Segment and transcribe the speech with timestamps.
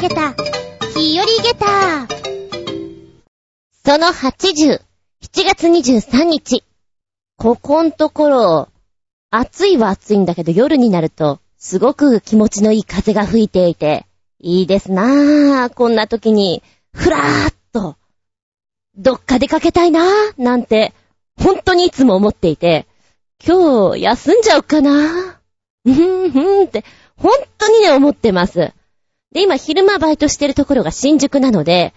[0.00, 0.32] げた、
[0.94, 2.06] 日和ゲタ
[3.84, 4.80] その80、
[5.22, 6.62] 7月23日。
[7.36, 8.68] ここんところ、
[9.30, 14.06] 暑いは暑いんだけど夜になると、すごく気持ちのいい風が吹いていて、
[14.40, 15.74] いいですなぁ。
[15.74, 16.62] こんな時に、
[16.92, 17.96] ふらーっと、
[18.96, 20.94] どっか出かけたいなぁ、なんて、
[21.36, 22.86] 本当にいつも思っていて、
[23.44, 25.38] 今日休んじゃおうかなぁ。
[25.86, 26.84] うんふんって、
[27.16, 28.72] 本当にね、思ってます。
[29.32, 31.92] で、今昼間バイトしてるところが新宿なので、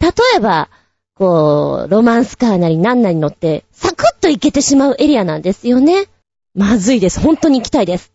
[0.00, 0.68] 例えば、
[1.14, 6.06] こう、ロマンスカーなりなんなり乗って、サクッと行けてしまうエリアなんですよね。
[6.54, 7.20] まずいです。
[7.20, 8.12] 本当に行きたいです。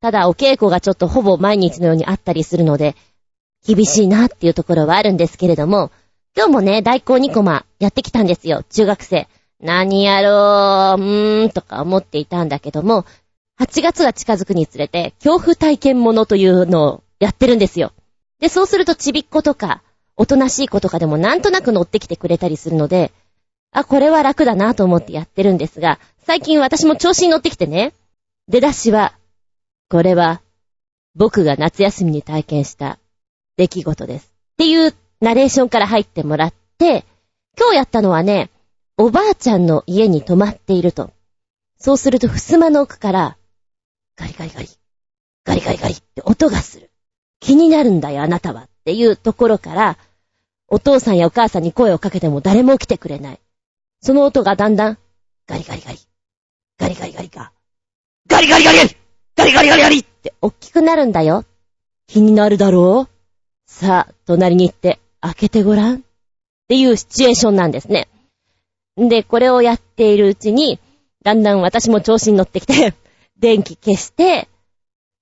[0.00, 2.94] ただ、お稽古がちょっとほぼ毎日のようにあったりするので、
[3.66, 5.90] 厳しいなっていうところはあるんですけれども、
[6.36, 9.28] 今日もね、代行2コマやってきたんですよ、中学生。
[9.60, 13.06] 何やろう、うーん、とか思っていたんだけども、
[13.58, 17.92] 8月が近づくにつれて、恐怖体験ものというのをやってるんですよ。
[18.44, 19.80] で、そうするとちびっ子とか、
[20.18, 23.10] おとなしい子とかでもなんとなく乗ってきてくれたりするので、
[23.72, 27.94] あ、これは楽だなと思ってやってるんですが、最近私も調子に乗ってきてね、
[28.48, 29.14] 出だしは、
[29.88, 30.42] これは、
[31.14, 32.98] 僕が夏休みに体験した
[33.56, 34.26] 出来事です。
[34.26, 37.06] っていうナレーションから入ってもらって、
[37.58, 38.50] 今日やったのはね、
[38.98, 41.12] おばあちゃんの家に泊まっていると。
[41.78, 43.38] そうすると、襖の奥から、
[44.16, 44.68] ガリガリガリ、
[45.44, 46.90] ガリガリガリって音がする。
[47.44, 48.62] 気になるんだよ、あなたは。
[48.62, 49.98] っていうところから、
[50.66, 53.40] お父さんやお母さんに声をかけても誰も来てくれない。
[54.00, 54.98] その音がだんだん、
[55.46, 55.98] ガリガリガリ、
[56.78, 57.52] ガリガリガリか、
[58.26, 58.96] ガリガリガリガリ
[59.36, 61.44] ガリガリガリガリって大きくなるんだよ。
[62.06, 63.70] 気になるだろう？
[63.70, 65.96] さあ、隣に行って開けてごらん。
[65.96, 66.00] っ
[66.68, 68.08] ていうシチュエーションなんですね。
[68.96, 70.78] で、これをやっているうちに、
[71.22, 72.94] だんだん私も調子に乗ってきて、
[73.38, 74.48] 電気消して、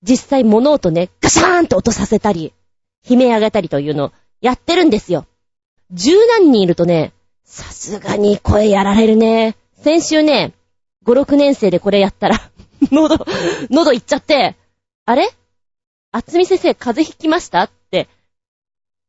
[0.03, 2.53] 実際物音ね、ガシャーンと音させたり、
[3.07, 5.25] 悲鳴上げたりというのをやってるんですよ。
[5.91, 7.13] 十何人いるとね、
[7.45, 9.55] さすがに声やられるね。
[9.75, 10.53] 先週ね、
[11.05, 12.37] 5、6年生でこれやったら
[12.91, 13.25] 喉、
[13.69, 14.55] 喉いっちゃって、
[15.05, 15.29] あれ？
[16.11, 17.63] あつみ先生風邪ひきました？
[17.63, 18.07] って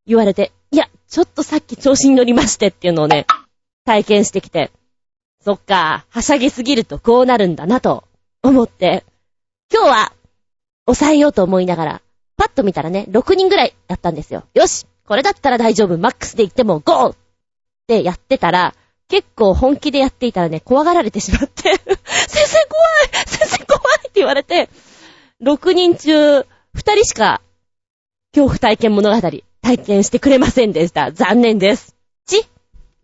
[0.07, 3.27] 言われて、いや、ちょっとさっき調子に乗りましてっていうのをね、
[3.85, 4.71] 体験してきて、
[5.45, 8.05] そっか、はしゃぎすぎるとこうなるんだなと
[8.43, 9.05] 思って、
[9.73, 10.13] 今日は
[10.87, 12.03] 抑えようと思いながら、
[12.37, 14.45] パッと見たらね、6人ぐらいだったんですよ。
[14.55, 17.17] よしこれだったら大丈夫マックスで行ってもゴーっ
[17.87, 18.75] てやってたら、
[19.09, 21.63] 結構本気でやっていたらね、怖がられてしまって
[22.05, 24.69] 先生怖い先生怖いって言われて、
[25.43, 27.43] 6人中2人しか
[28.33, 31.13] 恐怖体験物語体験してくれませんでした。
[31.13, 31.95] 残念です。
[32.27, 32.45] ちっ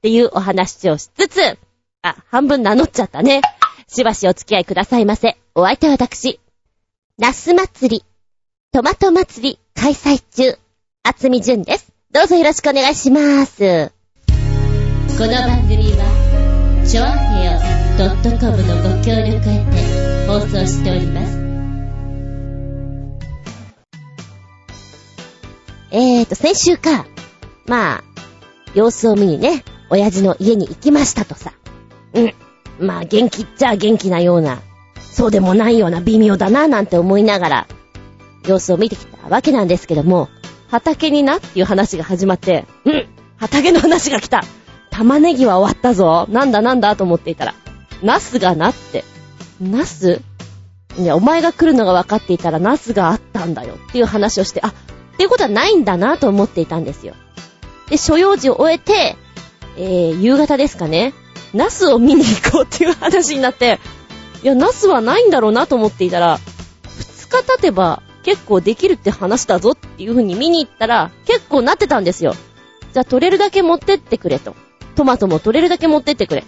[0.03, 1.59] ていうお話をしつつ、
[2.03, 3.43] あ、半分名乗っちゃったね。
[3.87, 5.37] しばしお付き合いくださいませ。
[5.55, 6.41] お相手は私。
[7.21, 8.05] ナス祭り、
[8.73, 10.59] トマト祭り開催中、
[11.03, 11.93] あつみじゅんです。
[12.11, 13.93] どうぞよろしくお願いします。
[15.19, 17.61] この番組は、ちょあへよ
[18.41, 21.39] .com のご協力へて放送しております。
[25.91, 27.05] えーと、先週か、
[27.67, 28.05] まあ、
[28.75, 31.53] 様子を見にね、親父の家に行きましたとさ。
[32.15, 32.35] うん。
[32.79, 34.63] まあ、元気っちゃ元気なような、
[35.21, 37.67] そうでもないような微妙だな、なんて思いながら、
[38.47, 40.31] 様子を見てきたわけなんですけども、
[40.69, 44.43] 畑になっていう話が始まって、うん、畑の話が来た。
[44.89, 46.27] 玉ねぎは終わったぞ。
[46.31, 47.55] なんだなんだと思っていたら、
[48.03, 49.05] ナスがなって。
[49.61, 50.23] ナス？
[50.97, 54.73] いや、お前が来るのが分かっていたらナスがあったんだよっていう話をして、あ、っ
[55.19, 57.13] ていうことはないんだなと思っていたんですよ。
[57.91, 59.17] で、所要時を終えて、
[59.77, 61.13] えー、夕方ですかね。
[61.53, 63.79] ナスを見に行こうっていう話になって、
[64.43, 66.39] いや、ナスはないんだろうなと思っていたら、
[66.99, 72.35] 二日経てば結構できるって話だぞっていう風に見に行ったら、結構なってたんですよ。
[72.93, 74.55] じゃあ取れるだけ持ってってくれと。
[74.97, 76.45] トマトも取れるだけ持ってってくれ。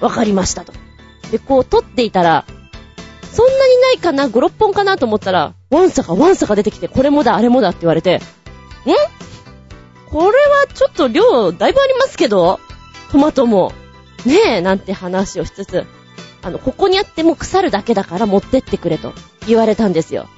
[0.00, 0.72] わかりましたと。
[1.30, 2.44] で、こう取っていたら、
[3.30, 8.20] そんなにないかな ?5、6本かなと思ったら、ワンサかワンサか出てきて、これもだ、あれもだって言われて、ん？
[10.10, 12.60] これはちょっと量だいぶありますけど？
[13.10, 13.72] トマトも。
[14.24, 15.84] ねえ、なんて話をしつつ、
[16.44, 19.14] あの、ここにあっても腐るだけだから持ってってくれと
[19.46, 20.28] 言われたんですよ。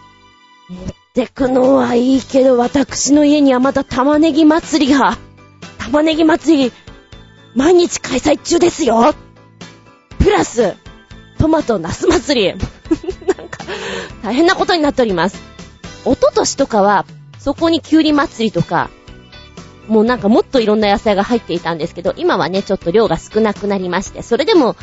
[0.68, 5.18] 持ってくのはいいけど、私の家にはまだ玉ねぎ祭りが、
[5.78, 6.72] 玉ねぎ祭り、
[7.56, 9.14] 毎日開催中ですよ
[10.20, 10.76] プラス、
[11.38, 12.54] トマトナス祭り。
[13.26, 13.64] なんか、
[14.22, 15.40] 大変なことになっております。
[16.04, 17.04] おととしとかは、
[17.40, 18.90] そこにキュウリ祭りとか、
[19.88, 24.76] もうなんかもっといろんな野菜が入っていたんですけど、今はね、ちょっと量が少なくなりまして、それでも、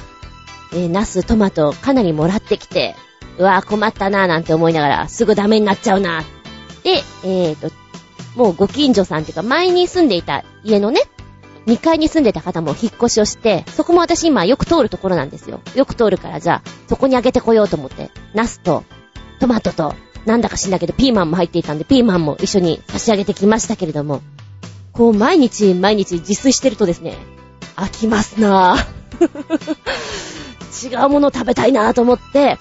[0.74, 2.96] えー、ナス、トマトかなりもらってきて、
[3.38, 6.24] うわぁ困ったなぁなんて思いながら、すぐダメになっちゃうな
[6.84, 7.72] で、えーと、
[8.36, 11.02] もうご近所さんっていうか、前に住んでいた家のね、
[11.66, 15.62] 2階に住んでた方も引っ越しをして、そこも私今よく通るところなんですよ。
[15.75, 18.84] よく通るからじゃあ、そこにあげてこようと思って、ナスと、
[19.40, 24.22] トマトと、なんだか知んだけど、ピーマンも入っていたんで、ピーマンも一緒に差し上げてきましたけれども、
[24.92, 27.18] こう、毎日毎日自炊してるとですね、
[27.75, 30.33] 飽きますなぁ。
[30.74, 32.58] 違うもの食べたいなと思って、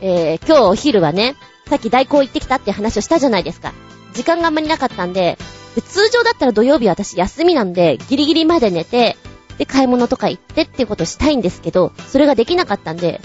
[0.00, 1.36] えー、今日お昼はね、
[1.68, 3.72] さっき大根行ってきたって話をしたじゃないですか。
[4.12, 5.38] 時間があんまりなかったんで、
[5.74, 9.16] で通常だったら土曜日私休みなんで、ギリギリまで寝て、
[9.58, 13.20] で、買い物とか行ってっていうことしたいんですけど、それができなかったんで、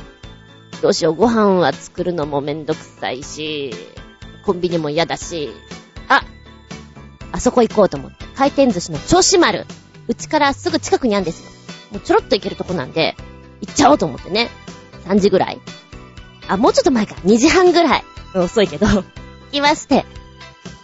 [0.82, 3.74] どうしよう、ご飯は作るのもめんどくさいし、
[4.46, 5.50] コンビニも嫌だし、
[6.08, 6.24] あ、
[7.32, 9.66] あそこ行こうと思って、回転寿司の銚子丸。
[10.08, 11.50] うちからすぐ近くにあるんですよ。
[11.94, 13.16] もうちょろっと行けるとこなんで、
[13.66, 14.50] 行っちゃおうと思ってね。
[15.08, 15.60] 3時ぐらい。
[16.48, 17.16] あ、もうちょっと前か。
[17.26, 18.04] 2時半ぐらい。
[18.36, 18.86] 遅いけど。
[18.88, 19.04] 行
[19.52, 20.06] きまして。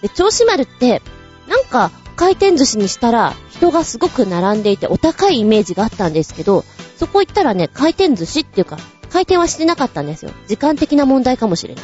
[0.01, 1.01] で、銚子丸って、
[1.47, 6.63] なんか、回転寿司にしたら、人がすごく並んでいてお高いイメージがあったんですけど、
[6.97, 8.77] そこ行ったらね、回転寿司っていうか、
[9.09, 10.31] 回転はしてなかったんですよ。
[10.47, 11.83] 時間的な問題かもしれない。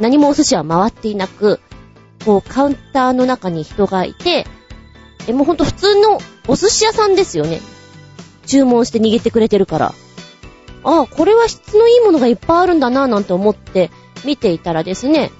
[0.00, 1.60] 何もお寿司は回っていなく、
[2.24, 4.46] こう、カウンターの中に人がいて、
[5.26, 6.18] え、もうほんと普通の
[6.48, 7.60] お寿司屋さんですよね。
[8.46, 9.94] 注文して握ってくれてるから。
[10.86, 13.90] ああ、これは質のいいものがいっぱいあるんだななんて思って
[14.24, 15.32] 見ていたらですね、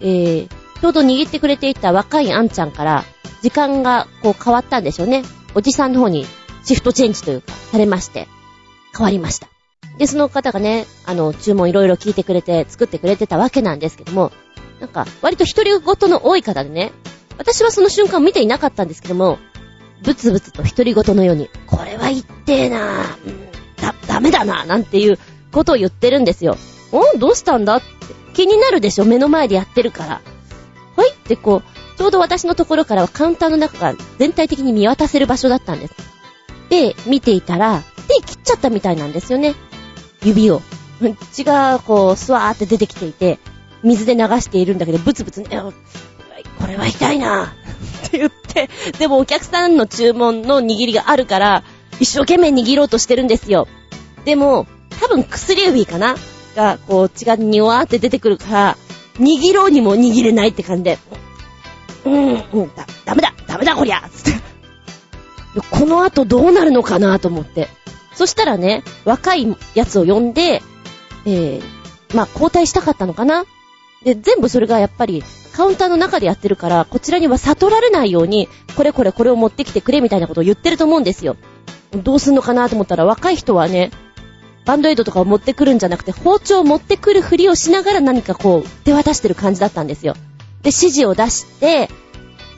[0.00, 0.48] えー、
[0.80, 3.04] ちょうど握ってくれていた若いあんちゃんから、
[3.42, 5.22] 時間がこう変わったんでしょうね。
[5.54, 6.24] おじさんの方に
[6.64, 8.26] シフトチェンジというか、されまして、
[8.96, 9.48] 変わりました。
[9.98, 14.32] で、その方がね、あの、注文いろいろ聞いてくれて、作ってくれてたわけなんですけども、
[14.80, 16.92] なんか、割と一人ごとの多い方でね、
[17.36, 19.38] 私はその瞬間見ていなかったんですけども、
[20.02, 25.18] ブツブツと一人ごとのように、これは言ってえなぁ、だ、ダメだななんていう
[25.52, 26.56] ことを言ってるんですよ。
[26.92, 27.86] おどうしたんだって
[28.34, 30.20] 気になるでしょ目の前でやってるから。
[30.96, 35.94] はいってこう、ちょうど私のところからはカウンターの中が全体的に見渡せる場所だったんです。
[36.68, 39.54] で、見ていたら、手切っちゃったみたいなんですよね。
[40.22, 40.62] 指を。
[41.32, 43.38] 血がこう、スワーって出てきていて、
[43.82, 48.68] 水で流しているんだけど、ブツブツ、ね、これは痛いなって言って、
[48.98, 51.62] でもお客さんの注文の握りがあるから、
[52.00, 53.68] 一生懸命握ろうとしてるんですよ。
[54.24, 54.66] でも、
[55.00, 56.16] 多分薬指かな？
[56.56, 58.76] が、こう、血がにわーって出てくるから、
[59.18, 60.98] 握ろうにも握れないって感じで、
[62.04, 62.14] うん、
[62.52, 64.40] うん、だ、ダメだ、ダメだこりゃつって。
[65.70, 67.68] この後どうなるのかなと思って。
[68.14, 70.62] そしたらね、若いやつを呼んで、
[71.26, 73.44] えー、まあ、交代したかったのかな？
[74.04, 75.22] で、全部それがやっぱり、
[75.52, 81.36] カウンターの中でやってるから、こちらには悟られないように、これこれこれを持ってきてくれみたいなことを言ってると思うんですよ。
[81.92, 83.90] どうすんのかなと思ったら、若い人はね、
[84.64, 90.14] バンドエイドとかを持ってくるんじゃなくて、包丁を持ってくるふりをしながら何かこう、手渡してる感じだったんですよ。
[90.14, 91.88] で、指示を出して、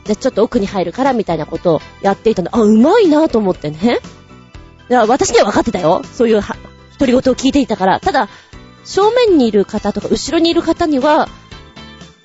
[0.05, 2.49] じゃ、ちょっと奥に入るからみたいなことをやっていたの。
[2.57, 3.99] あ、うまいなと思ってね。
[4.89, 6.03] いや、私には分かってたよ。
[6.15, 6.57] そういう、は、
[6.99, 8.01] 独り言を聞いていたから。
[8.01, 8.29] ただ、
[8.85, 11.29] 正面にいる方とか、後ろにいる方には、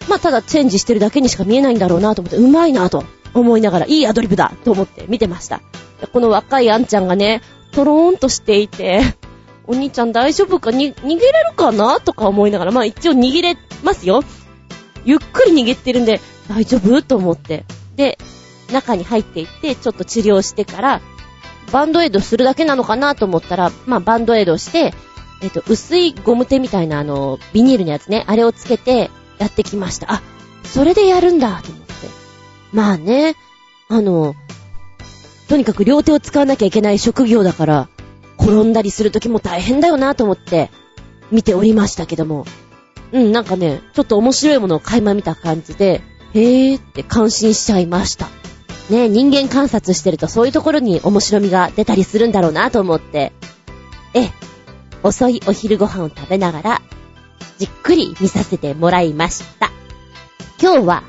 [0.07, 5.61] まあ、ただチェンジしてるだけにしか見えないんだろうなと思って、うまいなと思いながら、いいアドリブだと思って見てました。
[6.11, 7.41] この若いあんちゃんがね、
[7.71, 9.01] トローンとしていて、
[9.65, 10.71] お兄ちゃん大丈夫か？
[10.71, 12.01] に、逃げれるかな？
[12.01, 14.23] とか思いながら、まあ一応逃げれますよ。
[15.05, 17.01] ゆっくり逃げてるんで、大丈夫？
[17.01, 17.65] と思って。
[17.95, 18.17] で、
[18.71, 21.01] 中に入っていって、ちょっと治療してから、
[21.71, 23.15] バンドエイドするだけなのかな？
[23.15, 24.93] と思ったら、まあバンドエイドして、
[25.41, 29.09] えっ、と、薄いゴム手みたいなあの、ビニールのやつね、あれをつけて
[29.39, 30.11] やってきました。
[30.11, 30.21] あ、
[30.65, 31.92] それでやるんだと思って。
[32.73, 33.35] まあね、
[33.87, 34.35] あの、
[35.47, 37.89] とにかく両手を使わなきゃいけない職業だから、
[38.39, 40.71] 転んだりするときも大変だよなと思って
[41.31, 42.45] 見ておりましたけども。
[43.11, 46.01] うん、なんかね、ちょっと面白いものを垣間見た感じで、
[46.33, 48.27] へーって感心しちゃいました。
[48.89, 53.31] ね、人間観察してるとそういうところに面白みが出たりするんだろうなと思って、
[54.15, 54.29] え、
[55.03, 56.81] 遅いお昼ご飯を食べながら、
[57.59, 59.71] じっくり見させてもらいました。
[60.59, 61.03] 今日は、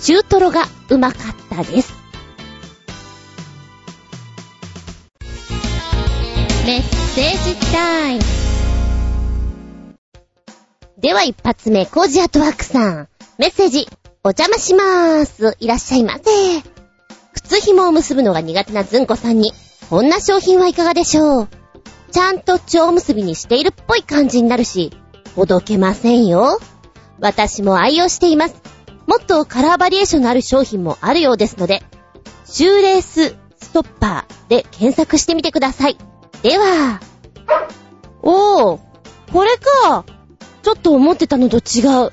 [0.00, 1.92] 中トロがうまかったです。
[6.66, 8.22] メッセージタイム。
[10.98, 13.08] では一発目、コージアトワークさん。
[13.38, 13.88] メッセージ、
[14.22, 15.56] お邪魔しまーす。
[15.60, 16.22] いらっしゃいませ。
[17.34, 19.52] 靴紐を結ぶのが苦手なずんこさんに、
[19.90, 21.48] こんな商品はいかがでしょう
[22.10, 24.92] ちゃんと蝶結びにしているっぽい感じになるし、
[25.34, 26.58] ほどけませんよ。
[27.20, 28.77] 私も愛用しています。
[29.08, 31.82] もっとカラーバリエーションのある商品もあるようですので、
[32.44, 35.96] シューレースストッパーで検索してみてください。
[36.42, 37.00] では、
[38.22, 38.78] おー、
[39.32, 40.04] これか。
[40.62, 42.12] ちょっと思ってたのと違う。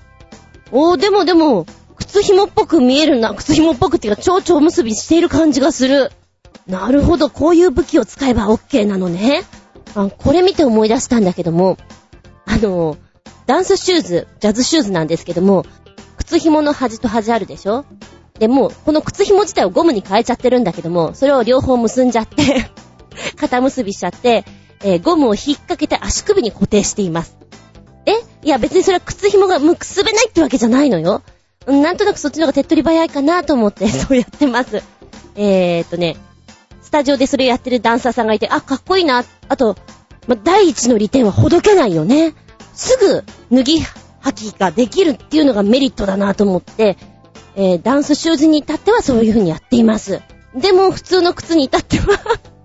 [0.71, 1.65] おー、でもでも、
[1.97, 3.33] 靴紐っぽく見えるな。
[3.33, 6.13] 靴紐っぽくっていうか、蝶々結びしている感じがする。
[6.65, 9.43] なるほど、こういう武器を使えば OK なのね。
[9.95, 11.77] あ、これ見て思い出したんだけども、
[12.45, 12.95] あの、
[13.47, 15.65] ダンスシューズ、ジャズシューズなんですけども、
[16.25, 17.86] 靴紐の端と端あるでしょ？
[18.39, 22.70] で、もう、この靴紐自体をゴムに変えちゃってるんだけども、それを両方結んじゃって
[23.38, 24.44] 肩結びしちゃって、
[24.84, 27.38] えー、ゴムを引っ掛けて足首に固定しています。
[28.05, 28.12] え？
[28.44, 31.22] いや別にそれは靴紐が結べないってわけじゃないのよ。
[31.65, 34.84] なんとなくそっちの方が手っ取り早いかなと思って、そうやってます。
[35.36, 36.15] えーっとね、
[36.84, 39.24] スタジオでそれやってるダンサーさんがいて、あ、かっこいいな。
[39.48, 39.75] あと、
[40.27, 42.36] ま、第一の利点はほどけないよね。
[42.75, 43.24] すぐ
[43.55, 43.79] 脱ぎ
[44.25, 46.98] 履きができるっていうのがメリットだなと思って、
[47.55, 50.22] えー、ダンスシューズに至ってはそういう風にやっています。
[50.55, 52.20] でも、普通の靴に至っては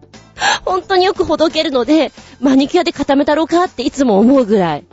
[0.64, 4.84] 本当によくほどけるので、マニキュアで固めたろうかっていつも思うぐらい。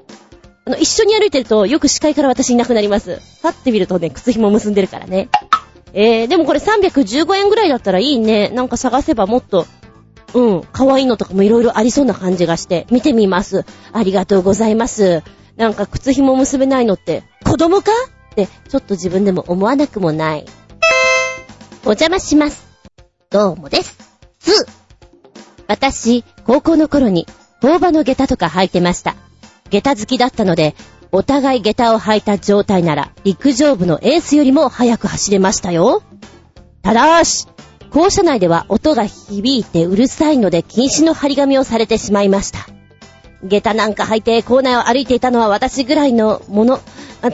[0.66, 3.22] あの、一緒に歩いてると、よく視界から私いなくなります。
[3.42, 5.30] パッて見るとね、靴紐結んでるからね。
[5.94, 8.50] えー、でもこれ315円ぐらいだったらいいね。
[8.50, 9.66] なんか探せばもっと、
[10.34, 13.66] うん、可愛いのとかもいろいろありそうな感じがして、見てみます。
[13.94, 15.24] ありがとうございます。
[15.58, 17.92] なんか靴紐結べないのって、子供か？
[18.32, 20.46] って、ちょっと自分でも思わなくもない。
[21.84, 22.68] お邪魔します。
[23.32, 23.98] どうもです。
[24.42, 24.68] 2。
[25.68, 27.26] 私、高校の頃に、
[27.60, 29.16] 工場の下駄とか履いてました。
[29.72, 30.76] 下駄好きだったので、
[31.12, 36.04] お互い下駄を履いた状態なら、陸上部のエースよりも速く走れましたよ。
[36.84, 37.48] ただし、
[37.90, 42.60] 校舎内では音が響いてうるさいので禁止の張り紙をされてしまいました。
[43.44, 46.80] 下駄なんか履いて校内を歩いていたのは私ぐらいのもの。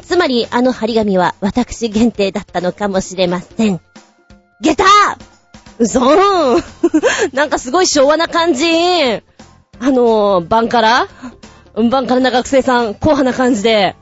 [0.01, 3.81] つまりあの張り紙は私限定だったのかもしれません。
[4.61, 4.85] 下駄
[5.79, 6.63] 嘘ーん
[7.33, 9.21] なんかすごい昭和な感じあ
[9.81, 11.07] のー、バンカラ
[11.75, 13.95] うんばんからな学生さん、硬派な感じで、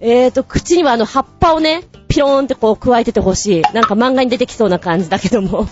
[0.00, 3.62] えーと、口にはあの葉っぱをね、ピローンってこう加えててほしい。
[3.72, 5.68] なんか漫画に出てきそうな感じだけども。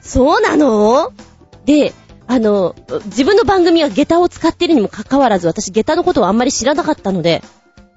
[0.00, 1.12] そうなの？
[1.64, 1.92] で、
[2.26, 2.74] あの、
[3.06, 7.42] 自分の番組は下駄を使っているにもかかわらず、私下駄のことをあんまり知らなかったので、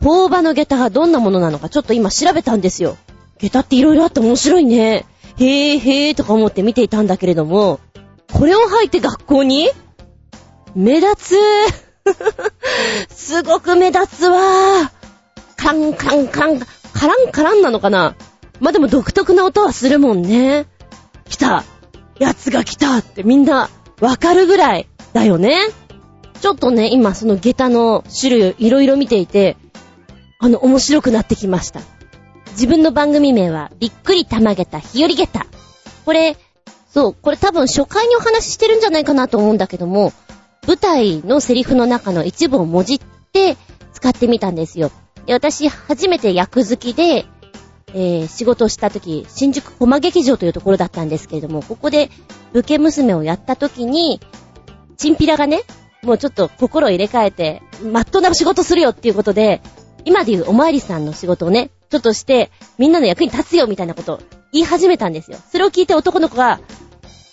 [0.04, 2.98] 工場の下駄がどんなものなのかちょっと今調べたんですよ。
[3.40, 5.06] 下駄って色々あって面白いね。
[5.38, 7.80] へーへーとか思って見ていたんだけれども、
[8.34, 9.70] これを履いて学校に？
[10.76, 11.36] 目立つ
[13.10, 14.92] すごく目立つわ
[15.56, 16.60] カンカンカン、
[16.94, 18.16] カランカランなのかな？
[18.60, 20.66] まあ、でも独特な音はするもんね。
[21.30, 21.64] 来た
[22.20, 23.70] やつが来たってみんな
[24.00, 25.58] わかるぐらいだよね。
[26.40, 29.58] ちょっとね、今その下駄の種類をいろいろ見ていて、
[30.40, 31.82] あの、面白くなってきました。
[32.52, 35.48] 自分の番組名は、びっくりたまげた日和げた。
[36.06, 36.38] これ、
[36.94, 40.14] そう、これ多分初回にお話ししてるんじゃないかなと思うんだけども、
[40.68, 43.00] 舞台のセリフの中の一部をもじっ
[43.32, 43.58] て
[43.94, 44.92] 使ってみたんですよ。
[45.26, 47.26] で私、初めて役好きで、
[47.94, 52.10] えー、仕事をした時、新宿コマ劇場というところだったんですけれども、ここで
[52.54, 54.20] 武家娘をやった時に、
[54.98, 55.62] チンピラがね、
[56.04, 59.62] もうちょっと心を入れ替えて、まっとうな仕事するよっていうことで、
[60.06, 64.20] 今で言うおまわりさんの仕事をね、ちょっとして、みんなの役に立つよみたいなことを
[64.52, 65.38] 言い始めたんですよ。
[65.52, 66.60] それを聞いて男の子が、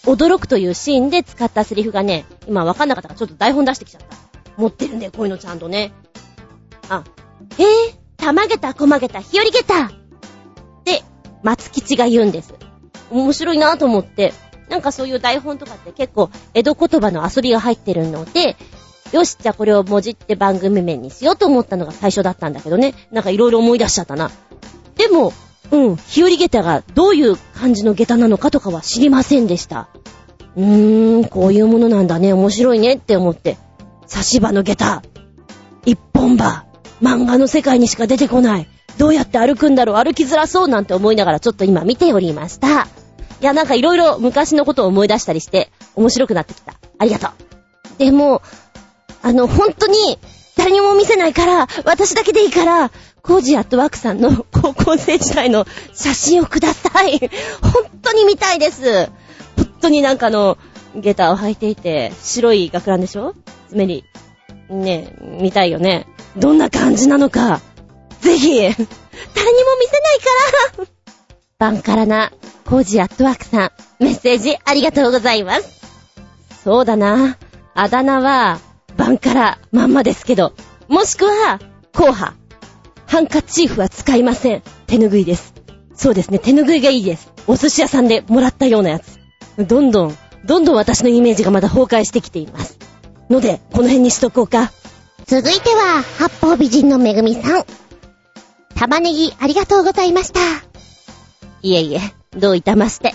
[0.04, 4.16] 驚くというシーンで使ったセリフがね、今わかんなかったからちょっと台本出してきちゃった。
[4.56, 5.92] 持ってるんだよ、こういうのちゃんとね。
[6.88, 7.04] あ、
[7.58, 7.66] えー、
[8.16, 9.90] たまげた、こまげた、日和げた、
[11.44, 12.54] 松吉が言うんです。
[13.10, 14.32] 面白いなと思って、
[14.68, 18.56] なんかそういう台本とかって結構江戸言葉の遊びが入ってるので、
[19.12, 22.94] よし、じゃあこれをもじって番組名にしようと思ったのが最初だったんだけどね。
[23.12, 24.30] なんかいろいろ思い出しちゃったな。
[24.96, 25.32] でも、
[25.70, 29.88] うん、日和下駄がどういう感じの下駄なのかとかは知りませんでした。
[30.56, 33.58] うーん、こういうものなんだね、面白いねって思って。
[34.06, 35.02] 差し歯の下駄。
[35.84, 36.64] 一本歯。
[37.02, 38.68] 漫画の世界にしか出てこない。
[38.98, 42.82] どうやって歩くんだろう歩きづらそうなんて思いながらちょっと今見ておりました。
[42.82, 42.86] い
[43.40, 46.74] や、なんかいろいろ昔のことを思い出したりして、面白くなってきた。
[46.98, 47.30] ありがとう。
[47.98, 48.40] でも、
[49.22, 50.18] あの、本当に、
[50.56, 52.90] 誰にも見せないから、私だけでいいから、
[53.22, 57.18] コージアットワークさんの高校生時代の写真をください。
[57.18, 57.30] 本
[58.02, 59.06] 当に見たいです。
[59.56, 60.56] 本当になんかの、
[60.94, 63.34] 下駄を履いていて、白い学ランでしょ？
[63.68, 64.04] 爪に。
[64.70, 66.06] ね見たいよね。
[66.36, 67.60] どんな感じなのか。
[68.25, 70.19] ぜひ、誰にも見せない
[70.76, 70.87] から
[71.59, 72.33] バンカラな、
[72.64, 75.83] コージアットワークさん、メッセージありがとうございます。
[76.64, 77.37] そうだな。
[77.75, 78.61] あだ名は、
[78.97, 80.54] バンカラ、まんまですけど、
[80.88, 81.61] もしくは、
[81.95, 82.35] コーハ。
[83.07, 84.62] ハンカチーフは使いません。
[84.87, 85.52] 手拭いです。
[85.95, 87.31] そうですね、手拭いがいいです。
[87.47, 89.19] お寿司屋さんでもらったようなやつ。
[89.59, 90.16] どんどん、
[90.47, 92.78] どんどん私のイメージがまだ崩壊してきています。
[93.28, 94.73] ので、この辺にしとこうか。
[95.26, 97.64] 続いては、八方美人のめぐみさん。
[98.75, 100.40] 玉ねぎありがとうございました。
[101.62, 102.00] いえいえ、
[102.37, 103.14] どういたまして。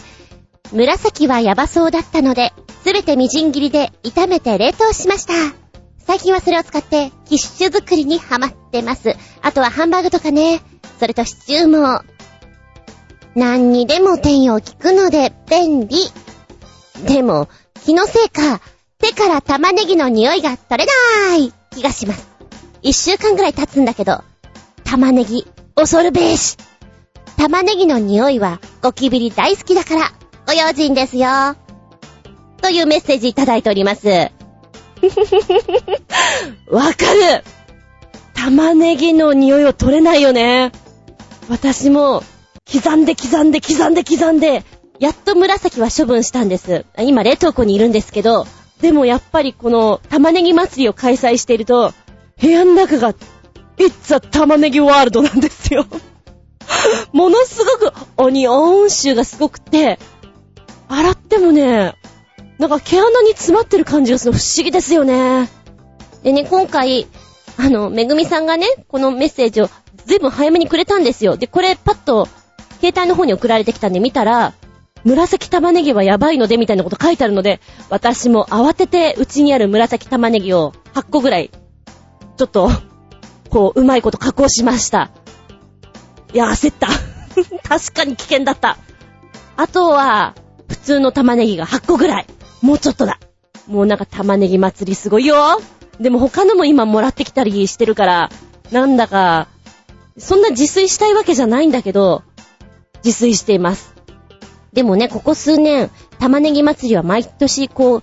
[0.71, 5.33] 紫はヤバそうだったので、すべてみじん切りで炒めて冷凍しました。
[5.99, 9.15] 最近はそれを使ってキッシュ作りにハマってます。
[9.41, 10.61] あとはハンバーグとかね。
[10.99, 12.03] それとシチューも。
[13.35, 15.97] 何にでも転用効くので便利。
[17.05, 17.47] でも、
[17.85, 18.59] 気のせいか、
[18.97, 20.89] 手から玉ねぎの匂いが取れ
[21.29, 22.27] ない気がします。
[22.81, 24.23] 一週間ぐらい経つんだけど、
[24.89, 26.57] 玉ねぎ、恐るべし。
[27.37, 30.11] 玉ねぎの匂いはゴキビリ大好きだから、
[30.47, 31.27] ご用心ですよ。
[32.59, 34.07] というメッセージいただいております。
[36.71, 37.43] わかる
[38.33, 40.71] 玉ねぎの匂いを取れないよね。
[41.49, 42.23] 私も、
[42.65, 44.63] 刻んで刻んで刻んで刻んで、
[44.97, 46.87] やっと紫は処分したんです。
[46.97, 48.47] 今冷凍庫にいるんですけど、
[48.81, 51.93] でもやっぱりこの玉ねぎ祭りを開催していると、
[52.41, 53.13] 部屋の中が、
[53.79, 55.85] It's a 玉ねぎワールドなんですよ。
[57.13, 59.97] ものすごくオニオン臭がすごくて、
[60.87, 61.95] 洗ってもね、
[62.57, 65.49] なんか毛穴に詰まってる感じがするの不思議ですよね。
[66.23, 67.07] でね、今回、
[67.57, 69.69] あの、めぐみさんがね、このメッセージを
[70.05, 71.37] ずいぶん早めにくれたんですよ。
[71.37, 72.27] で、これパッと、
[72.81, 74.53] 携帯の方に送られてきたんで見たら、
[75.03, 81.51] 紫玉ねぎはやばいのでみたいなこと書いてあるので、私も慌ててうちにある紫玉ねぎを8個ぐらい、
[82.37, 82.69] ちょっと、
[83.49, 85.11] こう、うまいこと加工しました。
[86.33, 86.87] いや、焦った。
[87.67, 88.77] 確かに危険だった。
[89.57, 90.35] あとは、
[90.67, 92.27] 普通の玉ねぎが8個ぐらい。
[92.61, 93.19] もうちょっとだ。
[93.67, 95.61] もうなんか玉ねぎ祭りすごいよ。
[95.99, 98.29] でも他のも今もらってきたりしてるから、
[98.71, 99.47] なんだか、
[100.17, 102.23] そんな自炊したいわけじゃないんだけど、
[103.03, 103.93] 自炊しています。
[104.73, 105.89] でもね、ここ数年、
[106.19, 108.01] 玉ねぎ祭りは毎年こう、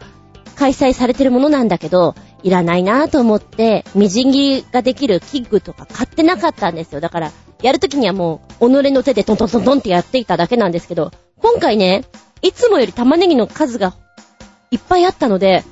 [0.57, 7.01] 開催されてるものなんだけど、いらないなぁと思って、みじん切りができる器具とか買ってなかったんですよ。
[7.01, 12.05] だから、やるときにはもう、己の手でトントントントンってやっていただけなんですけど、今回ね、
[12.43, 13.95] いつもより玉ねぎの数が
[14.71, 15.65] いっぱいあったので、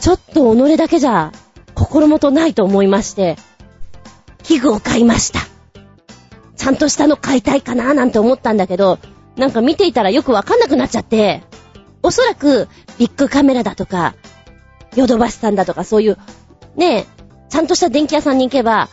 [0.00, 1.32] ちょっと己だけじゃ、
[1.74, 3.36] 心もとないと思いまして、
[4.42, 5.40] 器具を買いました。
[6.56, 8.98] ちゃんとしたの買いたいかなーなんて思ったんだけど、
[9.36, 11.42] なんか見ていたらよくわかんなくなっちゃって、
[12.02, 14.14] おそらくビッグカメラだとか、
[14.96, 16.18] ヨドバシさんだとかそういう、
[16.76, 17.06] ねえ、
[17.48, 18.88] ちゃんとした電気屋さんに行けば、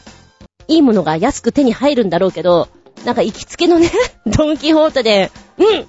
[0.68, 2.70] いいものが安く手に入るんだろうけど、
[3.06, 3.92] なんか行きつけのね、
[4.28, 5.86] ドンキホーテで、うん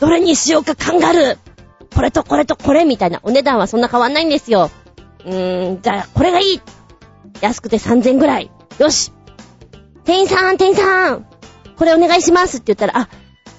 [0.00, 1.38] どれにしようかカンガルー
[1.94, 4.70] これとこれとこれみたいなお値段はそんな変わんないんですよ。
[5.26, 6.60] うーん、じゃあこれがいい
[7.42, 8.50] 安くて3000ぐらい。
[8.78, 9.12] よし
[10.04, 11.26] 店員さん、店員さん
[11.76, 13.08] これお願いしますって言ったら、あ、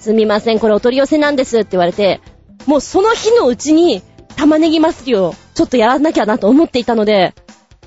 [0.00, 2.20] すみません、これお取り寄せなんですって言われて、
[2.66, 4.02] もうその日のうちに
[4.36, 7.34] 玉ねぎ祭りをちょっとやらなきゃなと思っていたので、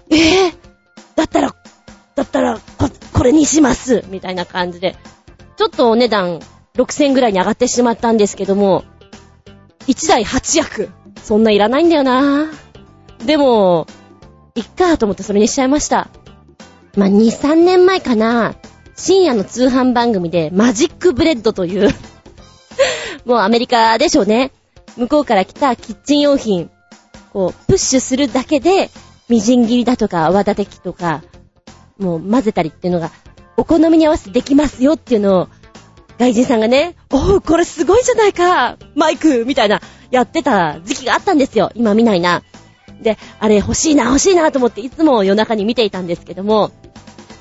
[0.09, 0.55] えぇ、ー、
[1.15, 1.55] だったら、
[2.15, 4.95] だったら、こ、これにしますみたいな感じで、
[5.57, 6.39] ちょっとお値段
[6.75, 8.83] 6000ぐらいに上がってしまったんですけども、
[9.87, 10.89] 1台8役。
[11.23, 12.51] そんないらないんだよな
[13.25, 13.87] でも、
[14.53, 16.09] いっかと思ってそれにしちゃいました。
[16.95, 18.55] まあ、2、3年前かな、
[18.95, 21.89] 深夜の通販番組でマジックブレットという
[23.25, 24.51] もうアメリカでしょうね。
[24.97, 26.69] 向こうから来たキッチン用品、
[27.33, 28.89] こう、プッシュするだけで、
[29.27, 31.23] みじん切りだとか泡立て器とか、
[31.97, 33.11] もう混ぜたりっていうのが、
[33.57, 35.47] お好みに合わせてできますよっていうのを、
[36.17, 39.81] 外人さんがね、おう、これすごいじゃないかマイクみたいな、
[40.11, 41.71] やってた時期があったんですよ。
[41.75, 42.43] 今見ないな。
[43.01, 46.71] で、あれ欲しいな、欲しいなと思っていつも夜中に見ていたんですけども、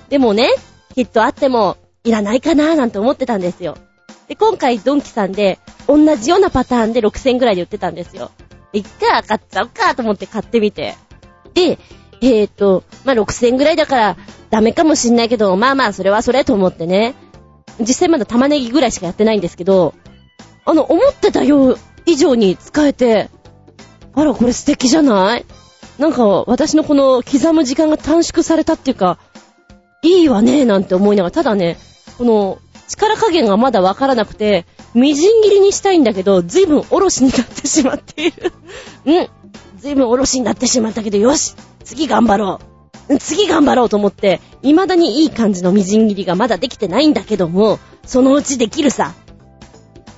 [0.09, 0.51] でもね、
[0.95, 3.77] きっとあってもいらないかななんて思ってたんですよ。
[4.29, 8.31] で、今回ドンキさんで同じようなパターンで6000ぐらいで売ってたんですよ。
[8.73, 10.97] いっか、買っちゃおうかと思って買ってみて。
[11.55, 11.79] で、
[12.21, 14.17] えーと、まあ、6000ぐらいだから
[14.51, 17.15] ダメかもしんないけど、まあまあそれはそれと思ってね。
[17.81, 19.95] 実際まだ玉ねぎぐらいしかやってないんですけど、
[20.65, 23.29] あの、思ってたよ以上に使えて、
[24.15, 25.45] あら、これ素敵じゃない？
[25.99, 29.19] なんか、私のこの刻む時間が短縮されたっていうか、
[30.03, 31.77] いいわね、なんて思いながら、ただね、
[32.19, 38.53] この、力加減がまだわからなくて、みじん切りにしたいんだけど、ずいぶんおろしになってしまっている。
[39.07, 39.29] うん。
[39.79, 42.61] ずいぶんおろしになってしまったけど、よし次頑張ろ
[43.09, 49.13] う次頑張ろうと思って、未だにいい感じのみじん切りがまだできてないんだけども、そのうちできるさ。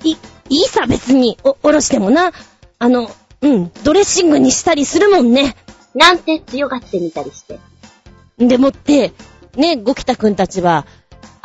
[0.04, 0.16] い、い
[0.50, 2.32] いさ別に、お、おろしてもな。
[2.78, 5.56] あの、うん、ドレッシングにしたりするもんね。
[5.94, 7.58] なんて強がってみたりして。
[8.38, 9.12] でもって、
[9.56, 10.86] ね、ゴキタくんたちは、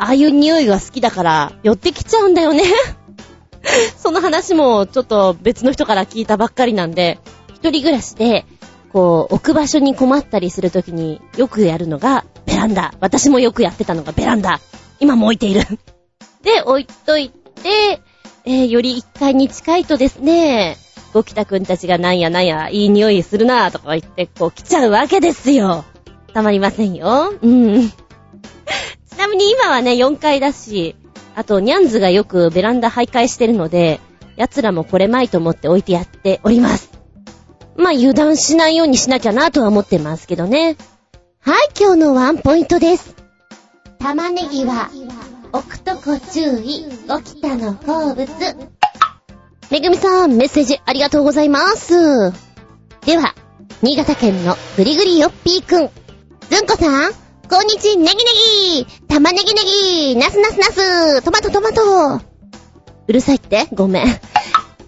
[0.02, 2.64] ああいう匂いが好きだから、寄ってきちゃうんだよね。
[3.96, 8.44] その話もちょっと別の人から聞いたばっかりなんで、一人暮らしで、
[8.92, 12.94] こう、置く場所に困ったりするときによくやるのがベランダ。
[12.98, 14.58] 私もよくやってたのがベランダ。
[14.98, 15.60] 今も置いている。
[16.42, 18.00] で、置いといて、
[18.44, 20.78] えー、より1階に近いとですね、
[21.14, 25.84] ゴキタくんたちがなんやなんや、いい匂いするなとか言って、こう来ちゃうわけですよ。
[26.34, 27.32] たまりませんよ。
[27.40, 27.92] うん。
[29.22, 30.96] ちなみに今はね、4階だし、
[31.36, 34.00] あと、ニャンズがよくベランダ徘徊してるので、
[34.34, 36.90] 奴らもこれまいと思って置いてやっております。
[37.76, 40.76] まあ、油断しないようにしなきゃなとは思ってますけどね。
[41.38, 43.14] はい、今日のワンポイントです。
[44.00, 44.90] 玉ねぎは、
[45.52, 46.84] 置くとこ注意、
[47.24, 48.26] 起きたの好物。
[49.70, 52.32] めぐみさん、メッセージありがとうございます。
[53.06, 53.36] では、
[53.82, 55.90] 新潟県のぐりぐりよっぴーくん。
[56.50, 58.24] ずんこさん、こんにちネギネ
[58.84, 58.86] ギ。
[59.08, 60.16] 玉ねぎネギ。
[60.16, 61.22] ナスナスナス。
[61.22, 62.20] トマトトマト。
[63.06, 63.66] うるさいって？
[63.72, 64.06] ごめん。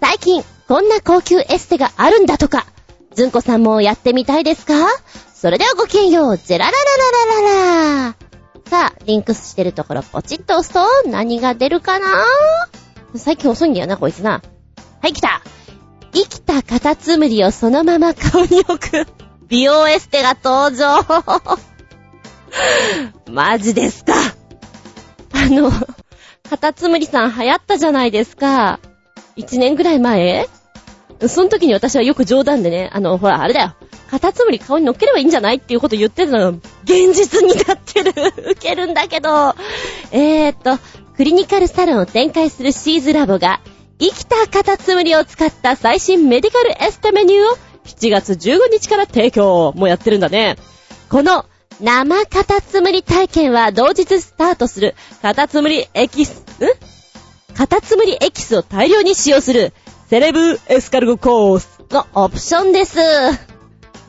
[0.01, 2.65] 最近、こんな高級エステがあるんだとか。
[3.13, 4.73] ずんこさんもやってみたいですか？
[5.33, 6.37] それではごきげんよう。
[6.37, 6.77] ジェラララ
[7.41, 8.15] ララララ。
[8.67, 12.25] さあ、リンクスしてるところポチッと押すと何が出るかな？
[13.15, 14.41] 最近遅いんだよな、こいつな。
[15.01, 15.41] はい、来た。
[16.13, 19.05] 生きたカタツムリをそのまま顔に置く
[19.49, 21.03] 美容エステが登場。
[23.29, 24.13] マジですか？
[25.33, 25.71] あの、
[26.49, 28.79] カタツムリさん流行ったじゃないですか。
[29.35, 30.47] 一年ぐらい前？
[31.27, 33.75] その時に私はよく冗談でね、あの、ほら、あれだよ。
[34.11, 38.13] カタツムリ顔に乗っければいいんじゃないっていうこと言ってたのが、現実になってる。
[38.51, 39.55] ウケるんだけど。
[40.11, 40.77] えーっと、
[41.15, 43.61] クリニカルサロンを展開するシーズラボが、
[43.99, 49.71] 生きたカタツムリを使った最新メディカルエステメニューを7月15日から提供。
[49.73, 50.57] もうやってるんだね。
[51.09, 51.45] この
[51.81, 56.43] 生カタツムリ体験は同日スタートするカタツムリエキス、ん？
[57.55, 59.73] カタツムリエキスを大量に使用する
[60.07, 62.99] セレブエスカルゴコースのオプションです。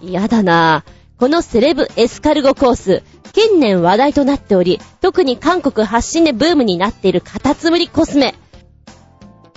[0.03, 3.03] やだなぁこのセレブエスカルゴコース、
[3.33, 8.35] 近年話題となっており、特に韓国発信でブームになっているカタツムリコスメ。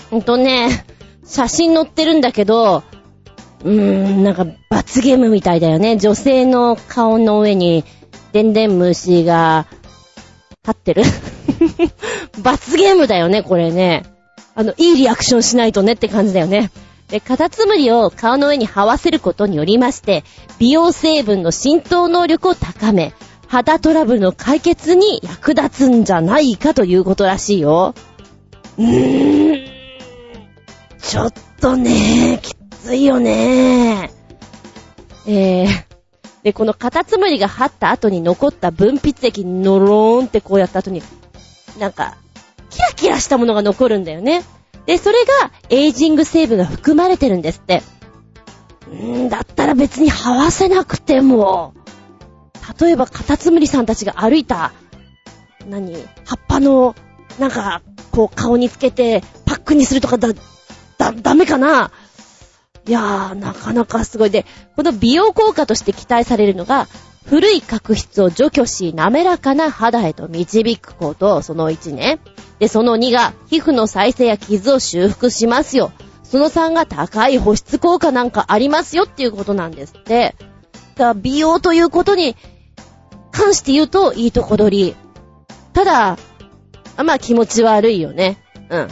[0.09, 0.85] ほんとね、
[1.25, 2.83] 写真載ってるんだけど、
[3.63, 5.97] うーん、なんか罰ゲームみたいだよね。
[5.97, 7.83] 女性の顔の上に、
[8.31, 9.67] でんでん虫が、
[10.63, 11.03] 立ってる？
[12.41, 14.03] 罰ゲームだよね、これね。
[14.55, 16.71] あの、いいリアクションしないとねって感じだよね。
[17.07, 20.23] で、カタツムリを顔の上に這わせることによりまして、
[20.59, 23.13] 美容成分の浸透能力を高め、
[23.47, 27.95] 肌トラブルの解決に役立つんじゃないかということらしいよ。
[28.77, 29.69] うーん。
[31.01, 34.11] ちょっとね、きついよね。
[35.25, 35.88] えー、
[36.49, 41.03] で、このカタツムリが張った後に残った分泌液にノローンってこうやった後に、
[41.77, 42.17] なんか、
[42.71, 44.43] キラキラしたものが残るんだよね。
[44.87, 47.83] で、それがエイジング成分が含まれてるんですって。
[48.91, 51.75] んだったら別に這わせなくても、
[52.81, 54.71] 例えばカタツムリさんたちが歩いた、
[55.67, 55.93] 何
[56.25, 56.95] 葉っぱの、
[57.37, 60.29] なんか、こう顔につけてパックにするとかだ、
[60.97, 61.91] だ、ダメかな
[62.89, 64.31] いやー、なかなかすごい。
[64.31, 66.87] で、この美容効果として期待されるのが、
[67.23, 72.17] 古い角質を除去し、滑らかな肌へと導くこと、その1ね。
[72.57, 75.91] で、その2が、皮膚の再生や傷を修復しますよ。
[76.23, 80.35] その3が高い保湿効果なんかありますよっていうことなんですって。
[80.95, 82.35] だから美容ということに
[83.31, 84.95] 関して言うといいとこ取り。
[85.73, 86.17] ただ、
[87.03, 88.41] まあ気持ち悪いよね。
[88.71, 88.87] うん。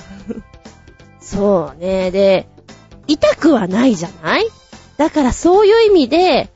[1.19, 2.11] そうね。
[2.11, 2.47] で、
[3.07, 4.47] 痛くはないじゃない？
[4.97, 6.49] だからそういう意味で、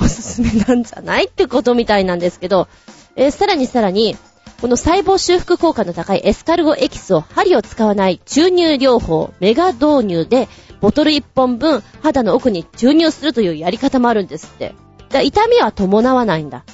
[0.00, 2.68] おすすめなんじゃないってことみたいなんですけど、
[3.16, 4.16] えー、さらにさらに、
[4.60, 10.48] この細胞修復効果の高いエスカルゴエキスを針を使わない注入療法、メガ導入で、
[10.80, 14.74] ボトル1本分肌の奥に注入するというやり方もあるんですって。
[15.22, 16.64] 痛みは伴わないんだ。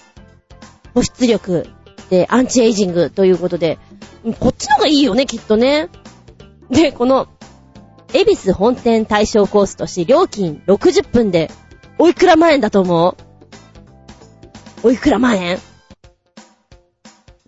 [0.94, 1.66] 保湿力
[2.09, 3.79] でアンチエイジングということで、
[4.38, 5.88] こっちの方がいいよね、きっとね。
[6.70, 7.29] で、この、
[8.12, 11.51] エビス本店対象コースとし、料金60分で、
[11.99, 13.16] おいくら万円だと思
[14.83, 14.88] う？
[14.88, 15.59] おいくら万円？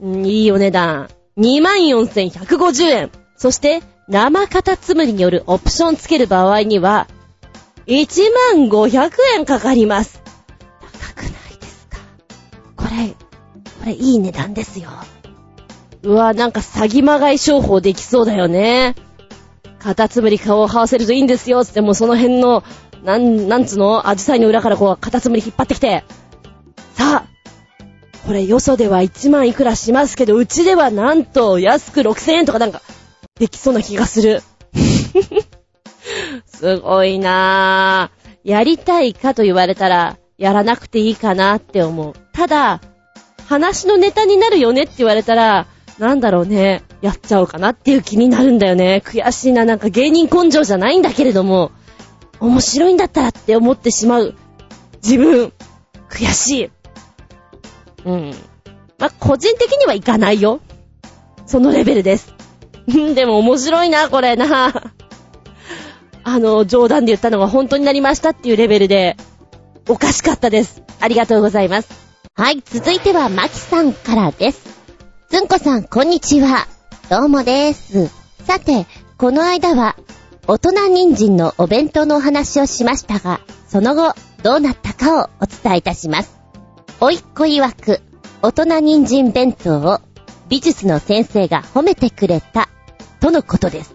[0.04, 1.08] んいいお値段。
[1.38, 3.10] 24,150円。
[3.36, 7.08] そして、生カタツムリによるオプションつける場合には、
[7.86, 10.22] 15,500円かかります。
[11.00, 11.98] 高くないですか？
[12.76, 13.16] これ、こ
[13.86, 14.90] れいい値段ですよ。
[16.02, 18.94] うわ、なんか詐欺まがい商法できそうだよね。
[19.82, 22.62] カタツムリ顔を這わせるといいんですよ、つってもうその辺の、
[23.02, 26.04] なん、なんつの、アジサイの裏からこう、カタツムリ引っ張ってきて、
[26.94, 27.32] さあ、
[28.24, 32.80] これよそでは1万いくらしますけど、うちではなんと安く6000円とかなんか、
[33.40, 34.42] できそうな気がする。
[36.46, 38.22] すごいなぁ。
[38.44, 42.14] やりたいかと言われたら、やらなくていいかなって思う。
[42.32, 42.80] ただ、
[43.48, 45.66] 話のネタになるよねって言われたら、
[45.98, 49.02] なんだろうね、やっちゃおうかなっていう気になるんだよね。
[49.04, 51.72] 悔しいな、なんか芸人根性じゃないんだけれども、
[52.38, 54.34] 面白いんだったらって思ってしまう。
[55.02, 55.52] 自分、
[56.08, 56.70] 悔しい。
[58.04, 58.34] うん。
[58.98, 60.60] まあ、個人的にはいかないよ。
[61.44, 62.34] そのレベルです。
[62.86, 64.72] でも面白いな、これな。
[66.22, 69.16] あの、冗談で言ったのが本当になりましたっていうレベルで、
[69.88, 70.82] おかしかったです。
[71.00, 71.88] ありがとうございます。
[72.36, 74.62] はい、続いては、まきさんからです。
[75.30, 76.71] ずんこさん、こんにちは。
[77.12, 78.10] どうもです。
[78.46, 78.86] さて、
[79.18, 79.96] この間は、
[80.46, 86.40] 大人人参のお弁当のお話をしましたが、その後、どうなったかをお伝えいたします。
[87.02, 88.00] おいっ子曰く、
[88.40, 90.00] 大人人参弁当を
[90.48, 92.70] 美術の先生が褒めてくれた、
[93.20, 93.94] とのことです。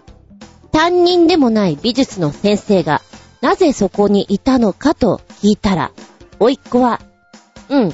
[0.70, 3.02] 担任でもない美術の先生が、
[3.40, 5.90] なぜそこにいたのかと聞いたら、
[6.38, 7.00] おいっ子は、
[7.68, 7.92] うん、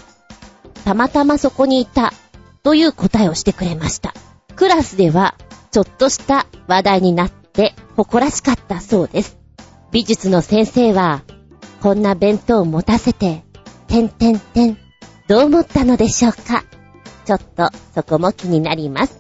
[0.84, 2.12] たまたまそこにいた、
[2.62, 4.12] という答えをしてくれました。
[4.56, 5.34] クラスでは、
[5.70, 9.38] ちょっとした話題になって、誇らしかったそうです。
[9.90, 11.22] 美術の先生は、
[11.80, 13.44] こんな弁当を持たせて、
[13.88, 14.78] てんてんてん、
[15.28, 16.64] どう思ったのでしょうか？
[17.24, 19.18] ちょっと、そこも気になります。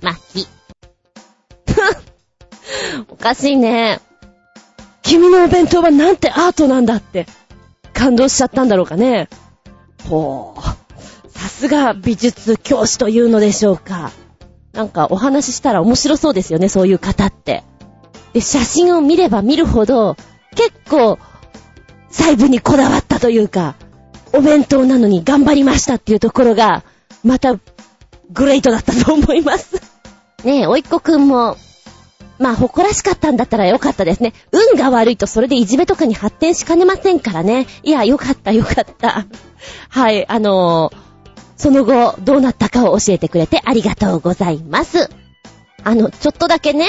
[0.00, 0.46] まき。
[3.08, 4.00] おかしいね。
[5.02, 7.26] 君のお弁当はなんてアートなんだって、
[7.92, 9.28] 感動しちゃったんだろうかね。
[10.08, 10.62] ほう。
[11.30, 14.12] さすが美術教師というのでしょうか。
[14.74, 17.62] なんかお話ししたら面白そうですよね、そういう方って。
[18.32, 20.16] で、写真を見れば見るほど、
[20.56, 21.18] 結構、
[22.10, 23.76] 細部にこだわったというか、
[24.32, 26.82] お弁当なのに頑張りましたっていうところが、
[27.22, 27.56] また、
[28.32, 29.80] グレートだったと思います。
[30.42, 31.56] ねえ、おいっ子くんも、
[32.40, 34.32] まあ、誇らしかったんだったらよかったですね。
[34.50, 37.68] 運が悪いとそれでいじめとかに発展しかねませんからね。
[37.84, 39.26] いや、よかったよかった。
[39.88, 41.03] はい、あのー
[41.56, 45.08] その後、どうなったかを教えてくれてありがとうございます。
[45.82, 46.88] あの、ちょっとだけね、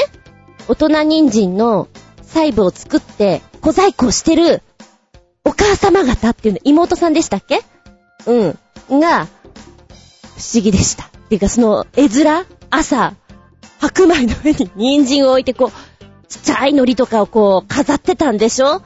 [0.67, 1.88] 大人人参の
[2.21, 4.63] 細部を作って小細工をしてる
[5.43, 7.62] お母様方っていうの、妹さんでしたっけ？
[8.25, 8.99] うん。
[8.99, 9.30] が、不
[10.54, 11.06] 思議でした。
[11.06, 13.13] っていうか、その、絵面朝、
[13.80, 18.82] 白米の上に人参を置いて、こう、ちっちゃい海苔とかをこう、飾ってたんでしょ？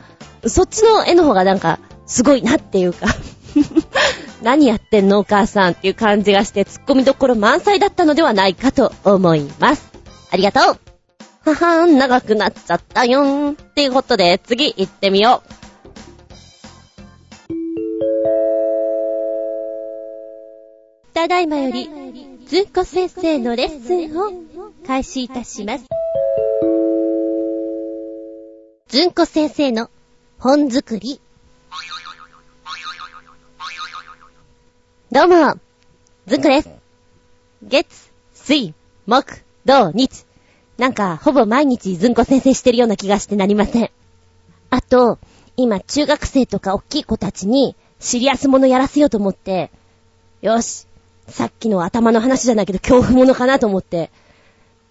[0.46, 3.08] そっちの絵の方がなんか、すごいなっていうか、
[4.42, 9.90] 何やってんのお母さんっていう感じがして、突っ込みどころ満載だったのではないかと思います。
[10.32, 10.80] ありがとう
[11.50, 13.52] ははーん、長くなっちゃったよーん。
[13.52, 15.60] っていうことで、次行ってみよう。
[21.14, 21.90] ただいまより、
[22.46, 24.32] ずんこ先生のレッスンを
[24.88, 25.86] 開始いたします。
[28.88, 29.90] ずんこ先生の
[30.40, 31.22] 本作り。
[35.20, 35.60] どうも、
[36.28, 36.70] ずんこです。
[37.62, 38.74] 月、水、
[39.06, 40.26] 木、土、日。
[40.78, 43.92] なんか、ほぼ毎日ずんこ先生してるような気がしてなりません。
[44.70, 45.20] あと、
[45.58, 49.72] 今、中学生とか大きい子たちに、シリアスものやらせようと思って、
[50.42, 50.88] よし、
[51.28, 54.12] さっきの頭の話じゃないけど、恐怖ものかなと思って、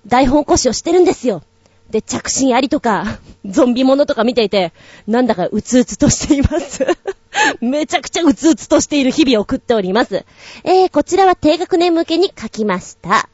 [0.06, 1.42] 台本起こしをしてるんですよ。
[1.90, 4.72] で、着信ありとか、 ゾンビものとか見ていて、
[5.07, 6.87] なんだかうつうつとしています。
[7.61, 10.24] めちゃくちゃうつうつとしている日々を送っております。
[10.64, 13.29] えー、こちらは低学年向けに書きました。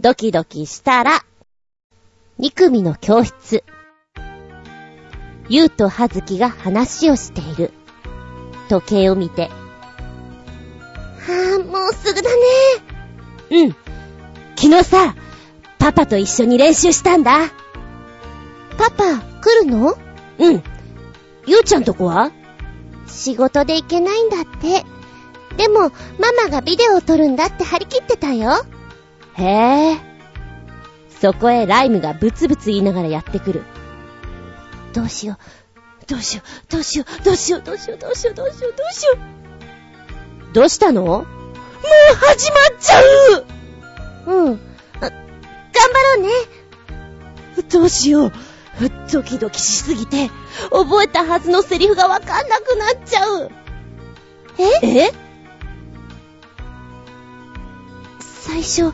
[0.00, 1.24] ドキドキしたら、
[2.40, 3.62] 2組の教室。
[5.48, 7.72] ゆうとはずきが話をしている。
[8.68, 9.42] 時計を見て。
[9.42, 12.36] はぁ、もうすぐだね。
[13.50, 13.76] うん。
[14.56, 15.14] 昨日さ、
[15.78, 17.61] パパと一緒に練習したんだ。
[18.76, 19.96] パパ、来るの？
[20.38, 20.62] うん。
[21.46, 22.32] ゆうちゃんとこは？
[23.06, 24.84] 仕事で行けないんだって。
[25.56, 28.64] でも、ママがビデオを撮るんだって張り切ってたよ。
[29.34, 29.44] へ
[29.92, 29.96] え。
[31.20, 33.62] そこへライムがブツブツ言いながらやってくる。
[34.92, 35.36] どうしよう。
[36.08, 39.12] どうしよう、どうしよう、どうしよう、どうしよう、どうしよう、どうしよう、どうしよ
[40.50, 40.52] う。
[40.52, 41.02] どうしたの？
[41.04, 41.24] もう
[42.14, 43.00] 始まっちゃ
[43.36, 43.46] う
[44.26, 44.60] うん。
[44.96, 45.12] あ頑張
[46.16, 46.30] ろうね。
[47.70, 48.32] どうしよう。
[49.12, 50.30] ドキドキしすぎて、
[50.70, 53.50] 覚えたはずのセリフがわかんなくなっちゃう。
[54.58, 54.86] え？
[54.86, 55.12] え？
[58.20, 58.92] 最初、なん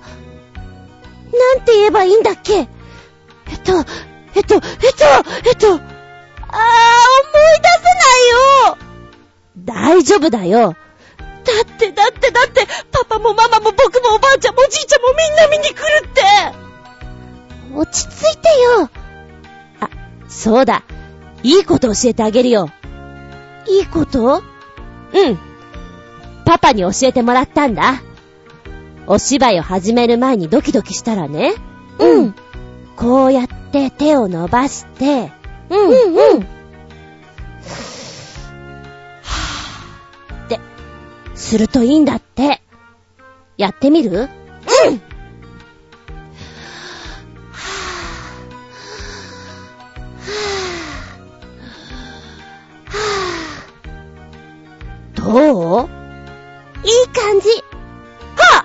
[1.64, 2.54] て言えばいいんだっけ？
[2.54, 2.68] えっ
[3.60, 3.72] と、
[4.34, 4.62] えっと、えっと、
[5.46, 8.28] えっと、あー、思い出せない
[8.70, 8.78] よ
[9.64, 10.76] 大丈夫だよ。
[11.44, 16.22] だって、だって、だって、パパもママも僕もおばあちゃんもおじいちゃんもみんな見に来るって
[17.74, 18.90] 落ち着いてよ。
[20.28, 20.84] あ、そうだ。
[21.42, 22.70] いいこと教えてあげるよ。
[23.66, 24.42] いいこと？
[25.12, 25.38] うん。
[26.44, 28.02] パパに教えてもらったんだ。
[29.06, 31.54] お芝居を始める前にドキドキしたらね、
[31.98, 32.34] うん。
[32.96, 35.32] こうやって手を伸ばして、
[35.70, 36.42] うん、うん、うん。
[36.42, 36.44] っ
[40.48, 40.60] て、
[41.34, 42.60] するといいんだって。
[43.56, 44.28] やってみる？
[55.28, 55.88] どう？
[56.84, 57.48] いい感じ。
[58.36, 58.64] は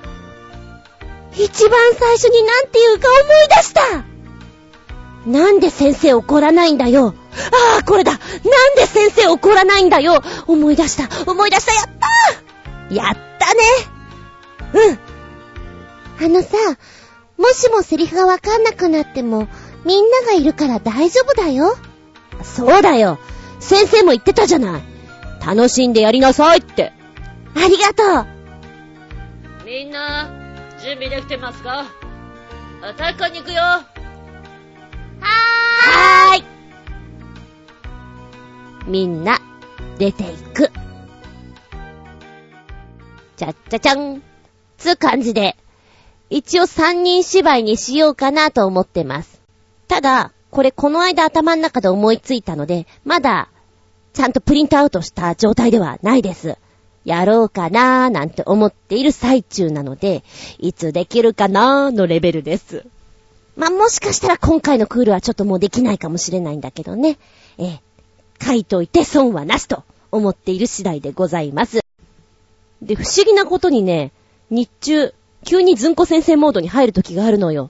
[1.33, 4.03] 一番最初になんて言うか思い出した。
[5.29, 7.15] なんで先生怒らないんだよ。
[7.77, 8.11] ああ、これだ。
[8.11, 8.21] なん
[8.75, 10.21] で先生怒らないんだよ。
[10.47, 11.09] 思い出した。
[11.29, 11.73] 思い出した。
[11.73, 11.85] やっ
[12.89, 13.61] たやったね！
[14.73, 14.99] うん。
[16.25, 16.57] あのさ、
[17.37, 19.47] もしもセリフがわかんなくなっても、
[19.85, 21.75] みんながいるから大丈夫だよ。
[22.43, 23.17] そうだよ。
[23.59, 24.92] 先生も言ってたじゃない。
[25.45, 26.93] 楽しんでやりなさいって。
[27.55, 29.65] ありがとう。
[29.65, 30.29] みんな、
[30.81, 31.85] 準備できてますか？
[32.97, 33.61] 体育館に行くよ。
[33.61, 36.43] はーい。
[38.87, 39.39] みんな、
[39.97, 40.71] 出ていく。
[43.37, 44.21] ちゃっちゃちゃん。
[44.77, 45.55] つ感じで、
[46.29, 49.41] 一応三人芝居にしようかなと思ってます。
[49.87, 53.49] ただ、これこの間頭の中で思いついたので、まだ
[54.13, 56.57] ちゃんとプリントアウトした状態ではないです。
[57.03, 60.23] やろうかなーなんて思っている最中なので、
[60.59, 62.85] いつできるかなーのレベルです。
[63.57, 67.17] まあ、もしかしたら今回のクールはちょっともうできないかもしれないんだけどね。
[67.57, 67.81] ええ、
[68.43, 71.81] 書いといて損はなしと思っている次第でございます。
[72.81, 74.11] で、不思議なことにね、
[74.49, 75.13] 日中、
[75.45, 77.69] 急にずんこ先生モードに入る時があるのよ。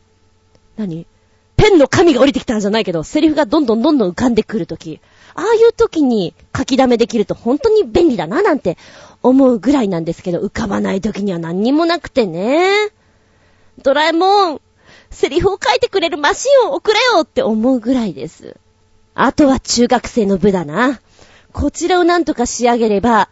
[0.78, 1.08] 何？
[1.56, 5.00] ペンの紙が降りてきたんじゃないけど、セリフがどんどんどんどん浮かんでくる時。
[5.36, 8.78] ああいう時に書き溜めできると本当に便利だななんて
[9.22, 12.67] 思うぐらいなんですけど、浮かばない時には何にもなくてね。
[13.82, 14.62] ドラえもん、
[15.10, 18.58] セリフを書いてくれるマシンを送れよって思うぐらいです。
[19.15, 21.00] あとは中学生の部だな。
[21.52, 23.30] こちらをなんとか仕上げれば、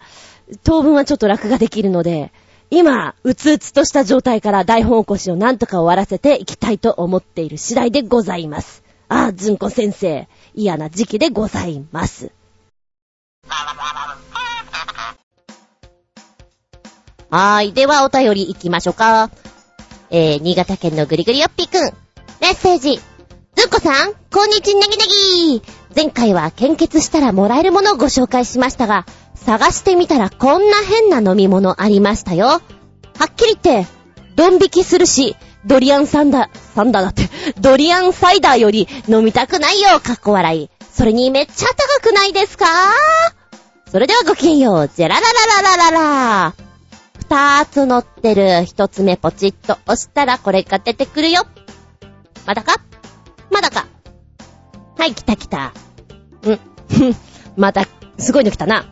[0.64, 2.32] 当分はちょっと楽ができるので、
[2.70, 8.84] 今、うつうつとした状態から台本起こしをなんとか終わらせていきたいと思っている次第でございます。
[9.10, 10.28] ああ、ずんこ先生。
[10.54, 12.32] 嫌な時期でございます。
[17.30, 17.74] はーい。
[17.74, 19.30] では、お便り行きましょうか。
[20.10, 21.82] えー、新潟県のぐりぐりよっぴくん。
[22.42, 23.00] メッセージ。
[23.56, 25.62] ずんこさん、こんにちねぎねぎ
[25.96, 32.48] 前回は献血したらもらえるものをご紹介しましたが、探してみたらこんな変な飲み物ありましたよ。
[32.48, 32.60] は
[33.30, 33.88] っきり言って、
[34.36, 37.30] ドン引きするし、ドリアンサンダ、サンダだって、
[37.60, 40.70] ドリアンサイダーより飲みたくないよ、かっこ笑い。
[40.92, 41.68] それにめっちゃ
[42.02, 42.66] 高くないですか？
[43.92, 46.54] それではごきげんよう、ジェラララララララ
[47.20, 51.46] 二つ乗ってる一つ目ポチッと押したらこれが出てくるよ。
[52.46, 52.76] まだか？
[53.50, 53.86] まだか？
[54.98, 55.74] はい、来た来た。
[56.44, 56.60] うん、
[57.56, 58.86] また、すごいの来たな。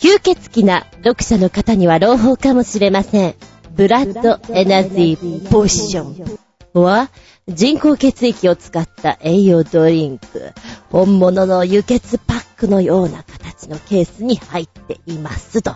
[0.00, 3.34] 吸血鬼な読者の方には朗報かもしれません。
[3.72, 6.38] ブラッドエナジーポッション
[6.74, 7.10] は
[7.48, 10.52] 人工血液を使った栄養ドリンク。
[10.90, 15.74] 本物の輸血パックのような形のケースに入っていますと。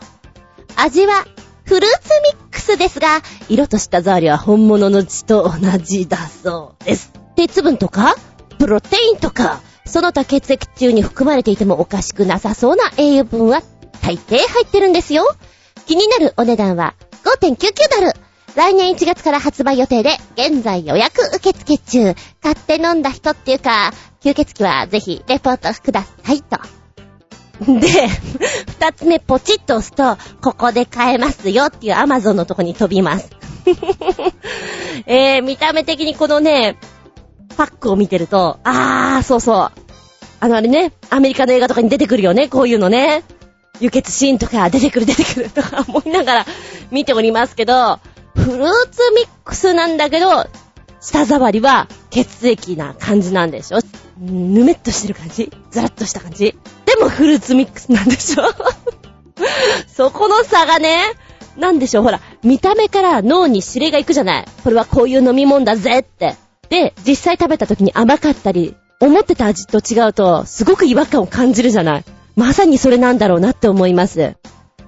[0.76, 1.24] 味は
[1.64, 7.12] フルーツミックスですが、色とした材料は本物の血と同じだそうです。
[7.36, 8.14] 鉄分とか、
[8.58, 13.62] プロテインとか、その他血液中に含まれていてもおかしくなさそうな栄養分は
[14.02, 15.24] 大抵入ってるんですよ。
[15.86, 18.12] 気になるお値段は5.99ドル。
[18.54, 22.14] 来年1月から発売予定で、現在予約受付中。
[22.40, 26.58] 買って飲んだ人っていうか、吸血鬼はぜひレポートくださいと。
[27.60, 28.08] で、
[28.78, 33.28] 二つ目ポチッと押すと、ここで買えますよっていうアマゾンのとこに飛びます。
[35.06, 36.76] えー、見た目的にこのね、
[37.56, 39.72] パックを見てると、あー、そうそう。
[40.40, 43.24] あのあれね、アメリカの映画とかに出てくるよね、こういうのね。
[43.80, 46.46] 輸血シーンとか出てくる出てくるとか思いながら
[46.92, 47.98] 見ておりますけど、
[48.44, 50.46] フルーツミックスなんだけど、
[51.00, 53.78] 舌触りは血液な感じなんでしょ？
[54.20, 55.50] ぬめっとしてる感じ？
[55.70, 56.54] ザラッとした感じ？
[56.84, 58.44] でもフルーツミックスなんでしょ？
[59.88, 60.98] そこの差がね、
[61.56, 62.04] なんでしょう？
[62.04, 64.44] ほら、見た目から脳に指令が行くじゃない？
[64.62, 66.36] これはこういう飲み物だぜって。
[66.68, 72.04] で、実際食べた時に甘かったり、思ってた味と違うと、すごく違和感を感じるじゃない？
[72.36, 74.36] まさにそれなんだろうなって思います。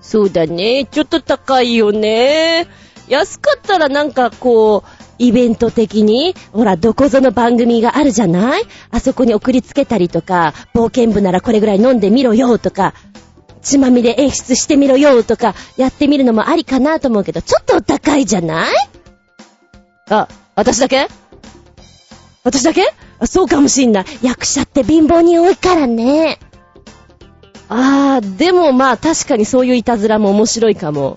[0.01, 0.87] そうだね。
[0.91, 2.69] ちょっと高いよね。
[3.09, 4.89] 安かったらなんかこう、
[5.19, 8.63] イベント的に、ほら、どこぞの番組があるじゃない？
[8.91, 12.93] あそこに送りつけたりとか、冒険部ならこれぐらい飲んでみろよとか、
[13.63, 18.75] 血まみれ演出してみろよとか、やってみるのもありかなと思うけど、ちょっとお高いじゃない？
[20.11, 21.09] あ、私だけ？
[22.45, 22.83] 私だけ？
[23.19, 24.05] あそうかもしんない。
[24.23, 26.39] 役者って貧乏に多いからね。
[27.69, 31.17] あー、でもまあ確かにそういういたずらも面白いかも。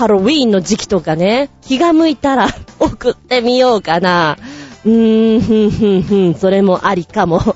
[0.00, 2.48] ハロウィーンの時期とかね、気が向いたら
[2.80, 4.38] 送ってみようかな。
[4.86, 7.54] うーん、ふんふんふん、それもありかも。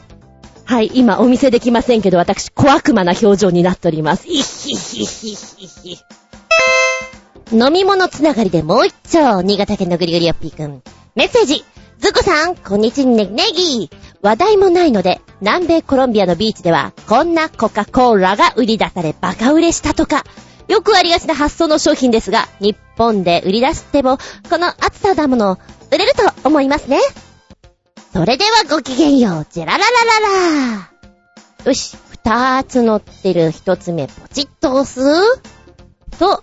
[0.67, 4.29] はい、今お見せできませんけど、私、小悪魔な表情になっております。
[4.29, 5.99] いひひひひひ。
[7.51, 10.83] 飲み物つながりでもう一丁、新潟県のぐりぐりよっぴーくん。
[11.15, 11.65] メッセージ
[11.99, 13.91] ズコさん、こんにちはネギネギ
[14.21, 20.25] 話題もないので、南米コロンビアのビーチでは、こんなコカ・コーラが売り出されバカ売れしたとか。
[20.69, 25.59] よくありがちな発想の商品ですが、日本で売り出しても、この暑さだもの、
[25.91, 26.99] 売れると思いますね。
[28.13, 29.87] それではごきげんよう、ジェララララ
[30.77, 30.91] ラ
[31.65, 35.41] よし、二つ乗ってる一つ目、ポチッと押す
[36.19, 36.43] と、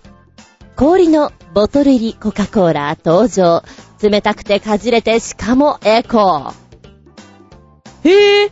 [0.76, 3.62] 氷のボトル入りコカ・コーラ登場。
[4.00, 6.54] 冷たくてかじれて、しかもエコー。
[8.04, 8.50] へえ。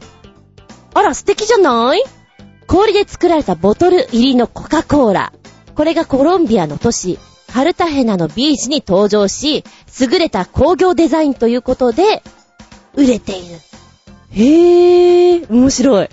[0.95, 2.05] あら、素敵じゃない？
[2.69, 5.33] 氷で作られたボトル入りのコカ・コーラ。
[5.81, 7.19] これがコロンビアの都市、
[7.51, 9.65] カルタヘナのビーチに登場し、
[9.99, 12.23] 優れた工業デザインということで、
[12.93, 13.57] 売れている。
[14.31, 16.09] へえ、面白い。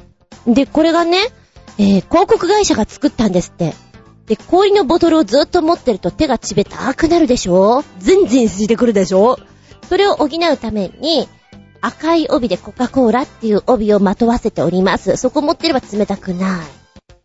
[0.47, 1.17] で、これがね、
[1.77, 3.73] えー広告会社が作ったんですって。
[4.27, 7.83] で、氷のボトルをずっと持ってると手が冷たくなるでしょ？
[7.99, 9.37] ズンズンしてくるでしょ？
[9.89, 11.27] それを補うために、
[11.81, 15.17] 赤い帯でコカ・コーラっていう帯をまとわせております。
[15.17, 16.67] そこ持ってれば冷たくない。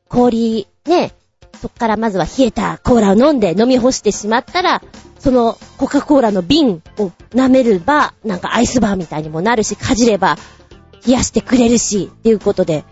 [0.09, 1.12] 氷、ね、
[1.61, 4.83] そっからまずは冷えたコーラを飲んで飲み干してしまったら、
[5.19, 10.37] そのコカ・コーラの瓶を舐めれば、なんかアイスバーみたいにもなるし、かじれば
[11.07, 12.85] 冷やしてくれるし、っていうことで、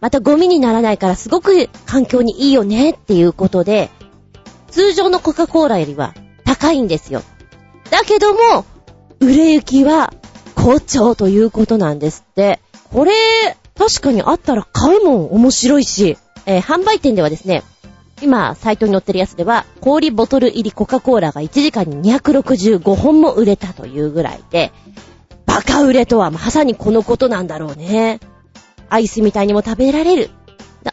[0.00, 3.90] またゴミにならないからすごく環境にいいよねっていうことで、
[4.70, 7.22] 通常のコカ・コーラよりは高いんですよ。
[7.90, 8.64] だけども、
[9.20, 10.12] 売れ行きは
[10.54, 12.60] 好調ということなんですって。
[12.92, 13.12] これ、
[13.78, 15.32] 確かにあったら買うもん。
[15.32, 16.16] 面白いし。
[16.46, 17.62] えー販売店ではですね、
[18.22, 24.72] 今、サイトに載ってるやつでは、氷ボトル入りコカ・コーラが1時間に265本も売れたというぐらいで、
[25.46, 28.20] バカ売れとはまさにこのことなんだろうね。
[28.88, 30.30] アイスみたいにも食べられる。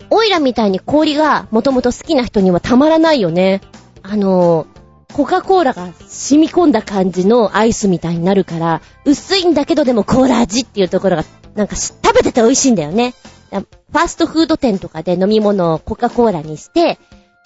[0.09, 3.61] オイラみたいに氷がもともと好きな人にはたまらないよね。
[4.03, 13.13] あのー、コカ・コーラが染み込んだ感じのアイスみたいになるから、薄いんだけどでもコーラ味っていうところが、なんか食べてて美味しいんだよね。
[13.51, 16.97] ファーストフード店とかで飲み物をコカ・コーラにして、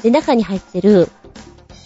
[0.03, 1.09] で、中に入ってる、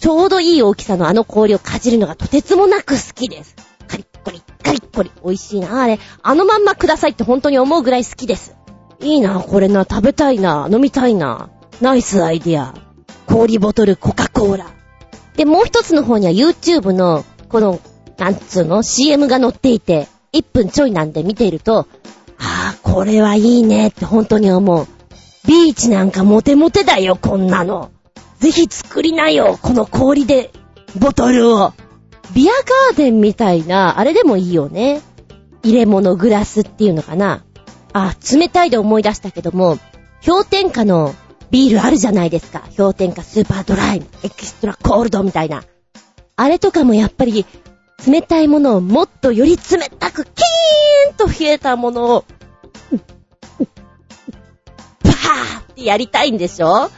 [0.00, 3.54] ちょうどいい大きさのあの氷をかじるのがとてつもなく好きです。
[3.86, 5.98] カリッコリ、カリッコリ、美味しいな、あれ。
[6.22, 8.56] あのまんまくださいって本当に思うぐらい好きです。
[9.00, 11.50] いいな、これな、食べたいな、飲みたいな。
[11.80, 12.74] ナイスアイディア。
[13.26, 14.66] 氷ボトルコカ・コーラ。
[15.36, 17.80] で、もう一つの方には YouTube の、この、
[18.18, 21.86] なんつうの ?CM が載っていて、1分ちょいなんで見ていると、
[22.38, 24.86] ああ、これはいいねって本当に思う。
[25.46, 27.90] ビーチなんかモテモテだよ、こんなの。
[28.40, 30.50] ぜひ作りなよ、この氷で、
[30.98, 31.72] ボトルを。
[32.34, 35.02] ビアガーデンみたいな、あれでもいいよね。
[35.62, 37.44] 入れ物グラスっていうのかな。
[37.92, 39.78] あ、冷たいで思い出したけども、
[40.24, 41.14] 氷点下の
[41.50, 42.62] ビールあるじゃないですか。
[42.76, 45.64] 氷点下スーパードライ、エキストラコールドみたいな。
[46.36, 47.44] あれとかもやっぱり、
[48.06, 52.24] 冷たいものをもっとより冷たく、キーンと冷えたものを、
[55.02, 56.90] バーってやりたいんでしょ？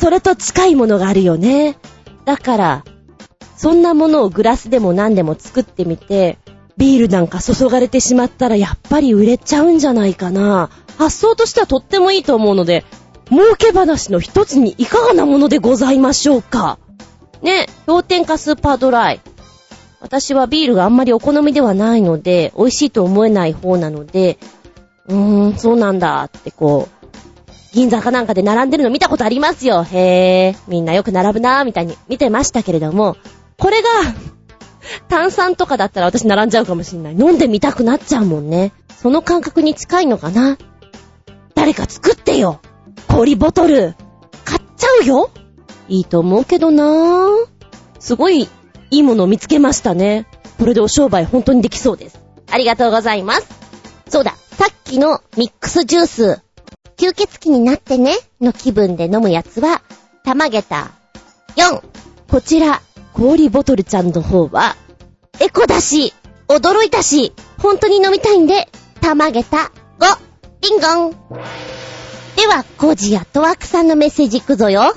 [0.00, 1.76] それと近いものがあるよね。
[2.24, 2.84] だから、
[3.56, 6.38] そんなものをグラスでも何でも作ってみて、
[6.78, 10.70] ビールなんか注がれてしまったらやっぱり売れちゃうんじゃないかな。
[10.96, 12.86] 発想としてはとってもいいと思うので、
[13.28, 16.78] 儲け話の一つにいかがなものでございましょうか。
[17.42, 19.20] ね、氷点下スーパードライ。
[20.00, 24.38] 私はビールがあんまりお好みではないので、美味しいと思えない方なので、
[25.08, 26.99] うーん、そうなんだってこう、
[27.72, 29.84] 銀座かなんかで並んでるの見たことありますよ。
[29.84, 33.16] へー、みんなよく並ぶなーみたいに見てましたけれども、
[33.58, 33.88] これが、
[35.08, 37.12] 炭酸とかだったら私並んじゃうかもしんない。
[37.12, 38.72] 飲んでみたくなっちゃうもんね。
[39.00, 40.58] その感覚に近いのかな
[41.54, 42.60] 誰か作ってよ
[43.08, 43.94] 氷ボトル
[44.44, 45.30] 買っちゃうよ
[45.88, 47.48] いいと思うけどなぁ。
[47.98, 48.48] すごい
[48.90, 50.26] いいものを見つけましたね。
[50.58, 52.20] これでお商売本当にできそうです。
[52.50, 53.46] ありがとうございます。
[54.08, 56.42] そうだ、さっきのミックスジュース。
[57.00, 59.80] 吸血鬼になってね、の気分で飲むやつは、
[60.22, 60.90] たまげた
[61.56, 61.82] 4。
[62.30, 62.82] こちら、
[63.14, 64.76] 氷ボトルちゃんの方は、
[65.38, 66.12] エコだし、
[66.46, 68.68] 驚いたし、本当に飲みたいんで、
[69.00, 70.18] たまげた5。
[70.60, 71.10] リンゴン。
[72.36, 74.94] では、コジやトワークさんのメッセージいくぞよ。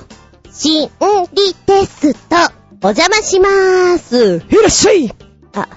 [0.52, 0.90] しん
[1.32, 2.36] りテスト、
[2.82, 4.42] お邪魔しまーす。
[4.50, 5.10] いらっしゃい
[5.54, 5.68] あ、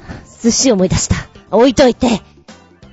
[0.44, 1.16] 寿司を思い出した。
[1.56, 2.22] 置いといて。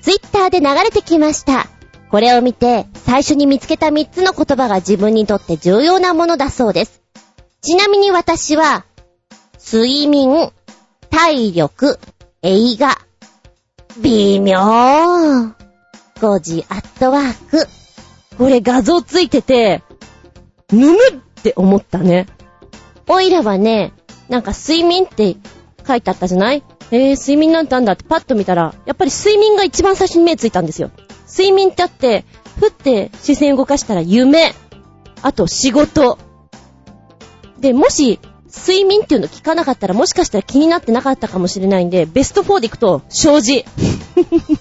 [0.02, 1.66] ツイッターで流れてきました。
[2.12, 7.02] これを見て、最初に見つけた3つの言葉が自分にとって重要なものだそうです。
[7.60, 8.84] ちなみに私は、
[9.64, 10.50] 睡眠、
[11.10, 11.98] 体力、
[12.42, 12.98] 映画、
[14.00, 14.58] 微妙、
[16.16, 17.66] 5時アットワーク。
[18.36, 19.82] これ画像ついてて、
[20.72, 22.26] ぬむって思ったね。
[23.08, 23.92] おいらはね、
[24.28, 25.36] なんか睡眠って
[25.86, 26.62] 書いてあったじゃない？
[26.90, 30.90] えー、睡眠なんてあんだってパッと見たら、やっぱり睡眠が一番最初に目ついたんですよ。
[31.28, 32.24] 睡眠ってあって、
[32.58, 34.54] ふって視線動かしたら夢、
[35.22, 36.18] あと仕事。
[37.58, 38.20] で、もし、
[38.56, 43.64] 睡眠っていうの聞かなかったらもしかしたら気になってなかったかもしれないんで、ベスト4でいくと、障子。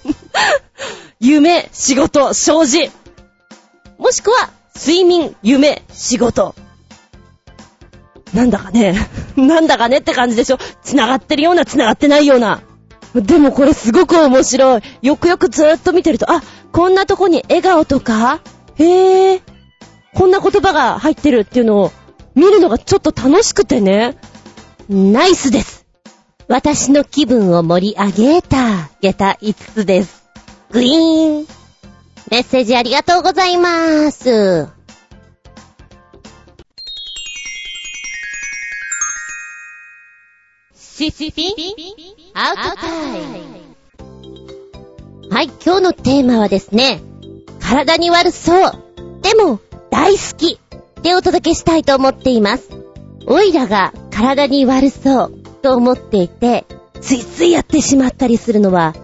[1.20, 2.90] 夢、仕事、障子。
[3.98, 6.54] もしくは、睡眠、夢、仕事。
[8.34, 8.96] なんだかね、
[9.36, 12.62] なんだかねって感じでしょ繋がってるような、繋がってないような。
[13.14, 14.82] でもこれすごく面白い。
[15.02, 16.42] よくよくずーっと見てると、あ、
[16.72, 18.40] こんなとこに笑顔とか？
[18.76, 19.42] へえ、
[20.14, 21.92] こんな言葉が入ってるっていうのを
[22.34, 24.16] 見るのがちょっと楽しくてね。
[24.88, 25.86] ナイスです。
[26.48, 30.24] 私の気分を盛り上げた、下駄5つです。
[30.70, 31.46] グイーン。
[32.30, 34.68] メッセージありがとうございます。
[40.74, 41.54] シシピ
[42.36, 43.26] アウトタイム。
[45.30, 47.00] はい、今日のテーマはですね、
[47.60, 48.72] 体に悪そう、
[49.22, 50.58] でも大好き
[51.04, 52.70] でお届けしたいと思っています。
[53.28, 55.32] おいらが体に悪そう
[55.62, 56.64] と思っていて、
[57.00, 58.96] ついついやってしまったりするのは、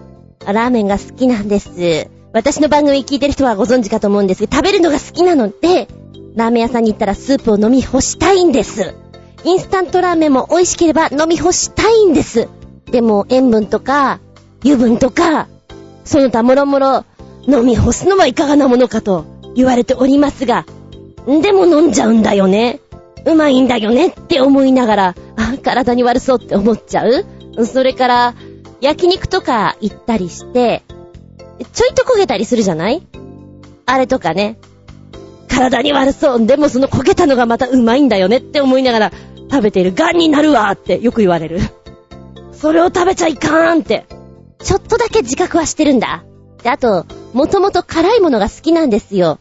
[0.45, 2.09] ラーメンが好きなんです。
[2.33, 5.87] 私の番組聞いてる人はご存知かと思うんですが、食べるのが好きなので、
[6.35, 8.93] ラーメン屋さんに行ったらスープを飲み干したいんです。
[9.45, 12.49] インスタントラーメンも美味しければ飲み干したいんです。
[12.91, 14.19] でも塩分とか、
[14.63, 15.47] 油分とか、
[16.03, 17.05] その他もろもろ
[17.47, 19.25] 飲み干すのはいかがなものかと
[19.55, 20.65] 言われておりますが、
[21.25, 22.79] でも飲んじゃうんだよね。
[23.25, 28.35] うまいんだよねって思いながら、あ、体に悪そうって思っちゃうそれから、
[28.81, 30.83] 焼肉とか行ったりして、
[31.73, 33.05] ちょいと焦げたりするじゃない？
[33.85, 34.57] あれとかね。
[35.47, 36.45] 体に悪そう。
[36.47, 39.11] でもその焦げたのがまたうまいんだよねって思いながら
[39.51, 39.93] 食べている。
[39.93, 41.59] 癌になるわってよく言われる。
[42.61, 44.05] それを食べちゃいかんって。
[44.59, 46.23] ちょっとだけ自覚はしてるんだ。
[46.61, 49.39] で、あと、もともと辛いものが好きなんですよ。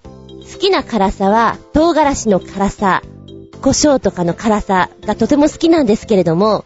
[0.53, 3.03] 好きな辛さは、唐辛子の辛さ、
[3.61, 6.65] 胡椒とかの辛さがとても好きなんですけれども、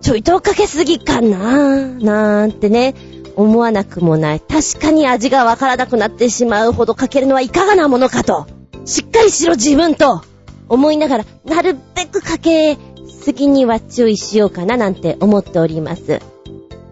[0.00, 2.94] ちょいとかけすぎかなーなんてね、
[3.36, 4.40] 思わなくもない。
[4.40, 8.46] 確かに味がわからなくなってしまうほどかけるのはいかがなものかと。
[8.84, 10.22] しっかりしろ自分と
[10.68, 12.76] 思いながら、なるべくかけ
[13.24, 16.20] すぎには注意しようかななんて思っております。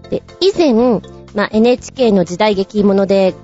[0.08, 0.72] で、以前、
[1.34, 3.34] まあ、NHK の時代劇もので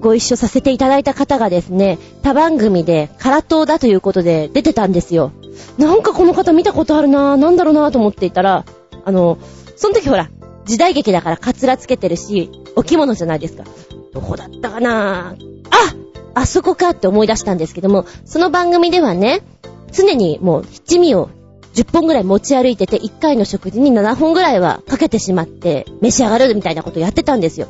[0.00, 5.32] ご一緒させていただいた方がですね、他番組で辛党だということで出てたんですよ。
[5.78, 8.64] なんかこの方見たことあるなぁ、なんだろうなぁと思っていたら、
[9.04, 9.38] あの、
[9.76, 10.30] その時ほら、
[10.64, 13.64] 時代劇だからカツラつけてるし、お着物じゃないですか。
[14.12, 15.68] どこだったかなぁ。
[15.70, 19.42] ああそこかって思い出したんですけども、その番組ではね、
[19.90, 21.30] 常にもう七味を
[21.78, 27.68] 10本ぐらい持ち歩いてて、1回の食事に7本ぐらいはかけてしまって、召し上がるみたいなことやってたんですよ。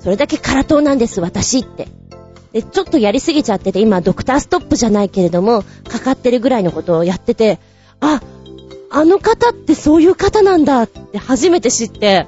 [0.00, 1.86] それだけ辛党なんです、私って。
[2.52, 7.60] で、ちょっとやりすぎちゃってて、今、ドクターストップじゃないけれども、かかってるぐらいのことをやってて、
[8.00, 8.20] あ、
[8.90, 12.26] あの方ってそういう方なんだって初めて知って、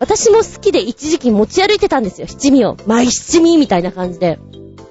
[0.00, 2.78] 私も好きで一時期持ち歩いてたんですよ、七味を。
[2.86, 4.38] マイ七味みたいな感じで。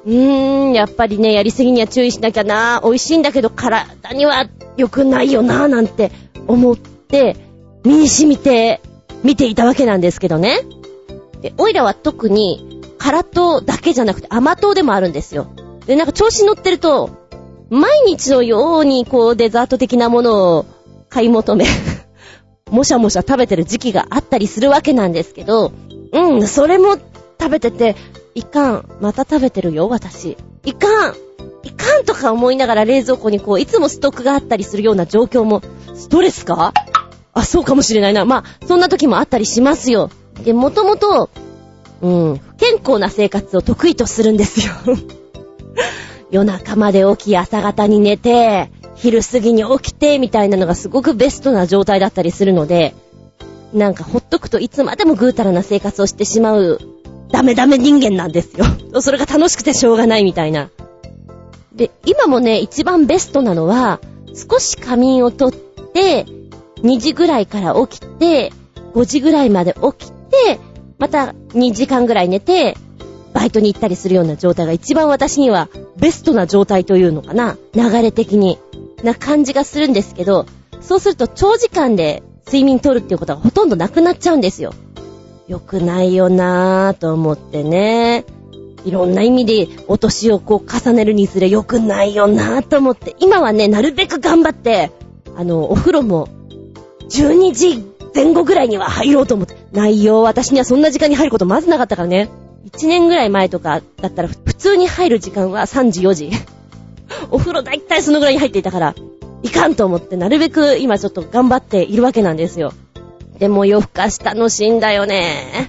[0.05, 6.11] うーん、やっぱりね、やりすぎには注意しなきゃな美味しいんだけど体には良くないよななんて
[6.47, 7.35] 思って、
[7.83, 8.81] 身に染みて
[9.23, 10.59] 見ていたわけなんですけどね。
[11.41, 15.47] で、オイラは特に、辛党だけじゃなくて甘党でもあるんですよ。
[15.85, 17.09] で、なんか調子乗ってると、
[17.69, 20.65] 毎日のようにこうデザート的なものを
[21.09, 21.65] 買い求め、
[22.71, 25.71] もしゃもしゃ食べてる時期があったりするわけなんですけど、
[26.13, 26.95] うん、それも
[27.39, 27.95] 食べてて、
[28.35, 30.37] いかん、また食べてるよ、私。
[30.65, 31.15] いかん、
[31.63, 35.61] いかんとか思いながら冷蔵庫にこう、いつもストックがあったりするような状況も、
[35.95, 36.73] ストレスか？
[37.33, 38.25] あ、そうかもしれないな。
[38.25, 40.09] まあ、そんな時もあったりしますよ。
[40.43, 41.29] で、もともと、
[42.01, 44.73] うん、不健康な生活を得意とするんですよ。
[46.31, 52.93] 夜中まで起き、朝方に寝て、昼過ぎに起きて、みたいなのがすごくベストな状態だったりするので、
[53.73, 56.79] なんかほっとくといつまでもぐうたらな生活をしてしまう、
[57.33, 58.65] ダメダメ人間なんですよ。
[59.01, 60.69] それが楽しくてしょうがないみたいな。
[61.75, 63.99] で、今もね、一番ベストなのは、
[64.35, 66.27] 少し仮眠をとって、
[66.83, 68.53] 2時ぐらいから起きて、
[68.93, 70.59] 5時ぐらいまで起きて、
[70.99, 72.77] また2時間ぐらい寝て、
[73.33, 77.57] バイトに行ったりするような状態が一番私にはベストな状態というのかな。
[77.73, 78.59] 流れ的に。
[79.01, 80.45] な感じがするんですけど、
[80.81, 84.73] そうすると長時間で睡眠取るっていうことがほとんどなくなっちゃうんですよ。
[85.47, 88.25] 良くないよなぁと思ってね。
[88.85, 94.91] いろんな意味でお年をこう重ねるにつれ良くないよなぁと思って、今はね、なるべく頑張って、
[95.35, 96.27] あの、お風呂も
[97.09, 97.83] 12時
[98.13, 99.55] 前後ぐらいには入ろうと思って。
[99.71, 102.29] 内容、私にはそんな時間に入ることまずなかったからね。
[102.71, 106.29] 1年ぐらい前とかだったら普通に入る時間は3時4時。
[107.31, 108.95] お風呂だいたいそのぐらいに入っていたから、
[109.43, 112.73] いかんと思ってなるべく今ちょっと頑張っているわけなんですよ。
[113.39, 115.67] でも夜更かし楽しいんだよね。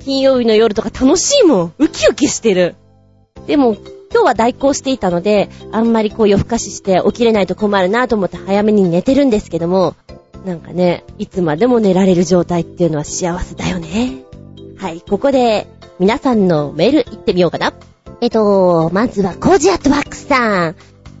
[0.00, 1.74] 金曜日の夜とか楽しいもん。
[1.78, 2.74] ウキウキしてる。
[3.46, 3.74] でも、
[4.12, 9.94] 今日は代行していたので、あんまりこう夜更かしして起きれないと困るなと思って早めに寝てるんですけども、
[10.44, 14.22] なんかね、いつまでも寝られる状態っていうのは幸せだよね。
[14.76, 15.66] はい、ここで
[15.98, 17.72] 皆さんのメール行ってみようかな。
[18.20, 20.76] えっと、まずはコージアットワックスさん。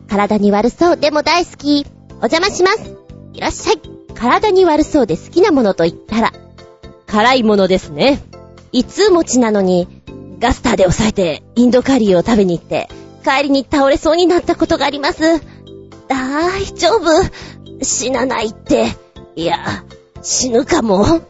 [0.08, 1.86] 体に悪そうでも大好き。
[2.20, 2.94] お邪魔します。
[3.32, 3.93] いらっしゃい。
[4.14, 6.32] 体に悪そうで好きなものと言ったら、
[7.06, 8.22] 辛いものですね。
[8.72, 9.88] いつ持ちなのに、
[10.38, 12.88] ガスターで押さえてインドカリーを食べに行って、
[13.24, 15.40] 帰りに倒れそうになったことがあります。
[16.08, 17.04] 大丈夫。
[17.82, 18.96] 死なないって。
[19.36, 19.58] いや、
[20.22, 21.22] 死ぬかも。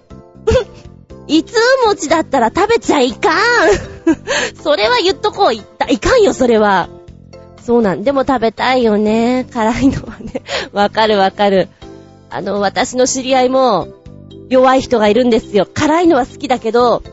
[1.26, 1.54] いつ
[1.86, 3.34] 持ちだったら食べちゃいかん。
[4.62, 5.54] それは言っとこう。
[5.54, 5.62] い
[5.98, 6.88] かんよ、それは。
[7.62, 8.04] そうなん。
[8.04, 9.46] でも食べたいよね。
[9.52, 10.42] 辛いのはね。
[10.72, 11.68] わかるわかる。
[12.34, 13.86] あの、私の知り合いも、
[14.48, 15.68] 弱い人がいるんですよ。
[15.72, 17.04] 辛いのは好きだけど、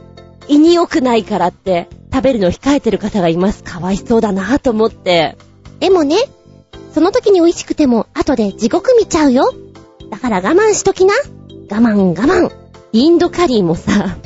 [0.47, 3.63] 胃に良くないからって、食べるのを控えてる方がいます。
[3.63, 5.37] かわいそうだなと思って。
[5.79, 6.17] でもね、
[6.91, 9.53] その時に美味しくても、後で地獄見ちゃうよ。
[10.09, 11.13] だから我慢しときな。
[11.69, 12.51] 我慢我慢。
[12.91, 14.17] インドカリーもさ、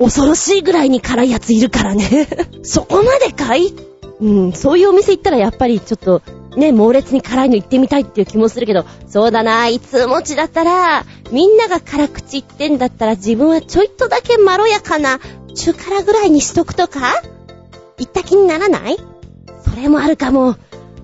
[0.00, 2.28] 恐ろしいぐらいに辛いやついるからね。
[2.64, 3.72] そこまでかい？
[4.20, 6.20] うん、そういうお店行ったらやっぱりちょっと、
[6.56, 15.20] ね、猛烈に辛いの行ってみたいっていう気もするけど、そうだな、いつもちだったら、みんなが辛口言ってんだったら自分はちょいとだけまろやかな
[15.54, 17.22] 中辛ぐらいにしとくとか
[17.98, 18.96] 言った気にならない？
[19.64, 20.48] それもあるかも。
[20.48, 20.56] うん、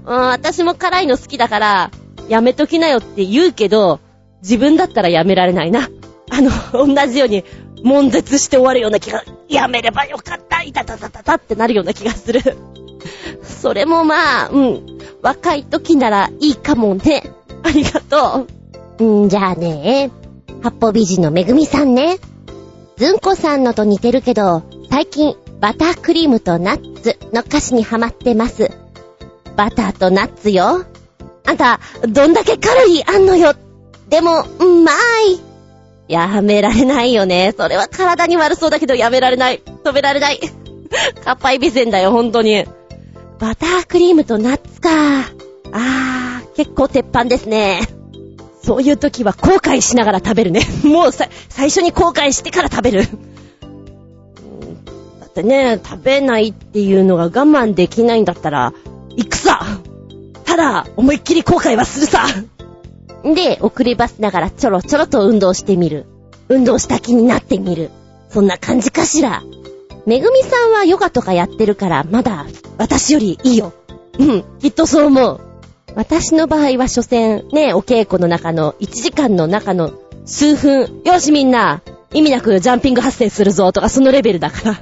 [0.05, 1.91] 私も辛いの好きだから、
[2.29, 4.01] やめときなよって言うけど、
[4.43, 5.89] 自分だったらやめられないな。
[6.31, 7.45] あの、同じように、
[7.85, 12.41] 悶絶して終わるような気が、やめればよかった、いたたたたたってなるような気がする。
[13.43, 14.99] それもまあ、うん。
[15.23, 17.31] 若い時ならいいかもね。
[17.63, 18.47] ありがと
[18.99, 19.25] う。
[19.25, 20.11] んじゃあね、
[20.63, 22.19] 八方美人のめぐみさんね。
[22.97, 28.71] ずんこさんのと似てるけど、最近、バタークリームとナッツの歌詞にハマってます。
[29.57, 30.85] バターとナッツよ。
[31.47, 33.55] あんた、どんだけカロリーあんのよ。
[34.09, 34.93] でも、うま
[35.27, 35.41] い。
[36.09, 37.55] やめられないよね。
[37.57, 39.63] それは体に悪そうだけどやめられない。
[39.85, 40.41] 止められない。
[41.25, 42.67] かっぱいびせんだよ、ほんとに。
[43.43, 44.89] バタークリームとナッツか。
[45.73, 47.81] あー、結構鉄板ですね。
[48.63, 50.61] そういう時は後悔しながら食べるね。
[50.87, 53.09] もうさ、最初に後悔してから食べる。
[55.19, 58.75] だってね、食べないっていうのが我慢できないんだったら、
[59.17, 59.67] 行くさ
[60.45, 62.25] ただ、思いっきり後悔はするさ
[63.25, 66.07] で、送りバスながらちょろちょろと運動してみる。
[66.49, 67.91] 運動した気になってみる。
[68.29, 69.43] そんな感じかしら。
[70.07, 72.47] めぐみさんはヨガとかやってるから、まだ、
[72.79, 73.73] 私よりいいよ。
[74.19, 75.41] うん、きっとそう思う。
[75.95, 79.93] 私の場合は所詮、ね、お稽古の中の1時間の中の
[80.25, 81.83] 数分、よしみんな、
[82.13, 84.81] 意味なくジャンピング発生するぞとかそのレベルだから。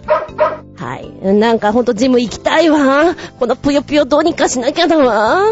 [0.76, 1.34] はい。
[1.34, 3.14] なんかほんとジム行きたいわ。
[3.38, 5.44] このぷよぷよどうにかしなきゃだわ。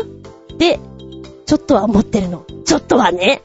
[0.56, 0.80] で、
[1.46, 2.44] ちょっとは思ってるの。
[2.64, 3.42] ちょっとはね。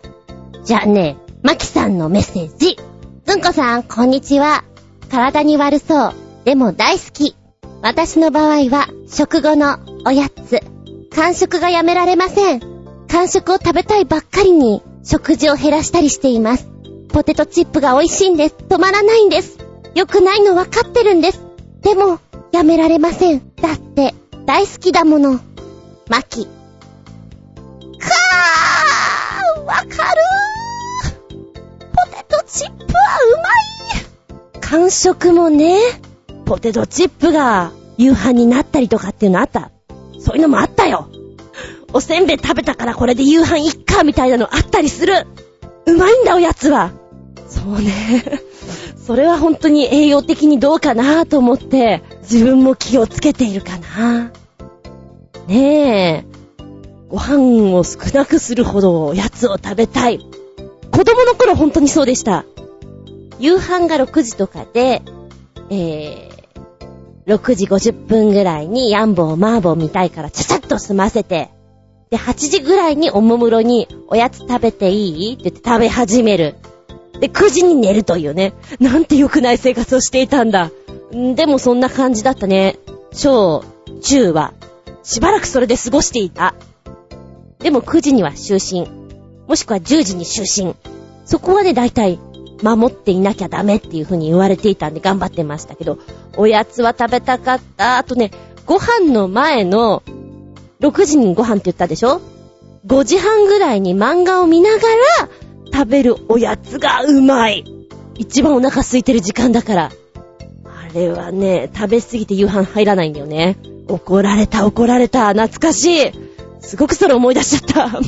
[0.64, 2.78] じゃあね、マキさんのメッセージ。
[3.26, 4.64] ずんこさん、こんにちは。
[5.14, 6.14] 体に悪そう。
[6.44, 7.36] でも大好き。
[7.84, 10.60] 私の場合は、食後のおやつ。
[11.16, 12.62] 間食がやめられません。
[13.08, 16.68] 間食を食べたいばっかりに、食事を減らしたりしています。
[17.10, 18.56] ポテトチップが美味しいんです。
[18.68, 19.60] 止まらないんです。
[19.94, 21.42] 良くないの分かってるんです。
[21.84, 22.18] でも、
[22.52, 23.54] やめられません。
[23.62, 24.16] だって、
[24.48, 25.40] 大好きだもの。
[26.10, 26.46] マキ。
[26.46, 30.13] かーわか
[34.74, 35.78] まい完食もね、
[36.46, 39.72] ポテトチップが夕飯になったりとかっていうのあった。
[40.20, 41.10] そういうのもあったよ。
[41.94, 45.28] おせんべい食べたからこれで夕飯いっかみたいなのあったりする。
[45.86, 46.92] うまいんだおやつは。
[47.48, 48.24] そうね。
[48.98, 54.32] それは本当に栄養的にどうかなと思って自分も気をつけているかな。
[55.48, 56.26] ねえ。
[57.10, 60.18] ご飯を少なくするほどおやつを食べたい。
[60.92, 62.46] 子供の頃本当にそうでした。
[63.44, 65.02] 夕飯が6時とかで、
[65.70, 71.50] えー、6時50分ぐらいにヤンボーマーボー見たいからちゃちゃっと済ませて、
[72.10, 76.56] で、8時ぐらいにおもむろにおやつ食べていいって言って食べ始める。
[77.20, 78.54] で、9時に寝るというね。
[78.80, 80.72] なんて良くない生活をしていたんだ。
[81.14, 82.78] んでもそんな感じだったね。
[83.12, 83.66] 小、
[84.02, 84.54] 中は、
[85.04, 86.56] しばらくそれで過ごしていた。
[87.60, 88.90] でも9時には就寝。
[89.50, 90.76] もしくは10時に就寝。
[91.26, 92.20] そこはね、だいたい
[92.62, 95.98] 守っていなきゃダメっていう風に言われていたんで頑張ってましたけど、
[96.38, 97.98] おやつは食べたかった。
[97.98, 98.32] あとね、
[98.66, 100.04] ご飯の前の、
[100.80, 102.22] 6時にご飯って言ったでしょ
[102.86, 105.30] ?5 時半ぐらいに漫画を見ながら
[105.72, 107.64] 食べるおやつがうまい。
[108.16, 109.92] 一番お腹空いてる時間だから。
[110.66, 113.58] あれはね、食べすぎて夕飯入らないんだよね。
[113.88, 115.30] 怒られた怒られた。
[115.30, 116.12] 懐かしい。
[116.60, 118.00] すごくそれ思い出しちゃった。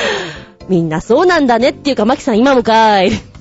[0.68, 3.35] みんなそうなんだねっていうか、マキさん今もかーい。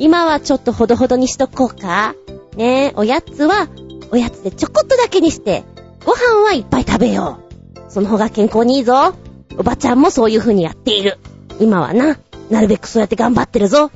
[0.00, 2.14] 今はちょっとほどほどにしとこうか。
[2.56, 3.68] ねえ、おやつは、
[4.10, 5.62] おやつでちょこっとだけにして、
[6.06, 7.38] ご飯はいっぱい食べよ
[7.76, 7.92] う。
[7.92, 9.14] その方が健康にいいぞ。
[9.58, 11.18] おばちゃんもそういう風にやっている。
[11.60, 13.90] 今はな、なるべくそうやって頑張ってるぞ。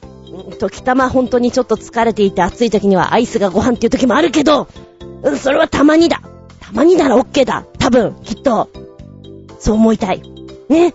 [0.59, 4.69] 時たま本当にちょっと疲れていて暑い時にはアイスがご飯っていう時もあるけど、
[5.23, 6.21] うん、それはたまにだ。
[6.61, 7.65] たまになら OK だ。
[7.79, 8.69] 多分、きっと。
[9.59, 10.21] そう思いたい。
[10.69, 10.93] ね。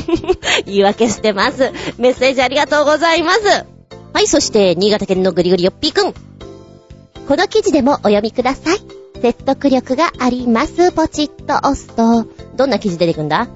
[0.64, 1.70] 言い訳してます。
[1.98, 3.77] メッセージありがとうございます。
[4.18, 6.12] はい、そして、新潟県のぐりぐりよっぴーくん。
[6.12, 8.78] この記事でもお読みください。
[9.22, 10.90] 説得力があります。
[10.90, 13.46] ポチッと押すと、どんな記事出てくんだ？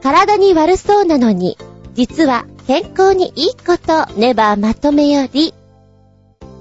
[0.00, 1.58] 体に悪そうなのに、
[1.94, 5.54] 実は健康にいいこと、ネバーまとめより、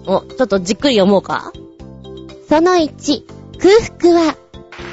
[0.08, 1.54] お、ちょっとじっくり読もうか。
[2.50, 3.26] その1、
[3.60, 4.36] 空腹は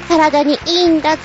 [0.07, 1.23] 体にいいんだぞ。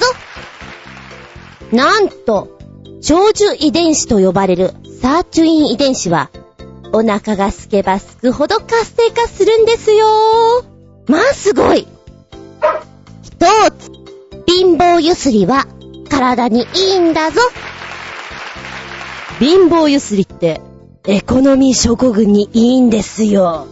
[1.73, 2.59] なんと、
[3.03, 4.71] 長寿遺伝子と呼ばれる
[5.03, 6.31] サーチュイン遺伝子は、
[6.93, 10.07] お腹が空けば空くほど活性化するんですよ。
[11.07, 11.89] まあすごい
[13.23, 13.31] 一
[13.79, 13.91] つ、
[14.47, 15.67] 貧乏ゆすりは
[16.11, 17.41] 体にいいんだぞ。
[19.39, 20.61] 貧乏ゆすりって、
[21.05, 23.67] エコノミー諸国にいいんですよ。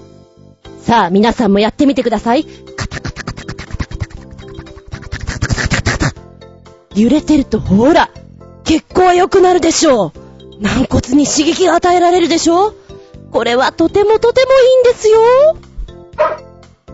[0.83, 2.45] さあ、皆さんもやってみてください。
[2.45, 6.15] カタカタカタカタカタカタカタカタカタカタカタカタカタカタカタカタ
[6.97, 8.11] 揺れてるとほら、
[8.65, 10.13] 血行は良くなるでしょう。
[10.61, 12.80] 軟骨に刺激が与えられるでしょう。
[13.31, 15.21] これはとてもとてもいいんですよ。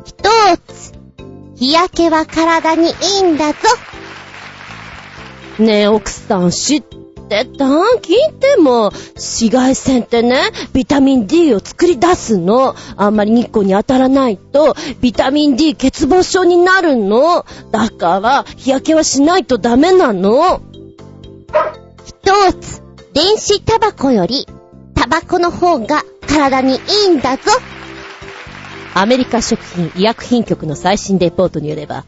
[0.04, 0.14] 一
[0.72, 0.92] つ、
[1.56, 3.58] 日焼けは体にいいんだぞ。
[5.58, 7.64] ねえ、奥さん知ってた？
[7.64, 12.76] 聞いても、紫外線ってね、ビタミン D を作り出すの。
[12.96, 17.44] あんまり日光に当たらないと、ビタミン D 欠乏症になるの。
[17.72, 20.60] だから、日焼けはしないとダメなの。
[22.04, 22.82] 一つ、
[23.12, 24.46] 電子タバコより、
[25.08, 27.42] バコの方が体にいいんだぞ。
[28.94, 32.04] アメリカ食品医薬品局の最新レポートによれば、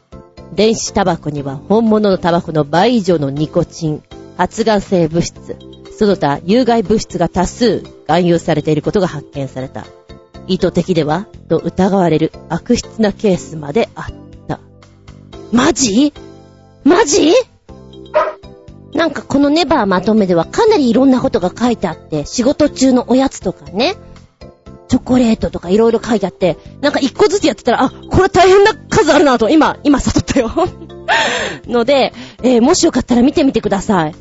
[0.55, 4.03] 電子タバコには本物のタバコの倍以上のニコチン、
[4.37, 5.57] 発がん性物質、
[5.99, 9.85] その他有害物質が多数含有されていることが発見された。
[10.47, 14.05] 意図的ではと疑われる悪質なケースまであっ
[14.47, 14.61] た。
[15.53, 16.15] マジ？
[16.85, 17.33] マジ？
[18.95, 23.97] なんかこのネバーまとめではかなりいろんなことが書いてあって、仕事中のおやつとかね、
[24.89, 30.51] チョコレートとかいろいろ書いてあって、なんか一個ずつやってたら、あ、これ大変な数あるなと、今、今悟ったよ。
[31.69, 32.13] ので、
[32.43, 34.15] えーもしよかったら見てみてください。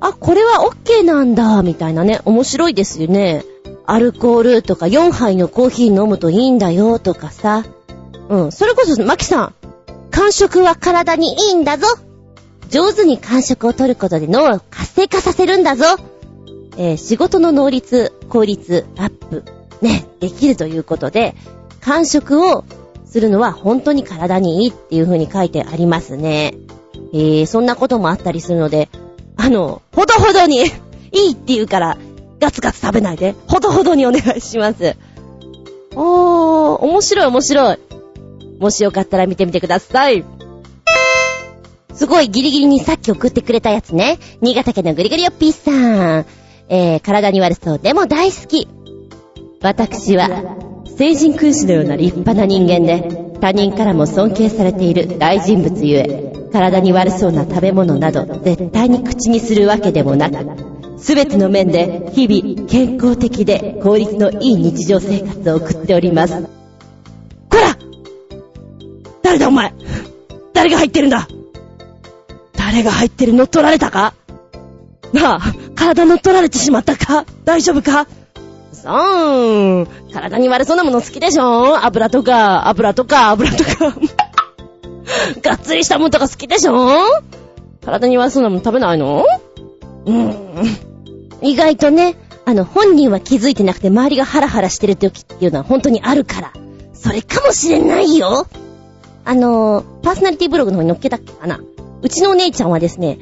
[0.00, 3.44] あ、これは OK なんだ、みたいなね、面白いですよね。
[3.86, 7.64] アルコールとか4杯のコーヒー飲むといいんだよ、とかさ。
[8.28, 9.54] うん、それこそ、マキさん、
[10.10, 11.86] 間食は体にいいんだぞ。
[12.70, 15.84] 上手に間食を取ることで脳を活性化させるんだぞ。
[16.76, 19.44] えー仕事の能率、効率、アップ、
[19.80, 21.34] ね、できるということで、
[21.80, 22.64] 間食を
[23.04, 26.54] するのは本当に体にいいっていう風に書いてありますね。
[27.12, 28.88] えー、そんなこともあったりするので、
[29.36, 30.64] あの、ほどほどに
[31.12, 31.96] いいって言うから、
[32.40, 34.96] ガツガツ食べないで、ほどほどにお願いします。
[35.94, 37.78] おー、面白い面白い。
[38.58, 40.24] もしよかったら見てみてください。
[41.96, 44.18] すごいギリギリにさっき送ってくれたやつね。
[44.42, 46.26] 新潟県のぐりぐりよっぴーさん。
[46.68, 48.68] えー、体に悪そうでも大好き。
[49.62, 50.28] 私は、
[50.98, 60.36] 聖人君子のような立派な人間で、他人からも尊敬されている大人物ゆえ、体に悪そうな食べ物など、絶対に口にするわけでもなく、
[60.98, 66.42] すべての面で、日々、健康的で効率のいい日常生活を送っております。
[66.42, 67.76] こら
[69.22, 69.72] 誰だお前
[70.52, 71.26] 誰が入ってるんだ
[72.76, 74.12] 誰が入ってる乗っ取られたか？
[75.14, 75.40] なあ、
[75.76, 77.24] 体乗っ取られてしまったか？
[77.46, 78.06] 大丈夫か？
[78.70, 78.92] さ
[79.80, 79.86] ん。
[80.12, 81.82] 体に悪そうなもの好きでしょ？
[81.86, 83.96] 油とか、油とか、油とか。
[85.40, 86.90] がっつりしたものとか好きでしょ？
[87.82, 89.24] 体に悪そうなもの食べないの？
[90.04, 90.78] うーん。
[91.40, 92.14] 意外とね、
[92.44, 96.52] あの、本人は気づいてなくて周りがハラハラしてる時っていうのは本当にあるから。
[96.92, 98.46] それかもしれないよ。
[99.24, 101.58] あの、パーソナリティブログの方に載っけたっけかな？
[102.02, 103.18] うちのお姉ちゃんはですね、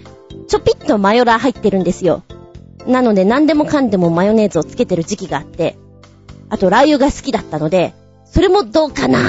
[0.49, 2.23] ちょぴっとマヨラー入ってるんですよ。
[2.87, 5.77] なので何でもかんでもマヨネーズをつけてる時期があって、
[6.51, 7.95] あとラー油が好きだったので、
[8.25, 9.21] それもどうかな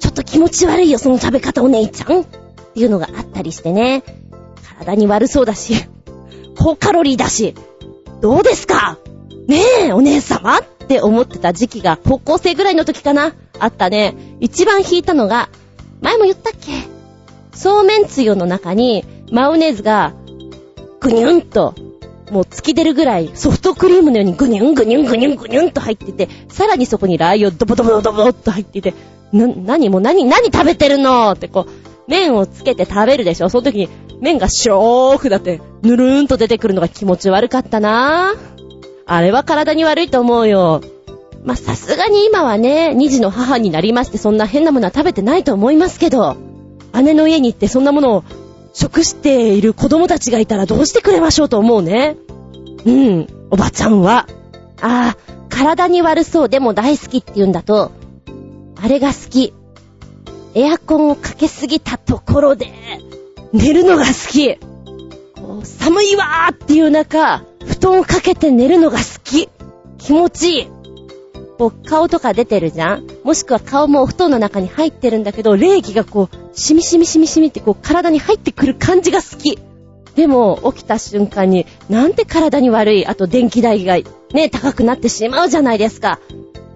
[0.00, 4.02] ちょっと気持ち悪いよ、その食べ方お姉ちゃんっていうのがあったりしてね。
[4.78, 5.74] 体に悪そうだし、
[6.58, 7.54] 高カロリーだし、
[8.20, 8.98] どうですか？
[9.46, 10.58] ねえ、お姉様？
[10.58, 13.34] って思ってた時期が高校生ぐらいの時かな？
[13.58, 14.14] あったね。
[14.40, 15.48] 一番引いたのが、
[16.02, 16.72] 前も言ったっけ？
[17.54, 20.14] そうめんつゆの中にマヨネーズが
[21.00, 21.74] ぐにゅんと
[22.30, 28.94] もう突き出るぐらいソフトクリームのようにぐにゅんぐにゅんぐにゅんぐにゅんと入ってて、さらにそこにラー油ドボドボドボドボっと入ってて、
[29.32, 31.70] な、何もう何、何食べてるのってこう、
[32.08, 33.48] 麺をつけて食べるでしょ。
[33.50, 33.88] その時に
[34.20, 38.32] 麺が白くだってぬるーんと出てくるのが気持ち悪かったな
[39.06, 40.80] あれは体に悪いと思うよ。
[41.44, 46.36] ま、さすがに今はね、二児の母になりましてそんな変なものは食べてないと思いますけど、
[47.02, 48.24] 姉の家に行ってそんなものを
[48.72, 52.16] 食している子供たちがいたらどうしてくれましょうと思うね。
[52.84, 54.26] うん、おばちゃんは。
[54.80, 55.16] ああ、
[55.48, 57.92] 体に悪そうでも大好きって言うんだと、
[58.82, 59.54] あれが好き。
[60.54, 62.72] エアコンをかけすぎたところで、
[63.52, 64.58] 寝るのが好き。
[65.64, 69.48] 寒いわーっていう中、布団をかけて寝るのが好き。
[69.98, 70.73] 気持ちいい。
[71.64, 73.06] こう顔とか出てるじゃん？
[73.22, 79.58] もしくは顔もお布団の中に入ってるんだけど、冷気がこう、しみしみしみしみってこう体に入ってくる感じが好き。
[80.14, 83.96] でも、起きた瞬間に、なんて体に悪い、あと電気代が
[84.34, 86.20] ね、高くなってしまうじゃないですか。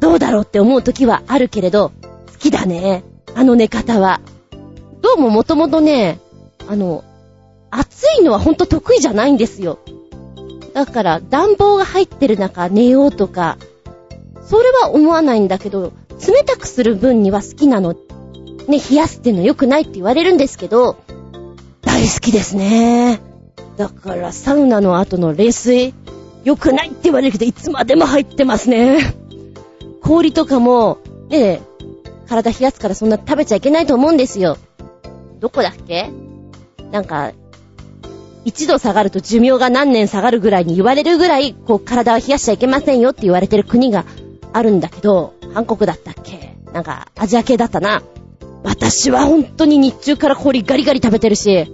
[0.01, 1.93] どうだろうって思う時はあるけれど、
[2.33, 3.05] 好きだね。
[3.35, 4.23] あの寝方は。
[5.03, 6.19] どうももともとね、
[6.67, 7.05] あの、
[7.71, 9.81] 暑いのはほんと得意じゃないんですよ。
[10.73, 13.59] だから、暖房が入ってる中寝ようとか、
[14.49, 15.93] それは思わないんだけど、
[16.27, 17.93] 冷たくする分には好きなの。
[17.93, 20.97] ね、冷やすっていうの良くないって言われるんですけど、
[21.83, 23.21] 大好きですね。
[23.77, 25.95] だから、サウナの後の冷水、
[26.45, 29.15] 良くないって言われるけど、いつまでも入ってますね。
[30.03, 31.61] 氷とかも、ね、
[32.27, 34.57] 体冷やすからそんな食べちゃいけないと思うんですよ。
[35.41, 36.11] どこだっけ？
[36.91, 37.33] なんか、
[38.45, 44.05] 一度下がると寿命が何年下がるぐらいに言われるぐらい、こう体を冷やしちゃいけませんよって言われてる国が
[44.53, 46.57] あるんだけど、韓国だったっけ？
[46.73, 48.03] なんか、アジア系だったな。
[48.63, 51.67] 私は本当に日中から氷ガリガリ食べてるし、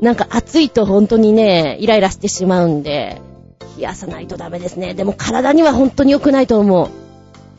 [0.00, 3.20] なんか暑いと本当にね、イライラしてしまうんで、
[3.76, 4.94] 冷やさないとダメですね。
[4.94, 6.88] でも体には本当に良くないと思う。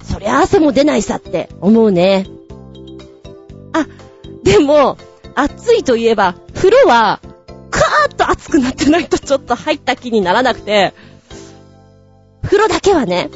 [0.04, 2.26] そりゃ汗も出ないさって思うね。
[3.74, 3.86] あ、
[4.44, 4.98] でも、
[5.36, 7.20] 暑いといえば、風呂は、
[7.70, 10.94] カーッと暑くなってないとちょっと入った気にならなくて、
[12.44, 13.30] 風呂だけはね。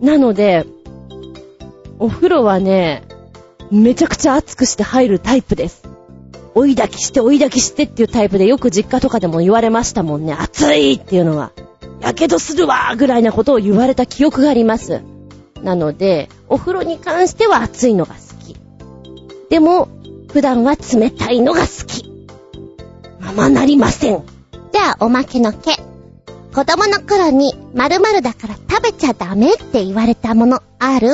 [0.00, 0.66] なので、
[1.98, 3.02] お風呂はね、
[3.70, 5.82] めちゃくちゃ熱くして入るタイプです。
[6.54, 10.34] 追い炊きして追い炊きしてっていうタイプでよく実家とかでも言われましたもんね。
[10.34, 11.52] 熱いっていうのは。
[12.00, 15.02] やけどするわぐらいなことを言われた記憶があります。
[15.62, 18.56] なので、お風呂に関しては熱いのが好き。
[19.48, 19.88] でも、
[20.30, 22.04] 普段は冷たいのが好き。
[23.20, 24.22] ままなりません。
[24.72, 25.93] じゃあ、おまけの毛。
[26.54, 31.08] 子供の頃に〇〇だから食べちゃダメって言われたものある？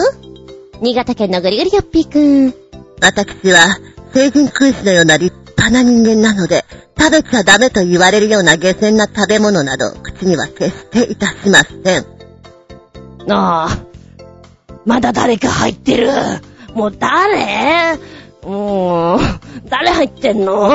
[0.82, 2.55] 新潟県のぐりぐりよっぴーくん。
[3.01, 3.78] 私は
[4.12, 6.66] 成人君子のような立派な人間なので、
[6.99, 12.05] 食べちゃダメと言われるような下船な食べ物など、口には決していたしません。
[13.32, 13.78] ああ、
[14.84, 16.11] まだ誰か入ってる。
[16.74, 17.99] もう誰？
[18.43, 19.20] もう、
[19.70, 20.70] 誰入ってんの？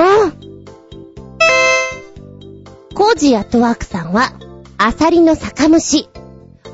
[2.95, 4.33] コージーアットワークさんは、
[4.77, 6.09] アサリの酒蒸し。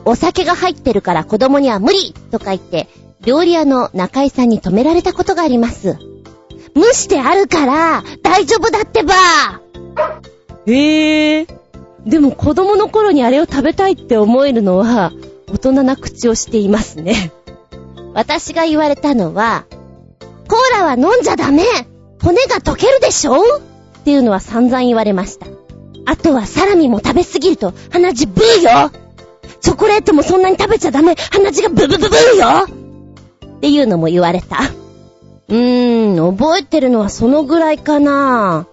[0.04, 2.88] お酒が入ってるから子供には無理とか言って、
[3.24, 5.98] 料理屋の仲居さんに止められたことがあります。
[6.76, 9.14] 蒸してあるから、大丈夫だってば
[10.66, 11.48] へえ。
[12.06, 15.12] でも子供の頃にあれを食べたいって思えるのは、
[15.54, 17.32] 大人な口をしていますね。
[18.14, 19.66] 私が言われたのは、
[20.48, 21.64] コーラは飲んじゃダメ
[22.22, 23.36] 骨が溶けるでしょ？
[23.36, 25.46] っていうのは散々言われました。
[26.06, 28.92] あとはサラミも食べすぎると鼻血ブーよ
[29.62, 32.82] チョコレートもそんなに食べちゃダメ鼻血がブブブブーよ
[33.58, 34.58] っていうのも言われた。
[35.50, 38.66] うーん、覚えてるのはそのぐらいかな。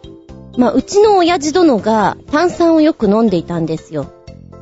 [0.57, 4.11] まあ、うちの親父殿が炭酸をよく飲んでいたんですよ。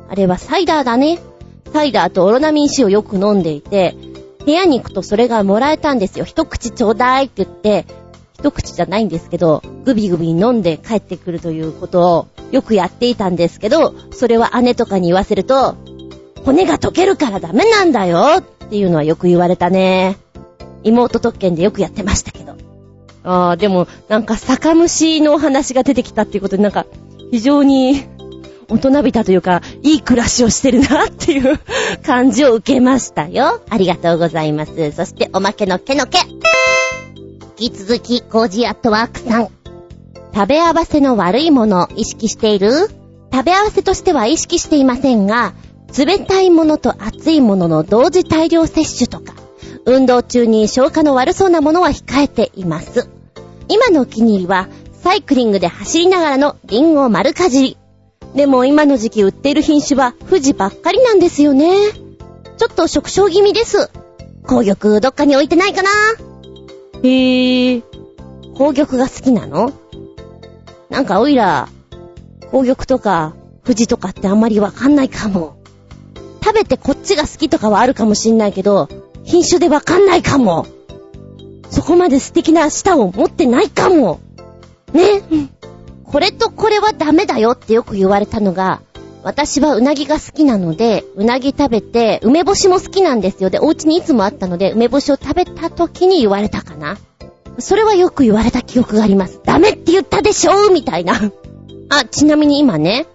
[0.09, 1.19] あれはサイダーだね。
[1.71, 3.95] サイダーとオロナミン C をよく飲んでいて、
[4.45, 6.25] 部屋に行くとそれがもらえたんですよ。
[6.25, 7.85] 一口ちょうだいって言って、
[8.39, 15.75] 一口じゃないんですけど、グビグビ飲んで帰ってくるということをよくやっていたんですけど、それは姉とかに言わせると、
[16.45, 20.17] 骨が溶けるからダメなんだよっていうのはよく言われたね。
[20.83, 22.55] 妹特権でよくやってましたけど。
[23.23, 26.85] ああ、でも、なんか酒蒸しのお話が出てきたっていうことで、なんか、
[27.31, 28.03] 非常に、
[28.69, 31.59] 大人びたというか、いい暮らしをしてるな っていう
[32.05, 33.61] 感じを受けましたよ。
[33.69, 34.91] ありがとうございます。
[34.91, 36.19] そして、おまけのけのけ。
[37.59, 39.47] 引き続き、コージーアットワークさん。
[40.31, 42.87] 食べ合わせの悪いもの、意識している？
[43.33, 45.53] 食べ合わせとしては意識していませんが、
[45.97, 49.33] 冷たいものと熱いものの同時大量摂取とか、
[49.85, 53.09] 運動中に消化の悪そうなものは控えています。
[53.69, 54.67] 今のお気に入りは、
[55.01, 57.77] サイクリングで走りながらのリンゴ丸かじり。
[58.35, 61.73] でも今の時期売っている品種は富士ばっかりなんですよね。
[62.57, 63.89] ちょっと食傷気味です。
[64.43, 65.89] 紅玉どっかに置いてないかな？
[67.03, 68.53] へぇー。
[68.53, 69.71] 紅玉が好きなの？
[70.89, 71.69] なんかおいら、
[72.49, 75.57] 紅玉とか富士とかってあんまりわかんないかも。
[76.43, 78.87] 食べてこっちが好きとかはあるかもしんないけど、
[79.23, 80.65] 品種でわかんないかも。
[81.69, 84.21] そこまで素敵な舌を持ってないかも。
[84.93, 85.21] ね。
[86.05, 88.81] これとこれはダメだよってよく言われたのが、
[89.27, 93.49] 私はうなぎが好きなので、うなぎ食べて、梅干しも好きなんですよ。
[93.49, 96.97] で、お家にいつもあったので、梅干しを食べた時に言われたかな。
[97.59, 99.41] それはよく言われた記憶があります。
[99.43, 101.19] ダメって言ったでしょうみたいな。
[101.91, 103.05] あ、ちなみに今ね、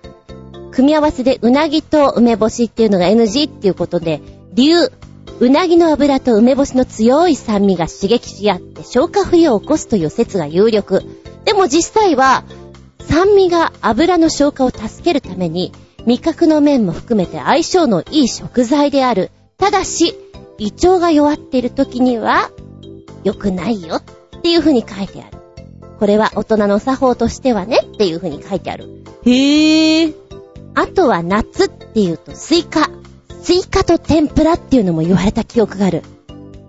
[0.70, 4.20] 組み合わせでうなぎと梅干しっていうのが NG っていうことで、
[4.52, 4.92] 理由、
[5.40, 11.02] うなぎの油と梅干しの強い酸味が刺激し合って消化不良を起こすという説が有力。
[11.46, 12.44] でも実際は、
[13.08, 15.72] 酸味が油の消化を助けるために、
[16.06, 19.30] 味覚の面も含めて相性のいい食材である。
[19.56, 20.14] ただし、
[20.58, 22.50] 胃腸が弱っている時には、
[23.24, 24.02] 良くないよっ
[24.42, 25.38] ていう風に書いてある。
[25.98, 29.04] これは大人の作法としてはねっていう風に書いてある。
[29.24, 30.14] へー。
[30.74, 32.90] あとは夏っていうとスイカ。
[33.42, 36.02] スイカと天ぷらっていうのも言われた記憶がある。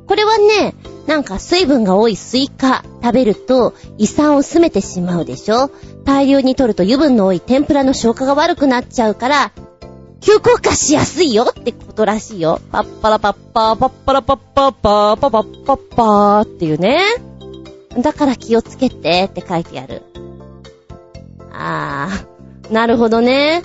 [0.08, 0.76] これはね、
[1.08, 5.70] なんか水分が多いスイカ食べると胃酸を薄めてしまうでしょ？
[6.06, 9.52] 大量に取ると油分の多い天ぷらの消化が悪くなっちゃうから、
[10.22, 12.62] 急降下しやすいよってことらしいよ。
[12.72, 17.02] パッパラパッパー、パッパラパッパーパー、パパッパッパーっていうね。
[18.02, 20.02] だから気をつけてって書いてある。
[21.52, 23.62] あー、なるほどね。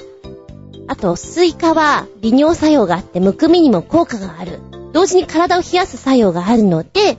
[0.89, 4.61] あと、スイカは利尿作用があってむくみにも効果がある。
[4.93, 7.19] 同時に体を冷やす作用があるので、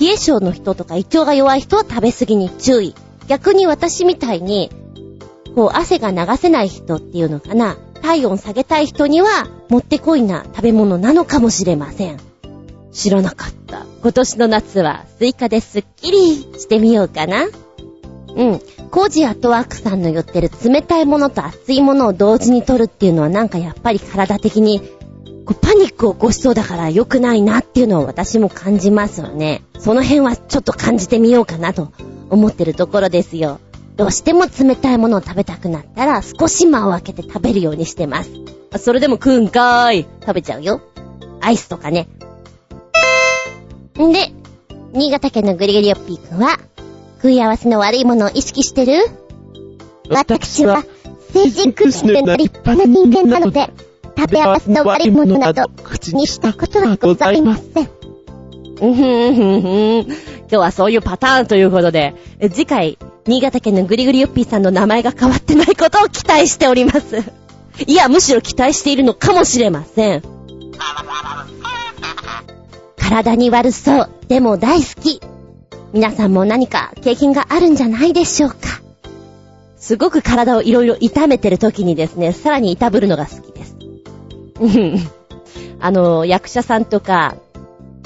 [0.00, 2.94] 冷え性の人とか胃腸が弱い人は食べ過ぎに注意。
[3.28, 4.70] 逆に私みたいに、
[5.54, 12.18] こう汗が流せない人っていうのかな、体温下げたい人にはもってこいな食べ物なのかもしれません。
[12.92, 13.86] 知らなかった。
[14.02, 17.46] 今年の夏はスイカですっきりしてみようかな。
[18.36, 18.60] うん。
[18.90, 24.80] コージーアットワークさんの言ってる冷たいものと熱いものを同時に取るっていうのはなんかやっぱり体的に
[25.44, 29.62] こうパニックを起こしそうだから良くないなっていうのを私も感じますよね。
[29.78, 31.92] その辺はちょっと感じてみようかなと
[32.30, 33.60] 思ってるところですよ。
[33.96, 38.30] どうしても冷たいものを食べたくなったら少し間を空けて食べるようにしてます。
[38.78, 40.06] それでも食うんかーい。
[40.20, 40.80] 食べちゃうよ。
[41.40, 42.08] アイスとかね。
[44.00, 44.32] んで、
[44.92, 46.58] 新潟県のグリグリオッピーくんは、
[47.18, 49.04] 食い合わせの悪いものを意識してる？
[50.10, 50.84] 私は、
[51.32, 53.70] 成熟してな立派な人間なので、
[54.16, 57.88] 食べ合わせの悪いものなど、口にしたことはございません。
[58.80, 60.06] うんふんふんふん。
[60.06, 62.14] 今日はそういうパターンということで、
[62.50, 67.22] 次回、新潟県のグリグリヨッピーさんの名前が変わってないことを期待しております。
[67.86, 70.22] いや、むしろ期待しているのかもしれません。
[72.96, 74.10] 体に悪そう。
[74.28, 75.20] でも大好き。
[75.92, 78.56] 皆さんも何か経験があるんじゃないでしょうか。
[79.76, 83.53] すごく体をいろいろ痛めてる時にですね、さらに痛ぶるのが好き
[85.80, 87.36] あの、役者さんとか、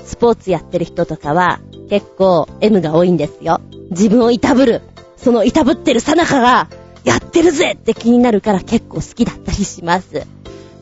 [0.05, 3.61] スポーツやってる人とかは、結構 M が多いんですよ。
[3.91, 4.83] 自分を痛ぶる。
[5.17, 6.69] その痛ぶってるさなかが、
[7.05, 10.27] やってるぜって気になるから結構好きだったりします。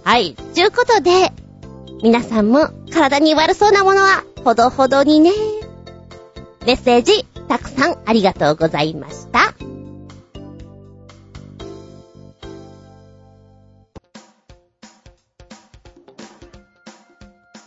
[0.05, 0.35] はい。
[0.55, 1.33] ということで、
[2.03, 5.33] 皆さんも体に悪そうなものは、ほどほどにね。
[6.67, 9.56] メッセージ、たくさんありがとうございました。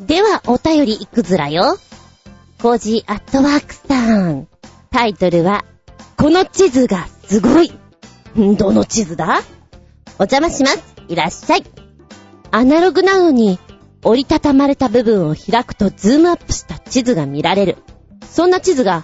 [0.01, 1.77] では、お便りいくずらよ。
[2.61, 4.47] コージーアットワークさん。
[4.91, 5.65] タイトルは、
[6.17, 7.71] この地図がすごい。
[8.57, 9.41] どの地図だ？
[10.17, 10.83] お邪魔します。
[11.09, 11.65] いらっしゃい。
[12.51, 13.59] アナログなのに、
[14.03, 17.77] 折りたたまれた部分を開くとズームアップした地図が見られる。
[18.29, 19.03] そんな地図が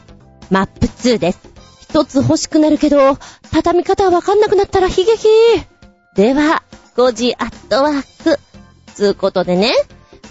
[0.49, 1.39] マップ2です。
[1.81, 3.17] 一つ欲しくなるけど、
[3.51, 5.27] 畳み方わかんなくなったら悲劇。
[6.15, 6.63] では、
[6.95, 8.39] コージーアットワーク。
[8.93, 9.73] つうことでね、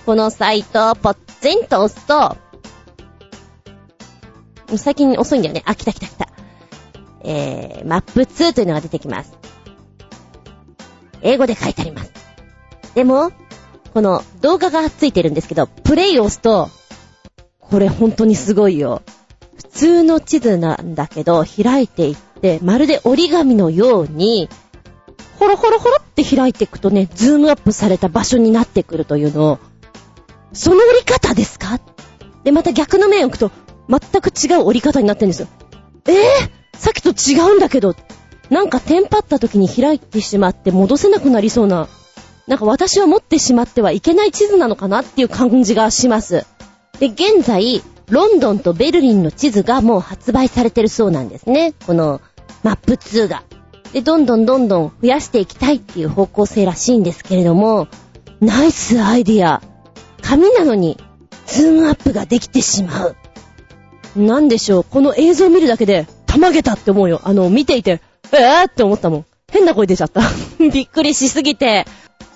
[0.06, 2.36] このサイトをポッツンと押すと、
[4.76, 5.62] 最近遅いんだよね。
[5.66, 6.28] あ、来た来た来た。
[7.22, 9.32] えー、マップ2というのが出てきます。
[11.22, 12.12] 英語で書いてあります。
[12.94, 13.32] でも、
[13.94, 16.68] この動画がついてるんですけど、プレイを押すと、
[17.60, 19.02] これ本当にすごいよ。
[19.56, 24.50] 普通の地図なんだけど、開いていって、まるで折り紙のように、
[25.38, 29.58] ホロホロホロって開いていくとね、ズームアップされた場所になってくるというのを、
[30.54, 31.80] その折り方ですか？
[32.44, 33.50] で、また逆の面を置くと、
[33.88, 35.48] 全く違う折り方になってるんですよ。
[36.06, 37.94] えぇ、ー、さっきと違うんだけど、
[38.50, 41.88] なんかテンパった時に開いてしまって戻せなくなりそうな、
[42.46, 46.46] なんか私は持ってしまってはいけない地図なのかなっていう感じがします。
[47.00, 51.72] で、現在、ロンドンとベルリンの地図がもう発売されてるそうなんですね。
[51.86, 52.20] この
[52.62, 53.44] マップ2が。
[53.94, 57.88] で、どんどんどんどん増やしていきたいっていう方向性らしいんですけれども、
[58.40, 59.62] ナイスアイディア。
[60.24, 60.96] 紙なのに、
[61.46, 63.16] ズームアップができてしまう。
[64.16, 67.20] なんでしょう、この映像を見るだけで、たまげたって思うよ。
[67.24, 68.00] あの、見ていて、
[68.32, 69.24] えぇーって思ったもん。
[69.52, 70.22] 変な声出ちゃった。
[70.58, 71.86] びっくりしすぎて。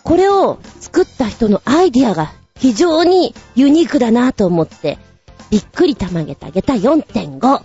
[0.05, 4.99] これを作った人のアイディアが非常にユニークだなと思って、
[5.51, 7.62] びっくりたまげたげた4.5。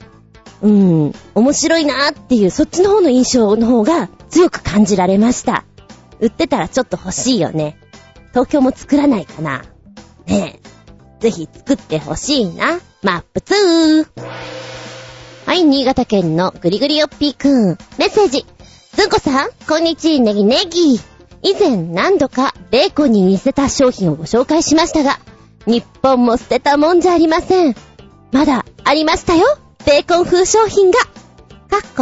[0.62, 5.66] うーん、面白いなーっていう、そっちの方の印象の方が強く感じられました。
[6.22, 7.78] 売ってたらちょっと欲しいよね。
[8.30, 9.64] 東京も作らないかな。
[10.28, 11.22] ねえ。
[11.22, 12.80] ぜひ作ってほしいな。
[13.02, 14.08] マップ2。
[15.46, 17.78] はい、新潟県のぐりぐりよっぴーくん。
[17.98, 18.46] メッセージ。
[18.94, 21.00] ずんこさん、こんにちは、ネギネギ。
[21.42, 25.20] 以前何度かベーコンに似せた商品をご紹介しましたが、
[25.66, 27.76] 日本も捨てたもんじゃありません。
[28.32, 29.46] まだありましたよ。
[29.86, 31.00] ベーコン風商品が。
[31.00, 31.08] か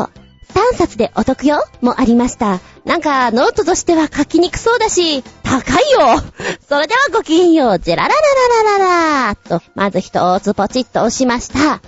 [0.05, 0.20] っこ、
[0.51, 2.59] 3冊でお得よもありました。
[2.85, 6.21] なんか、ノートとしては書きにくそうだし、高いよ
[6.67, 8.15] それではごきげんよう、ジェラララ
[8.63, 11.81] ララララと、まず一つポチッと押しました。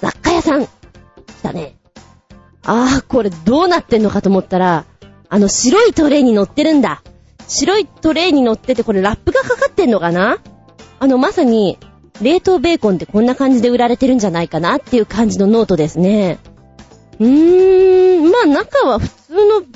[0.00, 0.66] 雑貨屋さん。
[0.66, 0.70] 来
[1.42, 1.76] たね。
[2.64, 4.84] あー、これどうなってんのかと思ったら、
[5.28, 7.02] あの白いトレイに乗ってるんだ。
[7.48, 10.38] 白いトレイに乗ってて、これラップがかかってんのかな？
[11.00, 11.78] あの、まさに、
[12.20, 16.38] 冷凍ベーコンってこんな感じで売られてるんじゃないかなっていう感じのノートですね。
[17.20, 19.66] うーん、まあ中は普通の、普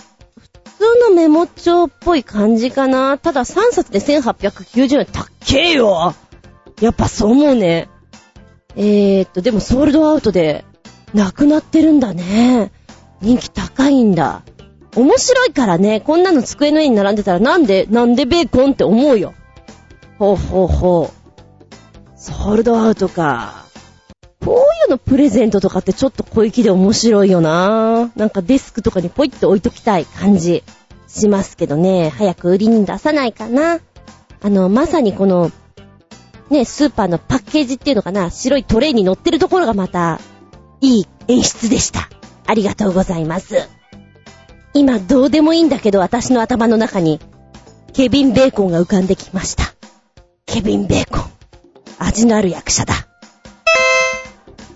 [0.78, 3.18] 通のメモ帳っぽい感じかな。
[3.18, 5.06] ただ3冊で1890円。
[5.06, 6.14] たっけえよ
[6.80, 7.88] やっぱそう思うね。
[8.76, 10.64] えーっと、でもソールドアウトで、
[11.14, 12.72] なくなってるんだね。
[13.20, 14.42] 人気高いんだ。
[14.96, 19.34] 面白いからね、こんなの机の上に並んでたらなんで、なんでベーコンって思うよ。
[20.18, 22.18] ほうほうほう。
[22.18, 23.66] ソールドアウトか。
[24.44, 30.62] こうのプレゼントとかってちょっと小粋で面白いよななんかデスクとかにポイって置いときたい感じ
[31.08, 32.10] しますけどね。
[32.16, 33.80] 早く売りに出さないかな。
[34.40, 35.50] あの、まさにこの、
[36.50, 40.20] ね、スーパーのパッケージっていうのかな、白いトレイに乗ってるところがまた、
[40.80, 42.08] いい演出でした。
[42.46, 43.68] ありがとうございます。
[44.74, 47.20] 今どうでもいいんだけど私の頭の中に、
[47.92, 49.74] ケビン・ベーコンが浮かんできました。
[50.46, 51.30] ケビン・ベーコン。
[51.98, 52.94] 味のある役者だ。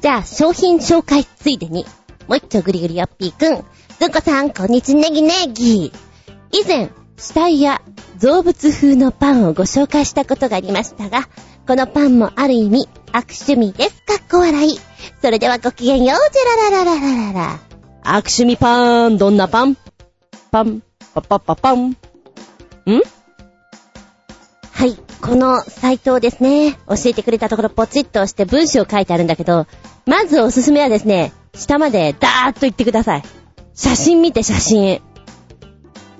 [0.06, 1.84] じゃあ、商品紹介ついでに、
[2.28, 3.64] もう一丁ぐりぐりよっぴーくん。
[3.98, 5.90] ずんこさん、こんにちネギネギ。
[6.52, 7.82] 以前、死体や
[8.22, 11.28] 動物風のパンをご紹介したことがありましたが、
[11.66, 13.96] このパンもある意味、悪趣味です。
[14.02, 14.78] かっこ笑い。
[15.20, 17.58] それではごきげんよう、ジェラララララララ。
[18.04, 19.76] 悪趣味パン、どんなパン？
[20.52, 20.84] パン、
[21.14, 21.88] パパパパン。
[21.88, 21.96] ん？
[24.70, 24.96] はい。
[25.26, 29.66] このサイトをですね、教えてくれたところポチッと押して文章を書いてあるんだけど、
[30.06, 33.22] まずおすすめはですね、下までダーッと言ってください。
[33.74, 35.02] 写真見て写真。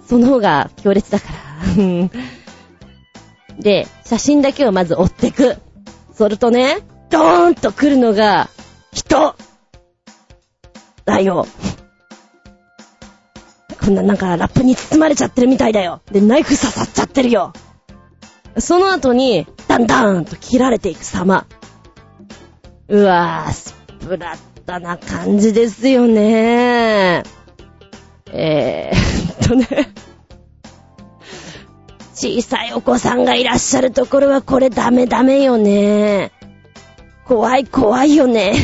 [0.08, 1.26] その方が強烈だか
[1.76, 2.10] ら。
[3.60, 5.56] で、写真だけをまず追ってく。
[6.12, 6.78] それとね、
[7.08, 8.50] ドーンと来るのが、
[8.92, 9.36] 人
[11.04, 11.46] だよ。
[13.80, 16.02] こんななんかラップに包まれちゃってるみたいだよ。
[16.10, 17.52] で、ナイフ刺さっちゃってるよ。
[18.58, 21.46] その後に、ダンダーンと切られていく様。
[22.88, 27.22] うわぁ、スプラッタな感じですよね。
[28.32, 29.92] えーっとね。
[32.14, 36.32] 小さいお子さんがいらっしゃるところはこれダメダメよね。
[37.26, 38.54] 怖い怖いよね。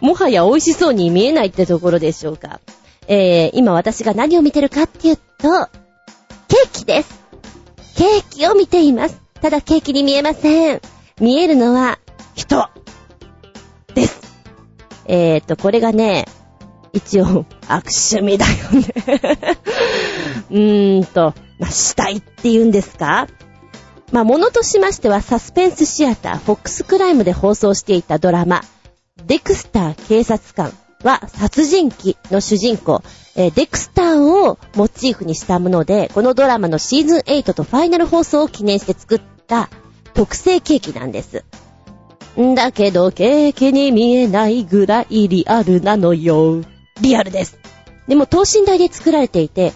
[0.00, 2.60] もはや美味しそうに見えないってところでしょうか。
[3.08, 5.22] えー、今私が何を見てるかっていうと、
[6.48, 7.21] ケーキです。
[7.96, 9.20] ケーキを見ています。
[9.40, 10.80] ただケーキに見えません。
[11.20, 11.98] 見えるのは
[12.34, 12.68] 人
[13.94, 14.20] です。
[15.06, 16.26] えーと、これがね、
[16.92, 19.58] 一応、悪趣味だよね。
[20.50, 23.28] うーんと、まあ、死体って言うんですか？
[24.12, 28.62] まあ、ものとしましてはサスペンスシアター、フォックスクライムで放送していたドラマ、
[29.26, 30.72] デクスター警察官
[31.02, 33.02] は殺人鬼の主人公、
[33.34, 39.68] えーデクスターをモチーフにしたもので、このドラマのシーズン8とファイナル放送を記念して作った
[40.14, 41.44] 特製ケーキなんです。
[42.40, 46.62] んだけど、ケーキに見えないぐらいリアルなのよ。
[47.00, 47.58] リアルです。
[48.08, 49.72] でも、等身大で作られていて、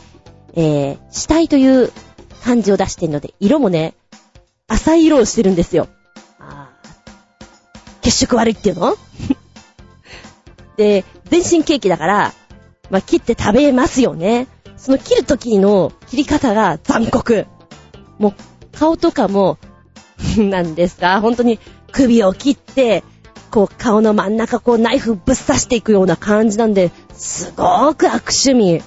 [0.55, 1.93] えー、死体という
[2.43, 3.95] 感じを出してるので、色もね、
[4.69, 5.89] 浅い色をしてるんですよ。
[6.39, 6.71] あ
[8.03, 8.97] 血色悪いっていうの？
[10.77, 12.35] で、全身ケーキだから、
[12.91, 14.47] まあ、切って食べますよね。
[14.77, 17.47] その切る時の切り方が残酷。
[18.19, 19.59] もう、顔とかも、
[20.39, 21.59] なんですか、本当に
[21.93, 23.03] 首を切って、
[23.51, 28.83] こう顔の真ん中こうナイフぶっ刺していくような感じなんで、すごーく悪趣味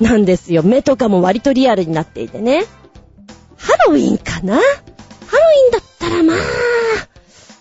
[0.00, 0.62] なんですよ。
[0.62, 2.64] 目とかも割とリアルになっていてね。
[3.56, 4.54] ハロウィンかな？
[4.54, 6.36] ハロウィンだったらまあ、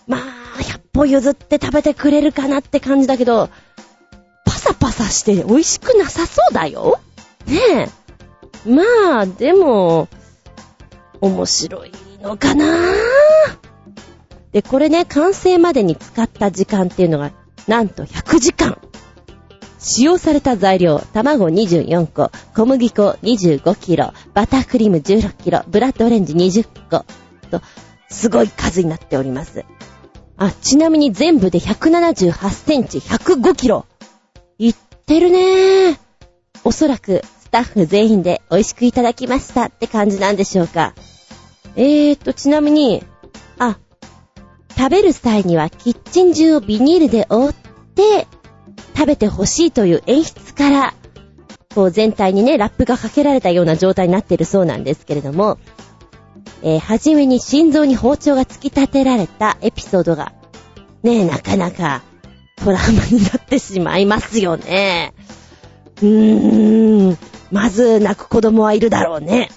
[0.05, 0.21] まあ、
[0.61, 3.49] 100歩譲って食べてくれるかなって感じだけど、
[4.67, 6.99] サパサして美味しくなさそうだよ
[7.45, 7.89] ね
[8.65, 8.69] え。
[8.69, 10.09] まあ、でも、
[11.21, 11.91] 面白い
[12.21, 12.65] のかな
[14.51, 17.31] で、これね、完成までに使った時間っていうのが、
[17.65, 18.77] なんと100時間。
[19.79, 27.05] 使用された材料、卵24個、小麦粉 25kg、バタークリーム 16kg、ブラッドオレンジ20個、
[27.49, 27.61] と、
[28.09, 29.63] すごい数になっております。
[30.35, 33.85] あ、ちなみに全部で178センチ、105キロ。
[34.59, 34.75] いっ
[35.05, 35.97] てるねー。
[36.63, 40.95] おそらく、スタッフ全員で美味しくいただきましたって感じなんでしょうか。
[41.75, 43.03] えーと、ちなみに、
[43.59, 43.77] あ、
[44.75, 48.27] 食べる際にはキッチン中をビニールで覆って、
[48.95, 50.93] 食べてほしいという演出から、
[51.75, 55.59] こう全体にね、ラップがかけられたような状態になってるそうなんですけれども、
[56.63, 60.33] えー、はじめに心臓に包丁が突き立てられたエピソードが、
[61.03, 62.01] ねえ、なかなか
[62.57, 65.13] トラウマになってしまいますよね。
[66.01, 67.17] うーん、
[67.51, 69.49] まず泣く子供はいるだろうね。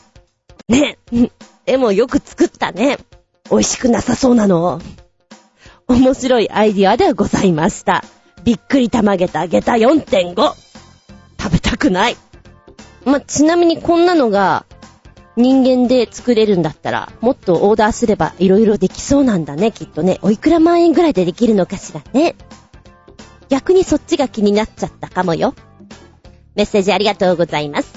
[0.69, 0.99] ね。
[1.67, 2.99] でもよく作ったね。
[3.51, 4.81] 美味しくなさそうなの。
[5.89, 8.05] 面白いアイディアではございました。
[8.45, 10.55] びっくり玉げた下駄4.5。
[11.39, 12.17] 食べたくない。
[13.05, 14.67] ま、ちなみにこんなのが
[15.37, 20.19] 人間で作れるんだったら、もっとオーダーすれば色々できそうなんだね、きっとね。
[20.23, 22.37] おいくら万円ぐらいでできるのかしらね。
[23.51, 25.55] 逆にそっちが気になっちゃったかもよ。
[26.55, 27.93] メッセージありがとうございます。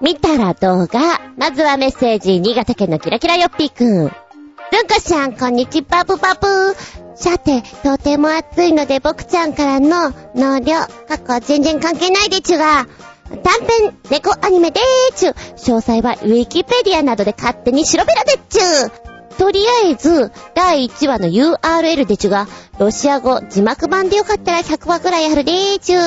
[0.00, 1.20] 見たら動画。
[1.38, 3.88] まずはメッセージ、新潟県のキラキラよっぴーくん。
[3.88, 6.74] ずんこちゃん、こんにちは、バブバブ。
[7.14, 10.74] さて、とても暑いので僕ちゃんからの納涼、
[11.06, 12.86] 過去全然関係ないでちゅが、
[13.30, 15.30] 短編猫アニメでーちゅ。
[15.30, 19.13] 詳細はウィキペディアなどで勝手に調べらでっちゅ。
[19.38, 22.46] とりあえず、第1話の URL でちゅが、
[22.78, 25.98] ロシア語字幕版でよかったら100話くらいあるでーちゅ。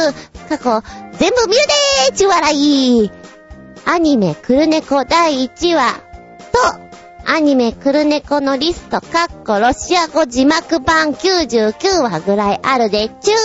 [0.49, 0.81] 過去、
[1.17, 1.61] 全部見る
[2.07, 3.11] でーちゅ、笑い。
[3.85, 5.93] アニメクルネコ第1話
[6.51, 6.87] と、
[7.25, 13.35] アニメクルネコのリスト、かっこロシア語字幕版99話ぐらいあるでちゅ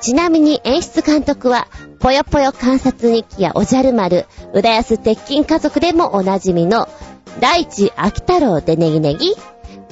[0.00, 1.68] ちなみに演出監督は、
[2.00, 6.88] ぽよぽよ観察日記やおじゃる丸、浦安鉄筋家族でもおなじみの、
[7.40, 9.34] 大地秋太郎でネギネギ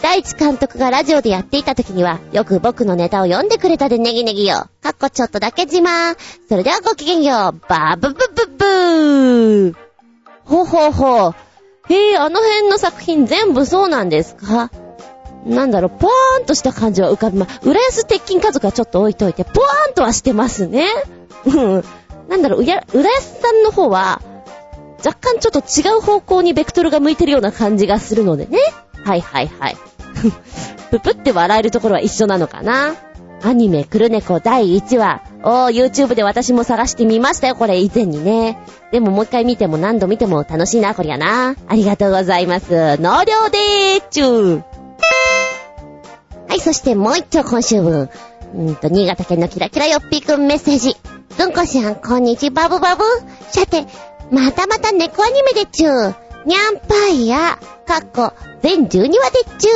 [0.03, 4.69] 大地監督がラジオでやっていた時には、よく僕のネタを読んでくれたでネギネギよ。
[4.83, 6.17] かっこちょっとだけ自慢。
[6.49, 7.61] それではごきげんよう。
[7.69, 9.75] バブブブブー。
[10.45, 11.35] ほほほ。
[11.89, 14.71] へえ、あの辺の作品全部そうなんですか？
[15.47, 20.89] なんだろう、ポーンとした感じは浮かびま、浦安鉄筋家族はちょっと置いといて、ポーンとはしてますね。
[21.47, 21.85] うん。
[22.29, 24.21] なんだろう、うや、浦安さんの方は、
[25.05, 28.59] 若干ちょっと違う方向にベクトルが向いてるような感じがするのでね。
[29.05, 29.77] はいはいはい。
[30.91, 32.95] ぷぷって笑えるところは一緒なのかな。
[33.43, 35.23] アニメ、クルネコ第1話。
[35.43, 38.59] おー、YouTube で私も探してみましたよ、これ以前にね。
[38.91, 41.55] でももう一回見ても何度見ても楽しいな、こりゃな。
[41.69, 42.97] ありがとうございます。
[42.99, 44.63] 納涼でーちゅー。
[46.49, 48.09] はい、そしてもう一丁今週分。
[48.55, 50.97] うんと、新潟県のキラキラよっぴーくんメッセージ。
[51.37, 53.05] ずんこしゃん、こんにちはバブバブ。
[53.51, 53.87] さて、
[54.31, 56.15] またまた猫アニメでちゅー。
[56.47, 58.33] にゃんぱいや、かっこ、
[58.63, 59.71] 全12話でちゅ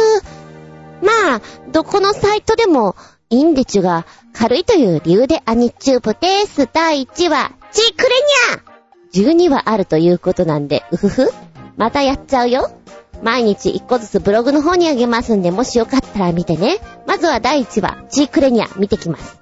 [1.02, 1.06] ー。
[1.06, 2.94] まあ、どこのサイトでも
[3.28, 6.68] いいんでちゅが、軽いという理由でアニチューブです。
[6.72, 11.32] 第1話、ちくれにゃ12話あるということなんで、うふふ
[11.76, 12.70] またやっちゃうよ。
[13.22, 16.78] 毎日1個ずつブログの方にあげますんで、もしよかったら見てね。
[17.06, 19.39] まずは第1話、チークレニア見てきます。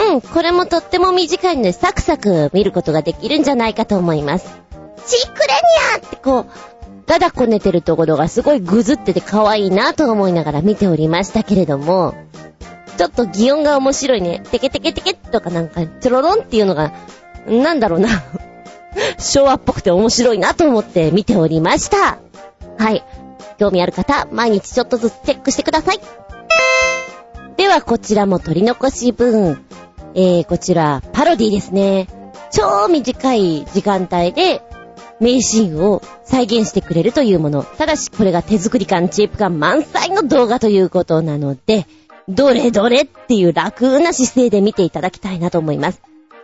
[0.00, 4.60] うん、これもとっても短いのでサクサク見ることができるんじゃないかと思います。
[5.06, 5.46] チークレ
[5.98, 6.46] ニアってこう、
[7.06, 12.14] だだこねてるところがすごいぐずってて可愛いなと思いながら見ておりましたけれども、
[12.96, 14.42] ちょっと擬音が面白いね。
[14.50, 16.92] テケテケテケとかなんか、チョロロンっていうのが、
[17.46, 18.08] なんだろうな。
[19.18, 22.18] 昭和っぽくて面白いなと思って見ておりました。
[22.78, 23.04] はい。
[23.58, 26.00] 興味ある方、毎日ちょっとずつチェックしてください。
[27.56, 29.64] では、こちらも取り残し分。
[30.14, 32.08] えー、こちら、パロディですね。
[32.50, 34.62] 超短い時間帯で、
[35.20, 37.62] 名シーンを再現してくれるというもの。
[37.62, 41.86] ただし、これが手作り感、チープ感満載の動画ということなので、
[42.28, 46.00] どれどれっていう楽な姿勢で見ていただきたいなと思います。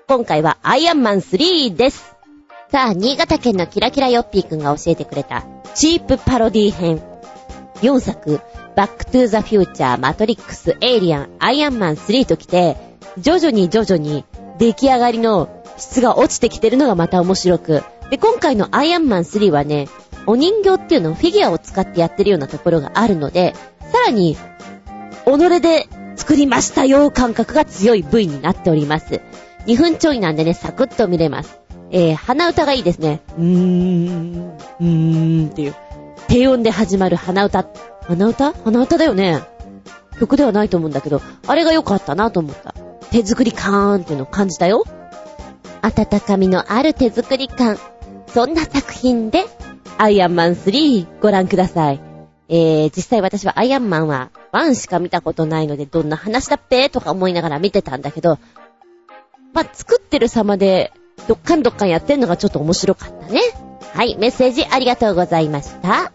[0.09, 2.17] 今回はアイアンマン3です。
[2.71, 5.45] さあ、新潟県のキラキラヨッピーくんが教えてくれた、
[5.75, 7.03] チープパロディ編。
[7.83, 8.41] 4作、
[8.75, 12.77] バックトゥーザフューチャー、マトリックス、エイリアン、アイアンマン3と来て、
[13.19, 14.25] 徐々に徐々に
[14.59, 17.83] 出来上がりの質が落ちてきてるのがまた面白く。
[18.11, 19.89] で、今回のアイアンマン3はね、
[20.27, 23.55] お人形っていうのをフィギュアを使ってやってるようなところがあるので、
[23.93, 24.37] さらに、
[25.25, 29.21] 己で作りましたよ感覚が強い V になっております。
[29.67, 31.61] 2分ちょいなんでね、サクッと見れます。
[31.91, 33.21] えー、鼻歌がいいですね。
[33.39, 35.75] うーん、うーんっていう。
[36.29, 37.67] 低音で始まる鼻歌。
[38.07, 38.53] 鼻歌？
[38.53, 39.43] 鼻歌だよね。
[40.19, 42.75] 曲ではないと思うんだけど、あれが良かったなと思った。
[43.11, 44.85] 手作り感っていうのを感じたよ。
[45.83, 47.79] 温かみのある手作り感。
[48.27, 49.45] そんな作品で、
[49.99, 52.01] アイアンマン3ご覧ください。
[52.49, 58.39] えー、実際私はアイアンマンは1しか見たことないので、どんな話だっぺとか思いながら見てたんだけど、
[59.53, 60.93] まあ、作ってる様で、
[61.29, 63.41] どっかんどっかんやってんのがちょっと面白かったね。
[63.95, 66.13] はい、メッセージありがとうございました。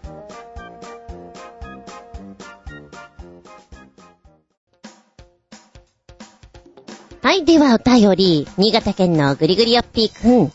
[7.24, 10.52] はい、ではお便り、新潟県のぐりぐりよっぴーくん。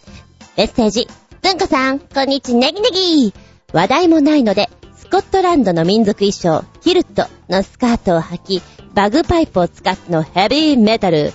[0.57, 1.07] メッセージ、
[1.41, 3.33] ずんこさん、こんにちネギネギ
[3.73, 8.63] 話題もないので、スコットランドの民族衣装、キルトのスカートを履き、
[8.95, 11.33] バグパイプを使ってのヘビーメタル、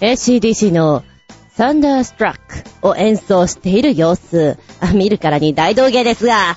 [0.00, 1.02] ACDC の
[1.54, 2.36] サンダーストラッ
[2.80, 4.56] クを演奏している様子。
[4.94, 6.56] 見るからに大道芸ですが、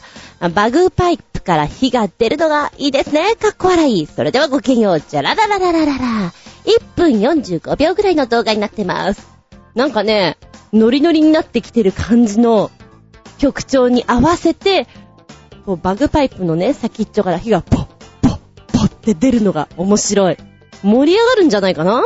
[0.55, 3.35] バグパイプから火が出るのがいいですね。
[3.35, 4.07] かっこ笑い。
[4.07, 5.01] それではごきげんよう。
[5.01, 6.34] じゃららららららら。
[6.68, 9.27] 1分45秒ぐらいの動画になってます。
[9.73, 10.38] なんかね、
[10.73, 12.72] ノリノリになってきてる感じの
[13.38, 14.88] 曲調に合わせて、
[15.65, 17.85] こうバグパイプのね、先っちょから火がポッ、
[18.22, 18.38] ポッ、
[18.73, 20.38] ポッって出るのが面白い。
[20.84, 22.03] 盛り上がるんじゃないかな？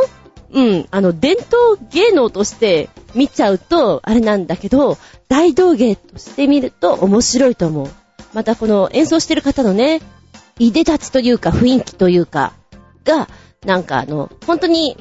[0.53, 4.97] うん、あの、伝統芸能として見ちゃうと、あれなんだけど、
[5.29, 7.89] 大道芸として見ると面白いと思う。
[8.33, 10.01] またこの演奏してる方のね、
[10.59, 12.53] いでたちというか雰囲気というか、
[13.05, 13.29] が、
[13.65, 14.97] なんかあの、本当に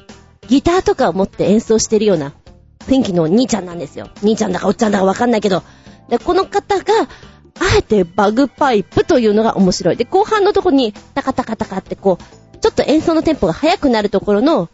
[0.49, 2.35] ギターとかを持って演奏してるような
[2.81, 4.11] 雰囲気の兄ちゃんなんですよ。
[4.23, 5.62] 兄ちゃんだかおっちゃんだかわかんないけど。
[6.09, 6.85] で、この方が、
[7.62, 9.97] あえてバグパイプというのが面白い。
[9.97, 14.69] で、後半のとこにタカタカタカってこう、ちょっと演奏のテンポが速くなるところの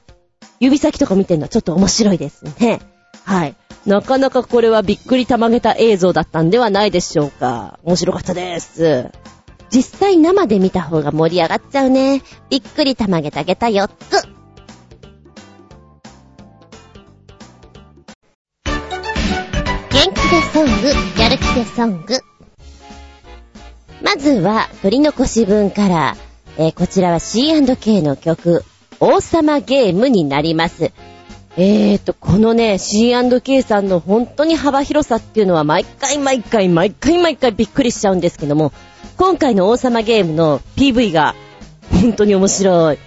[0.60, 2.80] 指先とか見てるのはちょっと面白いですね。
[3.24, 3.56] はい。
[3.86, 7.78] なかなかこれはびっくりたまげた映像だったんではないでしょうか。
[7.84, 9.10] 面白かったです。
[9.70, 12.22] 実際生で見た方が盛り上がっちゃうね。
[12.50, 14.36] びっくりたまげたげた4つ。
[19.90, 22.20] 元気でソング、やる気でソング。
[24.02, 26.16] まずは、取り残し分から、
[26.58, 28.64] えー、こちらは C&K の曲、
[29.00, 30.92] 王様ゲームになります。
[31.58, 38.72] えーと、このね、C&K さんの本当に幅広さっていうのは毎回毎回毎回毎回びっくりしちゃうんですけども、
[39.16, 41.34] 今回の王様ゲームの PV が
[41.90, 42.98] 本当に面白い。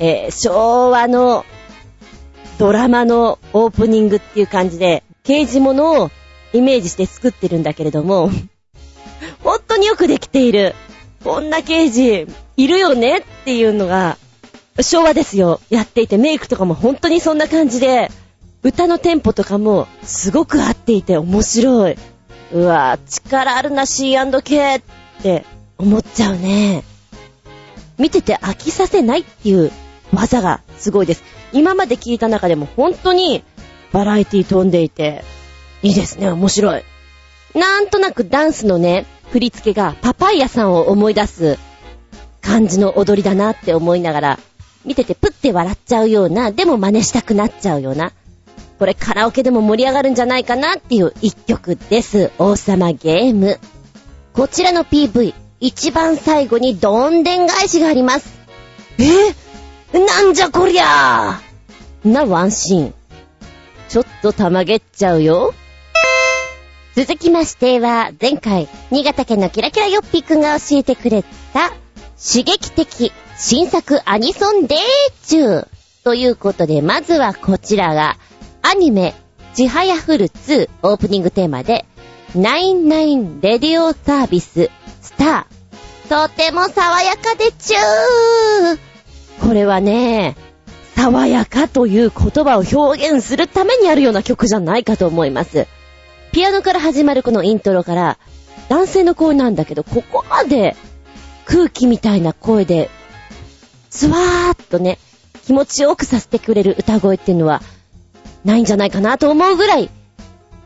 [0.00, 1.46] えー、昭和の
[2.58, 6.10] ドラマのオープニングっていう感じで、刑事物を
[6.52, 8.30] イメージして作ってるんだけれども、
[9.42, 10.74] 本当によくできている。
[11.24, 12.26] こんな刑事
[12.58, 14.18] いるよねっていうのが
[14.80, 15.60] 昭和ですよ。
[15.70, 18.10] やっていて、メイクとかも本当にそんな感じで、
[18.62, 21.96] 歌のテンポとかもすごく合っていて面白い。
[22.52, 24.82] うわぁ、力あるな C&K っ
[25.22, 25.44] て
[25.78, 26.82] 思っちゃうね。
[27.98, 29.72] 見てて飽きさせないっていう
[30.12, 31.22] 技がすごいです。
[31.52, 33.42] 今まで聞いた中でも本当に
[33.92, 35.24] バラエティ飛んでいて、
[35.82, 36.82] いいですね、面白い。
[37.54, 41.58] なんとなくダンスのね、振り付けがパパイヤさんを思い出す
[42.40, 44.38] 感じの踊りだなって思いながら
[44.88, 48.12] 見ててプッて笑っちゃうような、でも真似したくなっちゃうような、
[48.78, 52.30] これカラオケでも盛り上がるんじゃないかなっていう一曲です。
[52.38, 53.58] 王様ゲーム。
[54.32, 58.32] こちらの PV、一番最後にどんでん返しがあります。
[58.98, 59.98] え？
[59.98, 61.40] なんじゃこりゃ？
[62.04, 62.94] ーなワンシーン。
[63.88, 65.54] ちょっとたまげっちゃうよ。
[66.94, 71.70] 続きましては、前回、新潟県のキラキラヨッピーくんが教えてくれた、
[72.20, 74.78] 刺激的新作アニソンデー
[75.24, 75.68] チュー。
[76.02, 78.16] ということで、まずはこちらが、
[78.62, 79.14] アニメ、
[79.54, 81.86] ちはやふる2オープニングテーマで、
[82.34, 84.70] 99レディオサービス、
[85.00, 86.28] スター。
[86.28, 88.78] とても爽やかでチュー
[89.46, 90.36] これはね、
[90.96, 95.68] 爽やかという言葉を表現するためにあるような曲じゃないかと思います。
[96.32, 98.18] ピアノから始まるこのイントロから、
[98.68, 100.74] 男性の声なんだけど、ここまで
[101.44, 102.90] 空気みたいな声で、
[103.90, 104.98] スワーっとね、
[105.44, 107.62] 気持ちよくさせてくれる歌声っていうのは、
[108.44, 109.90] ないんじゃないかなと思うぐらい、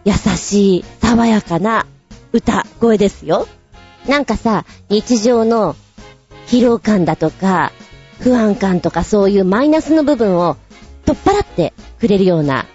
[0.04, 1.86] 優しい、爽やかな
[2.32, 3.46] 歌声ですよ。
[4.08, 5.76] なんかさ、日常の
[6.48, 7.72] 疲労感だとか、
[8.18, 10.56] 不安感とかそういうマイナスの部分を
[11.04, 12.66] 取っ払ってくれるような、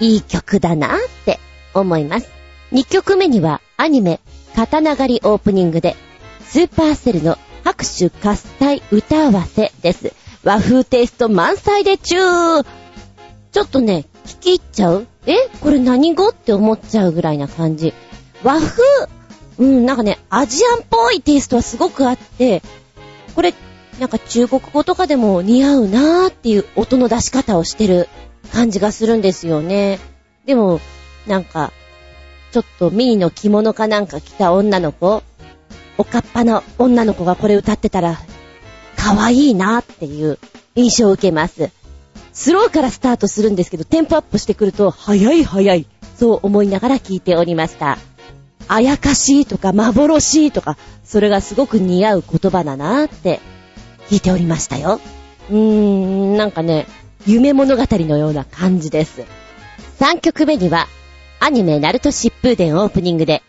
[0.00, 1.40] いい曲だなって
[1.72, 2.28] 思います。
[2.72, 4.20] 2曲目にはアニメ、
[4.54, 5.96] 刀狩りオープニングで、
[6.46, 10.12] スーパーセルの拍手喝采歌合わせです。
[10.44, 12.66] 和風テイスト満載でチュー
[13.52, 15.06] ちょっとね、聞き入っちゃう？
[15.26, 15.48] え？
[15.60, 16.28] これ何語？
[16.28, 17.94] って思っちゃうぐらいな感じ。
[18.42, 18.82] 和風？
[19.56, 22.62] うん、なんかね、アジアンっぽいテイストはすごくあって、
[23.34, 23.54] これ、
[24.00, 28.08] なんか中国語とかでも似合うなーっていう音の出し方をしてる
[28.52, 30.00] 感じがするんですよね。
[30.44, 30.80] でも、
[31.26, 31.72] なんか、
[32.50, 35.22] ちょっとミニの着物かなんか着た女の子、
[35.98, 38.18] おかっぱの女の子がこれ歌ってたら、
[38.96, 40.38] 可愛いなっていう
[40.74, 41.70] 印象を受けます。
[42.32, 45.86] スローからスタートするんですけど、テンポアップしてくると、早い早い。
[46.18, 47.98] そう思いながら聞いておりました。
[48.66, 53.40] あやかしいとか幻とか、それがすごく似合う言葉だなって
[54.08, 55.00] 聞いておりましたよ。
[55.50, 56.86] うーん、なんかね、
[57.26, 59.24] 夢物語のような感じです。
[60.00, 60.88] 3曲目には、
[61.40, 63.42] アニメナルト疾風伝オープニングで、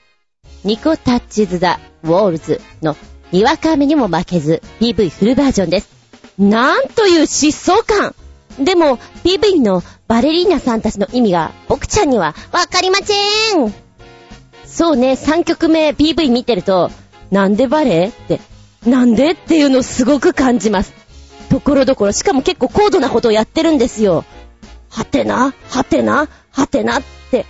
[0.64, 2.96] ニコタッチズ・ザ・ウォールズの
[3.32, 5.90] にわか雨にも負けず PV フルバージョンです。
[6.38, 8.16] なんという疾走感。
[8.64, 13.14] でも PV のバレリーナさんたちの意味が僕ちゃんにはわかりませ
[13.60, 13.74] ん。
[14.66, 16.92] そうね、3曲目 PV 見てると、
[17.32, 18.04] なんでバレ？
[18.04, 18.40] エって、
[18.86, 20.94] なんでっていうのをすごく感じます。
[21.50, 24.26] ところどころ、しかも結構高度なことをやってるんですよ。
[24.90, 27.00] はてな、はてな、はてな？
[27.00, 27.46] って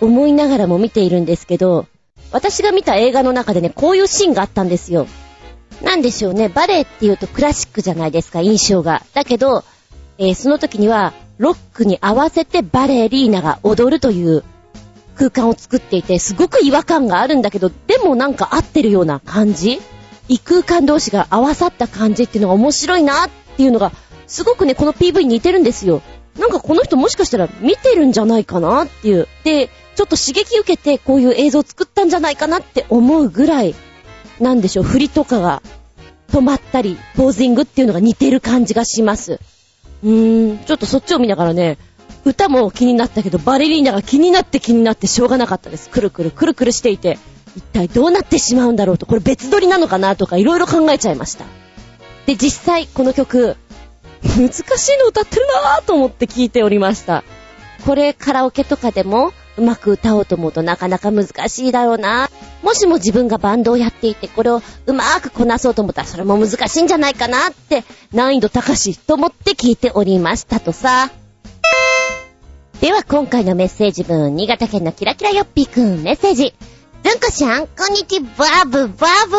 [0.00, 1.86] 思いながらも見ているんですけど、
[2.34, 5.06] 私が見た映画の中でね、こういうシーンがあったんですよ。
[5.82, 9.04] なんでしょうね、バレエって言うとクラシックじゃないですか、印象が。
[9.14, 9.62] だけど、
[10.18, 14.42] えーその時には、ロックに合わせてバレリーナが踊るという
[15.14, 19.80] 空間を作っていて、すごく違和感があるんだけど、でもなんか合ってるような感じ
[20.26, 23.92] 異空間同士が合わさった感じっていうのが面白いなっていうのが、
[24.26, 26.02] すごくね、この PV に似てるんですよ。
[26.36, 29.28] なんかこの人もしかしたら見てるんじゃないかなっていう。
[29.44, 33.74] で、ちょっと刺激受けてこういう映像を作ったんじゃないかなって思うぐらい、
[34.40, 35.62] なんでしょう、振りとかが
[36.28, 39.40] 止まったり、ポージングっていうのが似てる感じがします。
[40.02, 41.78] うーん、ちょっとそっちを見ながらね、
[42.24, 45.90] 歌も気になったけど、バレリーナが気になって気になってしょうがなかったです。
[45.90, 47.18] くるくるくるくるしていて、
[47.56, 51.44] 一体どうなってしまうんだろうと、これ別撮りなのかなとかいろいろ考えちゃいました。
[52.26, 53.56] で、実際この曲、
[54.36, 57.22] 難しいの歌ってるなぁと思って聞いておりました。
[57.84, 62.28] これカラオケとかでもうまく歌おうと思うとなかなか難しいだろうな。
[62.62, 71.10] もしも自分がバンドをやっていてこれをうまくこなそうと思ったらそれも難しいんじゃないかなって難易度高しと思って聞いておりましたとさ。
[72.80, 76.54] では今回のメッセージ文、新潟県のキラキラヨッピーくんメッセージ。
[77.02, 79.36] ずんこしゃん、こんにちは、バブ、バブ。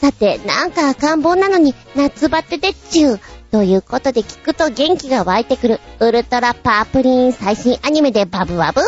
[0.00, 3.20] さて、なんか赤ん坊なのに夏バテでっちゅう。
[3.50, 8.80] ということで聞くと元気が湧いてくるウルトラパープリン最新アニメでバブバブ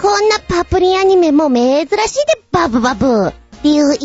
[0.00, 3.34] こんなパプリンアニメも珍しいでバブバブ。
[3.62, 3.98] 理由1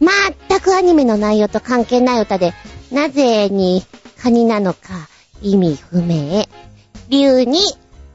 [0.00, 2.54] 全くアニメの内容と関係ない歌で
[2.90, 3.82] なぜに
[4.22, 5.08] カニなのか
[5.42, 6.46] 意味不明。
[7.10, 7.54] 理由2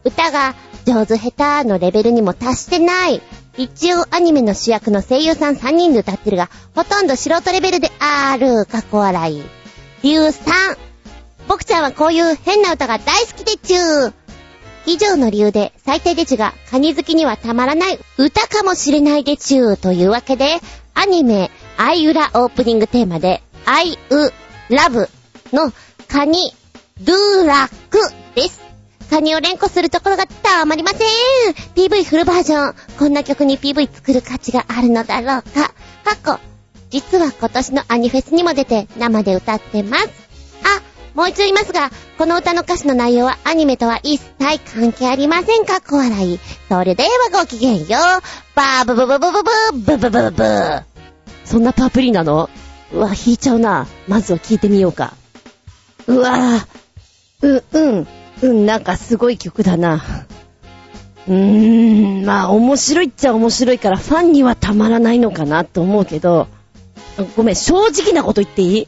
[0.04, 0.56] 歌が
[0.86, 3.22] 上手下手のレベルにも達してない。
[3.56, 8.66] 一応アニメの主役の声優さん3人で歌ってるがほとんど素人レベルである。
[8.66, 9.44] 過去笑い。
[10.02, 10.34] 理由3
[11.48, 14.14] 僕ちゃんはこういう変な歌が大好きでちゅー。
[14.90, 20.58] 以上の理由で最低でちがカニ好きにはたまらない歌かもしれないでちゅーというわけで、
[20.96, 25.08] アニメ、アイウラオープニングテーマで、アイウラブ
[25.54, 25.72] の
[26.08, 26.56] カニ、
[27.02, 28.00] ドゥーラック
[28.34, 28.62] です。
[29.12, 31.08] カニを連呼するところがたまりません
[31.76, 32.76] !PV フルバージョン。
[32.98, 35.72] こんな曲に PV 作る価値があるのだろうか。
[36.04, 36.40] 過去。
[36.90, 40.19] 実は今年のアニフェスにも出て生で歌ってます。
[41.20, 45.82] もう一度言いますが、この歌の歌詞の内容はアニメとは一切関係ありませんか？
[45.82, 46.40] 小笑い。
[46.70, 47.10] それでは
[47.42, 47.90] ごきげんよう。
[48.56, 49.44] バーブブブブブ
[49.76, 50.44] ブブブブブブ
[51.44, 52.50] そんなパプリなの
[52.94, 53.86] うわ、弾いちゃうな。
[54.08, 55.14] まずは聞いてみようか。
[56.08, 57.46] うわぁ。
[57.46, 58.08] う、うん。
[58.42, 60.02] うん、なんかすごい曲だな。
[61.28, 66.48] うーん、まあ面白いっちゃ面白いからファンにはたまらないのかなと思うけど、
[67.36, 68.88] ごめん、正直なこと言っていい？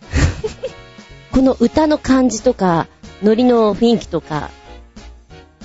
[1.31, 2.87] この歌の感じとか、
[3.23, 4.49] ノリの雰囲気とか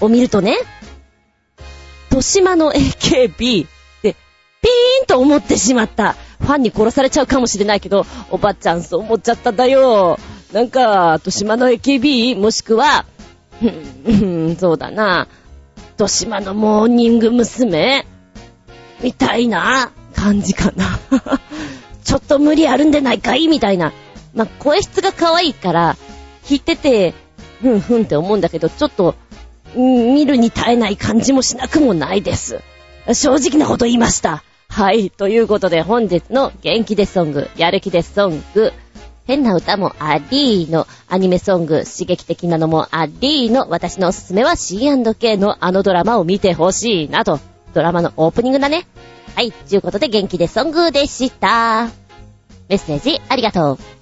[0.00, 0.56] を見るとね、
[2.10, 3.68] 豊島の AKB っ
[4.02, 4.14] て
[4.62, 6.14] ピーンと思ってしまった。
[6.38, 10.18] ファンに殺されちゃうかもしれないけど、おばちゃんそう思っちゃっただよ。
[10.52, 13.04] なんか、豊島の AKB もしくは、
[14.58, 15.28] そうだな、
[15.94, 18.06] 豊島のモーニング娘。
[19.02, 20.98] みたいな感じかな。
[22.04, 23.48] ちょっと無理あるんでないかい？
[23.48, 23.92] みたいな。
[24.36, 25.96] まあ、声質が可愛いから、
[26.48, 27.14] 弾いてて、
[27.60, 29.16] ふんふんって思うんだけど、ちょっと、
[29.74, 32.60] 見るに耐えない感じもしなくもないです。
[33.12, 34.44] 正直なこと言いました。
[34.68, 35.10] はい。
[35.10, 38.72] ということで本日の元気でソング、やる気でソング、
[39.26, 47.40] 変な歌もありのアニメソング、刺激的なのもありの私のおすすめは C&K のあのドラマを見てほしいなと。
[47.74, 48.86] ドラマのオープニングだね。
[49.34, 49.52] はい。
[49.52, 51.90] ということで元気でソングでした。
[52.68, 53.95] メッセージありがとう。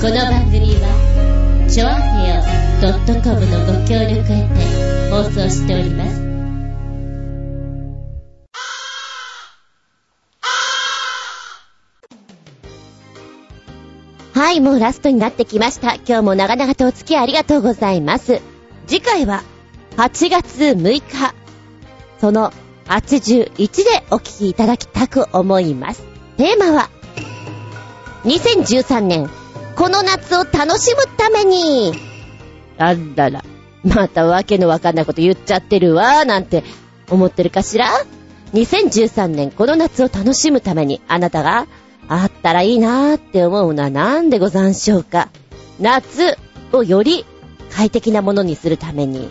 [0.00, 2.42] この番組は、ちょあへよ
[3.22, 6.22] .com のご協力へて放送しております。
[14.32, 15.96] はい、もうラストになってきました。
[15.96, 18.40] 今日も長々とお付き合いありがとうございます。
[18.86, 19.42] 次回は、
[19.98, 21.34] 8月6日、
[22.22, 22.54] その
[22.86, 26.02] 81でお聞きいただきたく思います。
[26.38, 26.88] テーマは、
[28.24, 29.28] 2013年
[29.80, 31.94] この夏を楽しむために、
[32.76, 33.42] あらら、
[33.82, 36.64] またわけのわかんないこと言っちゃってるわ、なんて
[37.08, 37.88] 思ってるかしら
[38.52, 41.66] ?2013 年この夏を楽しむためにあなたが
[42.08, 45.30] あったらいいなーって思うのは何でござんしょうか
[45.80, 46.36] 夏
[46.74, 47.24] をより
[47.70, 49.30] 快適なものにするために、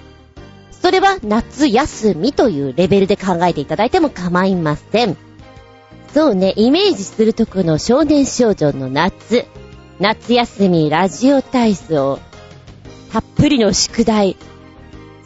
[0.71, 5.15] それは夏休みというレベルで考えていただいても構いません。
[6.11, 9.45] そうね、イメージするとこの少年少女の夏。
[9.99, 12.19] 夏休みラジオ体操、
[13.11, 14.37] たっぷりの宿題、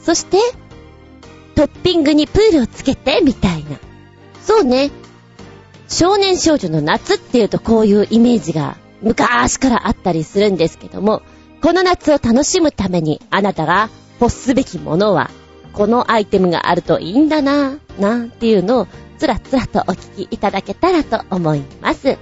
[0.01, 0.39] そして、
[1.53, 3.77] トッピングにプールをつけて、みたいな。
[4.41, 4.89] そうね。
[5.87, 11.21] 少年少女の夏っていうとこういうイメージが昔からあったりするんですけども、
[11.61, 13.89] この夏を楽しむためにあなたが
[14.19, 15.29] 欲すべきものは、
[15.73, 18.87] このアイテムがあるといいんだな、なんていうのを
[19.19, 22.17] つらつらとお聞きいただけたらと思います。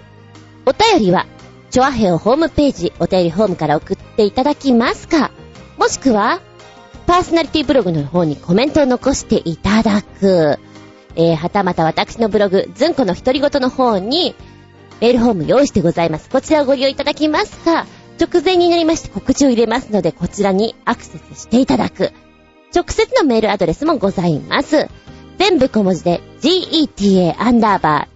[0.65, 1.26] お便りは、
[1.72, 5.31] チョアヘオホームページ、お便りホームから送っていただきますか
[5.77, 6.41] もしくは、
[7.07, 10.60] パーソナリティブログの方にコメントを残していただく。
[11.15, 14.35] えー、はたまた私のブログ、ズンコの独り言の方に、
[14.99, 16.30] メールホーム用意してございます。
[16.30, 17.88] こちらをご利用いただきますか
[18.19, 22.11] 直前になりまして告知を入れますので、こちらにアクセスしていただく。
[22.76, 24.89] 直接のメールアドレスもございます。
[25.38, 28.07] 全部小文字で、geta__zun___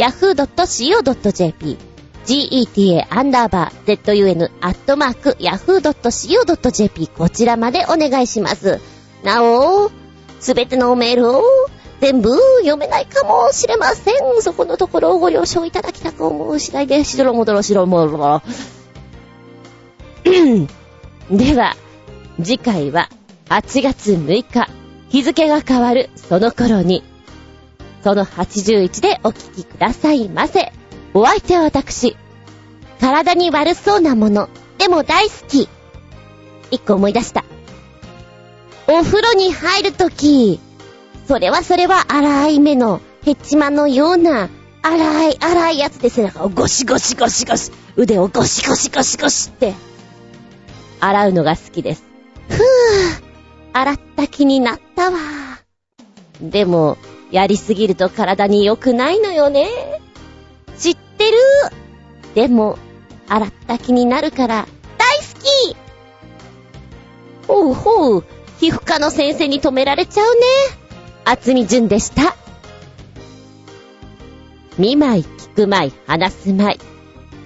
[0.00, 1.76] yahoo.co.jp
[2.24, 8.80] geta アンダーバー zun アットマーク yahoo.co.jp こちらまでお願いします。
[9.22, 9.90] なお、
[10.40, 11.42] すべてのメールを
[12.00, 14.14] 全部読めないかもしれません。
[14.40, 18.42] そこのところをご了承いただきたく思う次第で、しろもどろしろもどろ。
[21.30, 21.76] では、
[22.42, 23.10] 次回は
[23.50, 24.70] 8月6日、
[25.10, 27.02] 日付が変わるその頃に、
[28.02, 30.72] その81でお聞きくださいませ。
[31.14, 32.16] お相手は私。
[33.00, 34.48] 体に悪そうなもの、
[34.78, 35.68] でも大好き。
[36.70, 37.44] 一個思い出した。
[38.86, 40.60] お風呂に入るとき、
[41.26, 44.48] それはそれは荒い目のヘッチマのような、
[44.82, 49.74] 荒い荒いやつで背中をゴシゴシゴシゴシ、腕をゴシゴシゴシゴシって、
[51.00, 52.04] 洗うのが好きです。
[52.48, 52.58] ふぅ、
[53.72, 55.18] 洗った気になったわ。
[56.40, 56.98] でも、
[57.30, 59.68] やりすぎると体に良くないのよね。
[60.78, 61.36] 知ってる
[62.34, 62.78] でも、
[63.28, 64.66] 洗った気になるから
[64.98, 65.76] 大好き
[67.46, 68.24] ほうほう、
[68.58, 70.40] 皮膚科の先生に止められちゃうね。
[71.24, 72.36] 厚み純でした。
[74.78, 76.78] 見舞い、聞く舞い、話す舞い。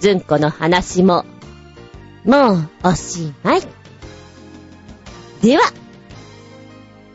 [0.01, 1.25] 純子の話も、
[2.25, 3.63] もう、おしまい。
[5.43, 5.65] では、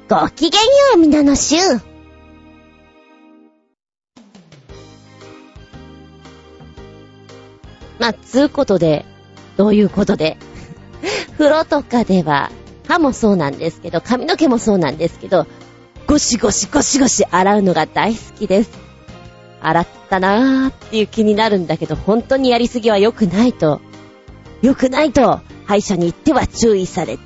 [0.10, 1.58] ごきげんよう、皆の衆。
[8.00, 9.06] まあ、つうことで、
[9.58, 10.38] どういうことで。
[11.38, 12.52] 風呂とかでは、
[12.88, 15.46] 歯もそうなんですけど、髪の毛もそうなんですけど、
[16.08, 18.72] ゴシゴシゴシゴシ洗うのが大好きです。
[19.62, 23.82] 洗ったなーっていう気になるんだけど、本当にやりすぎは良くないと、
[24.62, 27.20] 良くないと、歯医者に行っては注意され、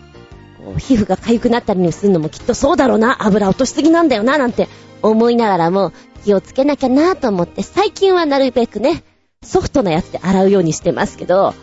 [0.77, 4.67] 皮膚が痒くなったりするのもきっとそうだろうな、油落としすぎなんだよな、なんて
[5.01, 5.93] 思いながらも
[6.25, 9.03] 気をつけなきゃなと思って、最近はなるべくね、
[9.43, 11.53] ソフトなやつで洗うようにしてますけど、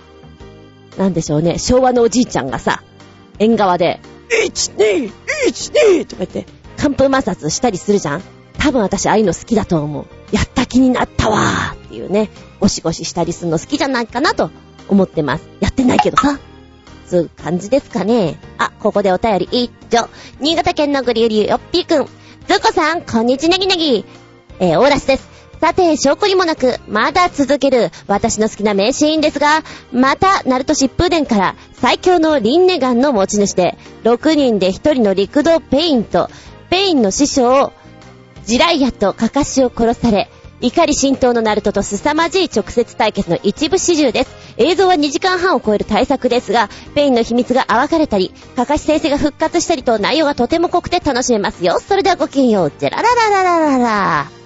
[0.98, 2.82] なんでしょうね、昭和のおじいちゃんがさ、
[3.38, 4.00] 縁側で、
[4.44, 5.12] 1、2、
[5.48, 6.46] 1、2とか言って、
[6.76, 8.22] 寒風摩擦したりするじゃん
[8.58, 10.06] 多分私ああいうの好きだと思う。
[10.32, 12.28] やった気になったわーっていうね、
[12.60, 14.50] ゴシゴシしたりするの好きじゃないかなと
[14.88, 15.48] 思ってます。
[15.60, 16.38] やってないけどさ。
[17.06, 18.38] つう感じですかね。
[18.58, 20.08] あ、ここでお便り一丁。
[20.40, 22.06] 新潟県のグリュリュよっぴーくん。
[22.46, 24.04] ずこさん、こんにちねぎねぎ。
[24.58, 25.39] えー、オーラスです。
[25.60, 29.62] さて、性懲りもなく、まだ続ける、私の好きな名シーンですが、
[29.92, 36.30] また、ナルト疾風伝から、最強の輪廻眼の持ち主で、6人で1人の六道ペインと、
[36.70, 37.72] ペインの師匠、
[38.46, 40.30] 自来也とカカシを殺され、
[40.62, 44.30] 怒り心頭のナルトと凄まじい直接対決の一部始終です。
[44.56, 51.80] 映像は2時間半を超える大作ですが、ペインの秘密が暴かれたり、カカシ先生が復活したりと内容がとても濃くて楽しめますよ。
[51.80, 52.72] それではごきげんよう。
[52.78, 54.39] ジェラララララララ。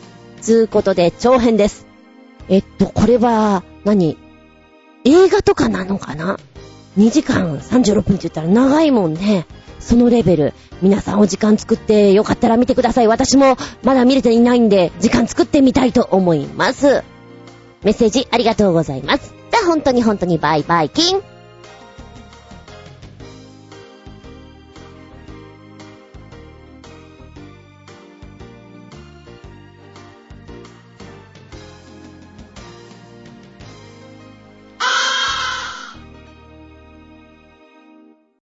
[0.44, 1.86] つうことで、長編です。
[2.48, 4.18] えっと、これは何、
[5.04, 6.38] 映画とかなのかな
[6.98, 9.46] ?2 時間36分って言ったら長いもんね。
[9.80, 10.54] そのレベル。
[10.82, 13.08] 皆さんお時間作ってよかったら見てください。
[13.08, 17.02] 私もまだ見れていないんで、時間作ってみたいと思います。
[17.82, 19.34] メッセージありがとうございます。
[19.50, 21.33] じゃあ本当に本当にバイバイキン。